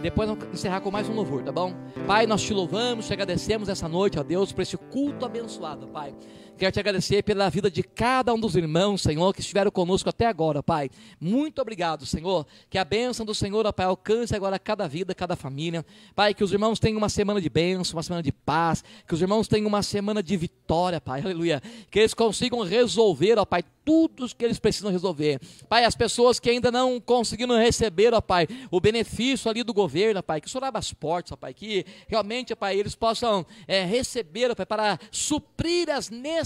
Depois 0.00 0.28
vamos 0.28 0.44
encerrar 0.52 0.80
com 0.80 0.90
mais 0.90 1.08
um 1.08 1.14
louvor, 1.14 1.42
tá 1.42 1.52
bom? 1.52 1.74
Pai, 2.06 2.26
nós 2.26 2.42
te 2.42 2.54
louvamos, 2.54 3.06
te 3.06 3.12
agradecemos 3.12 3.68
essa 3.68 3.88
noite, 3.88 4.18
ó 4.18 4.22
Deus, 4.22 4.52
por 4.52 4.62
esse 4.62 4.76
culto 4.76 5.26
abençoado, 5.26 5.86
Pai. 5.88 6.14
Quero 6.56 6.70
te 6.70 6.78
agradecer 6.78 7.24
pela 7.24 7.50
vida 7.50 7.68
de 7.68 7.82
cada 7.82 8.32
um 8.32 8.38
dos 8.38 8.54
irmãos, 8.54 9.02
Senhor, 9.02 9.34
que 9.34 9.40
estiveram 9.40 9.72
conosco 9.72 10.08
até 10.08 10.24
agora, 10.24 10.62
Pai. 10.62 10.88
Muito 11.20 11.60
obrigado, 11.60 12.06
Senhor. 12.06 12.46
Que 12.70 12.78
a 12.78 12.84
bênção 12.84 13.26
do 13.26 13.34
Senhor, 13.34 13.70
Pai, 13.72 13.86
alcance 13.86 14.36
agora 14.36 14.56
cada 14.56 14.86
vida, 14.86 15.16
cada 15.16 15.34
família. 15.34 15.84
Pai, 16.14 16.32
que 16.32 16.44
os 16.44 16.52
irmãos 16.52 16.78
tenham 16.78 16.98
uma 16.98 17.08
semana 17.08 17.40
de 17.40 17.50
bênção, 17.50 17.96
uma 17.96 18.04
semana 18.04 18.22
de 18.22 18.30
paz. 18.30 18.84
Que 19.04 19.14
os 19.14 19.20
irmãos 19.20 19.48
tenham 19.48 19.66
uma 19.66 19.82
semana 19.82 20.22
de 20.22 20.36
vitória, 20.36 21.00
Pai. 21.00 21.22
Aleluia. 21.26 21.60
Que 21.90 21.98
eles 21.98 22.14
consigam 22.14 22.62
resolver, 22.62 23.36
ó 23.36 23.44
Pai, 23.44 23.64
tudo 23.84 24.28
que 24.28 24.44
eles 24.44 24.60
precisam 24.60 24.92
resolver. 24.92 25.40
Pai, 25.68 25.84
as 25.84 25.96
pessoas 25.96 26.38
que 26.38 26.48
ainda 26.48 26.70
não 26.70 27.00
conseguiram 27.00 27.56
receber, 27.58 28.14
ó 28.14 28.20
Pai, 28.20 28.46
o 28.70 28.80
benefício 28.80 29.50
ali 29.50 29.64
do 29.64 29.74
governo, 29.74 30.20
ó 30.20 30.22
Pai, 30.22 30.40
que 30.40 30.46
o 30.46 30.50
Senhor 30.50 30.64
abra 30.64 30.78
as 30.78 30.92
portas, 30.92 31.32
ó 31.32 31.36
Pai, 31.36 31.52
que 31.52 31.84
realmente, 32.06 32.52
ó 32.52 32.56
Pai, 32.56 32.78
eles 32.78 32.94
possam 32.94 33.44
é, 33.66 33.84
receber, 33.84 34.52
ó 34.52 34.54
Pai, 34.54 34.64
para 34.64 35.00
suprir 35.10 35.90
as 35.90 36.08
necessidades 36.08 36.43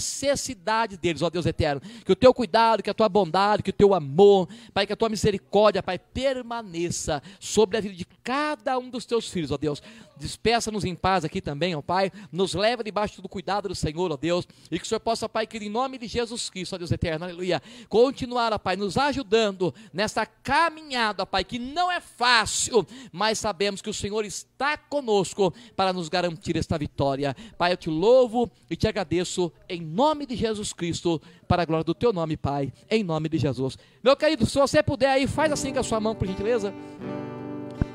deles, 0.97 1.21
ó 1.21 1.29
Deus 1.29 1.45
eterno. 1.45 1.81
Que 2.05 2.11
o 2.11 2.15
teu 2.15 2.33
cuidado, 2.33 2.81
que 2.81 2.89
a 2.89 2.93
tua 2.93 3.09
bondade, 3.09 3.63
que 3.63 3.69
o 3.69 3.73
teu 3.73 3.93
amor, 3.93 4.47
Pai, 4.73 4.85
que 4.87 4.93
a 4.93 4.95
tua 4.95 5.09
misericórdia, 5.09 5.83
Pai, 5.83 5.99
permaneça 5.99 7.21
sobre 7.39 7.77
a 7.77 7.81
vida 7.81 7.95
de 7.95 8.05
cada 8.23 8.77
um 8.77 8.89
dos 8.89 9.05
teus 9.05 9.29
filhos, 9.29 9.51
ó 9.51 9.57
Deus. 9.57 9.81
Despeça-nos 10.19 10.83
em 10.83 10.95
paz 10.95 11.23
aqui 11.23 11.41
também, 11.41 11.75
ó 11.75 11.81
Pai. 11.81 12.11
Nos 12.31 12.53
leva 12.53 12.83
debaixo 12.83 13.21
do 13.21 13.29
cuidado 13.29 13.69
do 13.69 13.75
Senhor, 13.75 14.11
ó 14.11 14.17
Deus. 14.17 14.47
E 14.69 14.77
que 14.77 14.85
o 14.85 14.87
Senhor 14.87 14.99
possa, 14.99 15.29
Pai, 15.29 15.47
que 15.47 15.57
em 15.57 15.69
nome 15.69 15.97
de 15.97 16.07
Jesus 16.07 16.49
Cristo, 16.49 16.75
ó 16.75 16.77
Deus 16.77 16.91
eterno, 16.91 17.25
aleluia, 17.25 17.61
continuar, 17.87 18.53
ó 18.53 18.57
Pai, 18.57 18.75
nos 18.75 18.97
ajudando 18.97 19.73
nessa 19.93 20.25
caminhada, 20.25 21.23
ó 21.23 21.25
Pai, 21.25 21.43
que 21.43 21.57
não 21.57 21.91
é 21.91 21.99
fácil, 21.99 22.85
mas 23.11 23.39
sabemos 23.39 23.81
que 23.81 23.89
o 23.89 23.93
Senhor 23.93 24.25
está 24.25 24.77
conosco 24.77 25.53
para 25.75 25.93
nos 25.93 26.09
garantir 26.09 26.57
esta 26.57 26.77
vitória. 26.77 27.35
Pai, 27.57 27.71
eu 27.71 27.77
te 27.77 27.89
louvo 27.89 28.51
e 28.69 28.75
te 28.75 28.87
agradeço 28.87 29.51
em 29.67 29.81
nome 29.81 30.25
de 30.25 30.35
Jesus 30.35 30.73
Cristo, 30.73 31.21
para 31.47 31.63
a 31.63 31.65
glória 31.65 31.83
do 31.83 31.95
teu 31.95 32.13
nome, 32.13 32.37
Pai, 32.37 32.71
em 32.89 33.03
nome 33.03 33.27
de 33.27 33.39
Jesus. 33.39 33.75
Meu 34.03 34.15
querido, 34.15 34.45
se 34.45 34.59
você 34.59 34.83
puder 34.83 35.09
aí, 35.09 35.25
faz 35.25 35.51
assim 35.51 35.73
com 35.73 35.79
a 35.79 35.83
sua 35.83 35.99
mão, 35.99 36.13
por 36.13 36.27
gentileza. 36.27 36.71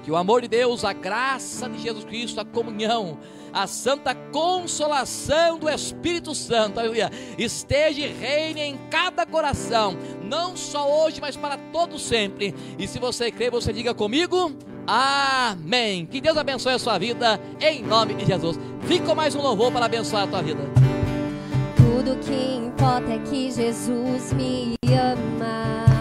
Que 0.05 0.11
o 0.11 0.17
amor 0.17 0.43
de 0.43 0.49
Deus, 0.49 0.85
a 0.85 0.93
graça 0.93 1.67
de 1.67 1.81
Jesus 1.81 2.05
Cristo, 2.05 2.39
a 2.39 2.45
comunhão, 2.45 3.19
a 3.51 3.67
santa 3.67 4.15
consolação 4.15 5.59
do 5.59 5.69
Espírito 5.71 6.35
Santo, 6.35 6.79
aleluia, 6.79 7.11
esteja 7.39 8.03
e 8.03 8.13
reine 8.13 8.61
em 8.61 8.79
cada 8.91 9.25
coração, 9.25 9.97
não 10.23 10.57
só 10.57 11.05
hoje, 11.05 11.23
mas 11.23 11.37
para 11.37 11.57
todo 11.73 11.99
sempre. 11.99 12.55
E 12.79 12.87
se 12.87 12.99
você 12.99 13.31
crê, 13.31 13.49
você 13.49 13.73
diga 13.73 13.95
comigo: 13.95 14.53
Amém. 14.87 16.05
Que 16.05 16.21
Deus 16.21 16.37
abençoe 16.37 16.75
a 16.75 16.79
sua 16.79 16.99
vida, 16.99 17.41
em 17.59 17.83
nome 17.83 18.13
de 18.13 18.27
Jesus. 18.27 18.59
Fica 18.83 19.15
mais 19.15 19.35
um 19.35 19.41
louvor 19.41 19.73
para 19.73 19.87
abençoar 19.87 20.25
a 20.25 20.27
tua 20.27 20.43
vida. 20.43 20.61
Tudo 21.77 22.19
que 22.19 22.57
importa 22.57 23.11
é 23.11 23.19
que 23.21 23.51
Jesus 23.51 24.33
me 24.35 24.75
ama. 24.85 25.94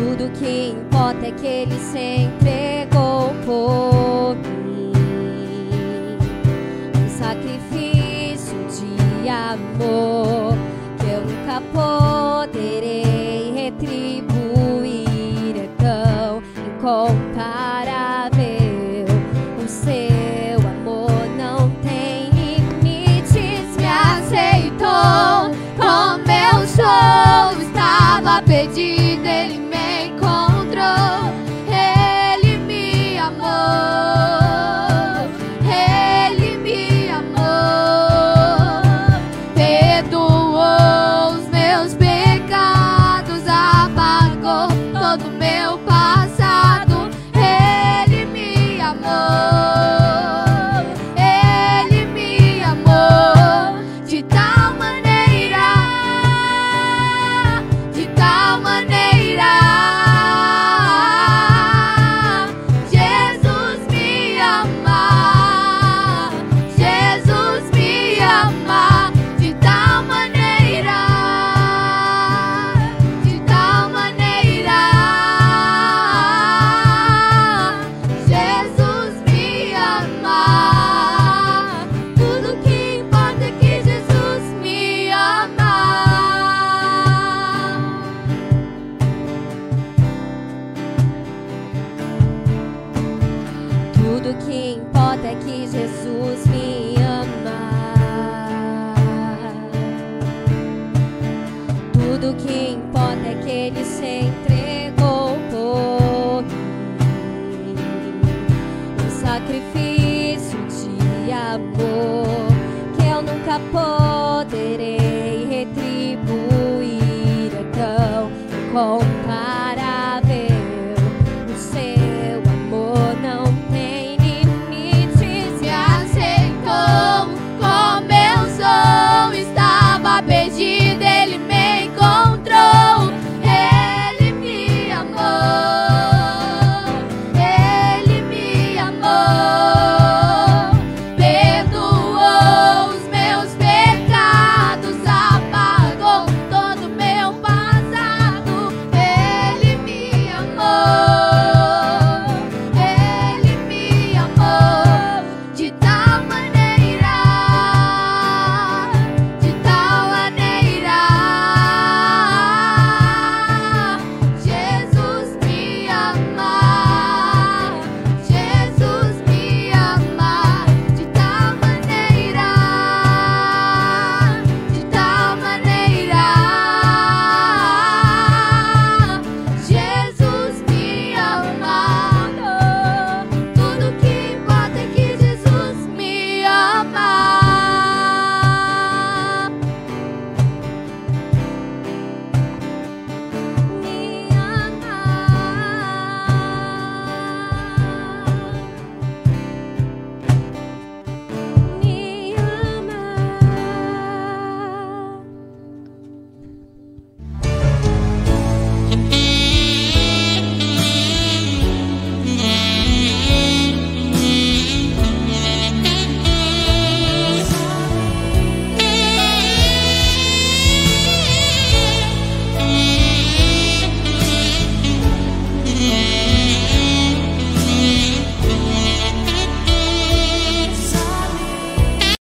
Tudo 0.00 0.30
que 0.30 0.70
importa 0.70 1.26
é 1.26 1.30
que 1.30 1.46
Ele 1.46 1.78
se 1.78 1.98
entregou 1.98 3.34
por 3.44 4.34
mim. 4.34 4.92
Um 6.96 7.08
sacrifício 7.18 8.56
de 8.70 9.28
amor 9.28 10.54
que 10.98 11.06
eu 11.06 11.20
nunca 11.20 11.60
poderei 11.74 13.52
retribuir. 13.52 15.04
É 15.58 15.68
tão 15.76 16.42
incomparável. 16.66 18.40
O 19.62 19.68
seu 19.68 20.60
amor 20.66 21.12
não 21.36 21.68
tem 21.82 22.30
limites. 22.30 23.76
Me 23.76 23.86
aceitou 23.86 25.50
como 25.76 26.30
eu 26.30 26.66
sou. 26.66 27.69